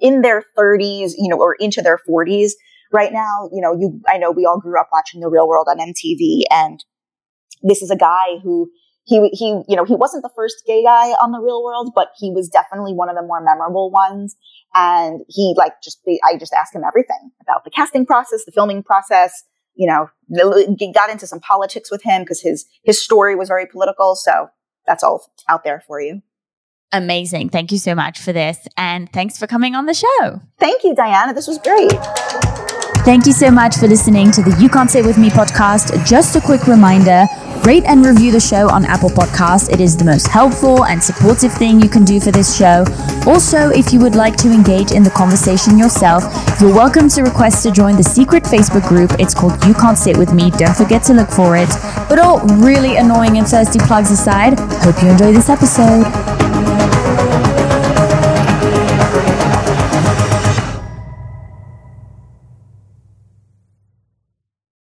in 0.01 0.23
their 0.23 0.45
30s, 0.57 1.13
you 1.19 1.29
know, 1.29 1.39
or 1.39 1.55
into 1.55 1.83
their 1.83 1.99
40s 2.09 2.53
right 2.93 3.13
now, 3.13 3.49
you 3.53 3.61
know, 3.61 3.75
you, 3.77 4.01
I 4.07 4.19
know 4.19 4.31
we 4.31 4.47
all 4.47 4.61
grew 4.61 4.79
up 4.79 4.89
watching 4.93 5.21
The 5.21 5.29
Real 5.29 5.49
World 5.49 5.67
on 5.69 5.79
MTV 5.79 6.43
and 6.51 6.83
this 7.63 7.83
is 7.83 7.91
a 7.91 7.97
guy 7.97 8.39
who 8.43 8.71
he, 9.05 9.29
he, 9.29 9.63
you 9.69 9.77
know, 9.77 9.85
he 9.85 9.95
wasn't 9.95 10.23
the 10.23 10.31
first 10.35 10.63
gay 10.67 10.83
guy 10.83 11.09
on 11.23 11.31
The 11.31 11.39
Real 11.39 11.63
World, 11.63 11.93
but 11.95 12.09
he 12.19 12.31
was 12.31 12.49
definitely 12.49 12.95
one 12.95 13.09
of 13.09 13.17
the 13.17 13.23
more 13.23 13.43
memorable 13.43 13.91
ones. 13.91 14.35
And 14.75 15.21
he 15.29 15.55
like 15.57 15.75
just, 15.83 16.01
I 16.25 16.37
just 16.39 16.53
asked 16.53 16.75
him 16.75 16.83
everything 16.87 17.31
about 17.43 17.65
the 17.65 17.71
casting 17.71 18.07
process, 18.07 18.45
the 18.45 18.53
filming 18.53 18.83
process, 18.83 19.45
you 19.75 19.87
know, 19.87 20.09
got 20.95 21.11
into 21.11 21.27
some 21.27 21.41
politics 21.41 21.91
with 21.91 22.03
him 22.03 22.23
because 22.23 22.41
his, 22.41 22.65
his 22.83 23.03
story 23.03 23.37
was 23.37 23.49
very 23.49 23.67
political. 23.67 24.17
So 24.17 24.49
that's 24.87 25.05
all 25.05 25.31
out 25.49 25.65
there 25.65 25.83
for 25.87 26.01
you. 26.01 26.23
Amazing. 26.93 27.51
Thank 27.51 27.73
you 27.73 27.79
so 27.79 27.95
much 27.95 28.21
for 28.21 28.33
this. 28.33 28.69
And 28.77 29.13
thanks 29.13 29.37
for 29.37 29.47
coming 29.47 29.75
on 29.75 29.87
the 29.87 29.95
show. 29.95 30.41
Thank 30.59 30.85
you, 30.85 30.95
Diana. 30.95 31.35
This 31.35 31.49
was 31.49 31.59
great. 31.59 32.64
Thank 33.05 33.27
you 33.27 33.33
so 33.33 33.51
much 33.51 33.77
for 33.77 33.87
listening 33.87 34.31
to 34.31 34.43
the 34.43 34.57
You 34.59 34.71
Can't 34.71 34.91
Sit 34.91 35.05
With 35.05 35.19
Me 35.19 35.29
podcast. 35.29 36.07
Just 36.07 36.37
a 36.37 36.41
quick 36.41 36.67
reminder 36.67 37.27
rate 37.67 37.85
and 37.85 38.05
review 38.05 38.33
the 38.33 38.41
show 38.41 38.71
on 38.71 38.87
Apple 38.87 39.11
Podcasts. 39.11 39.71
It 39.71 39.79
is 39.79 39.95
the 39.95 40.07
most 40.07 40.27
helpful 40.27 40.87
and 40.87 41.03
supportive 41.03 41.53
thing 41.53 41.83
you 41.83 41.89
can 41.91 42.05
do 42.05 42.19
for 42.19 42.31
this 42.31 42.57
show. 42.57 42.85
Also, 43.27 43.69
if 43.69 43.93
you 43.93 44.01
would 44.01 44.15
like 44.15 44.37
to 44.37 44.51
engage 44.51 44.93
in 44.93 45.03
the 45.03 45.11
conversation 45.11 45.77
yourself, 45.77 46.25
you're 46.63 46.75
welcome 46.75 47.11
to 47.11 47.23
request 47.23 47.63
to 47.65 47.71
join 47.71 47.97
the 47.97 48.03
secret 48.03 48.43
Facebook 48.43 48.89
group. 48.89 49.13
It's 49.19 49.35
called 49.35 49.63
You 49.67 49.75
Can't 49.75 49.99
Sit 49.99 50.17
With 50.17 50.33
Me. 50.33 50.51
Don't 50.53 50.75
forget 50.75 51.03
to 51.05 51.13
look 51.13 51.29
for 51.29 51.59
it. 51.59 51.69
But 52.09 52.19
all 52.19 52.41
really 52.57 52.97
annoying 52.97 53.37
and 53.37 53.47
thirsty 53.47 53.81
plugs 53.81 54.11
aside, 54.11 54.59
hope 54.59 55.03
you 55.03 55.11
enjoy 55.11 55.33
this 55.33 55.51
episode. 55.51 56.34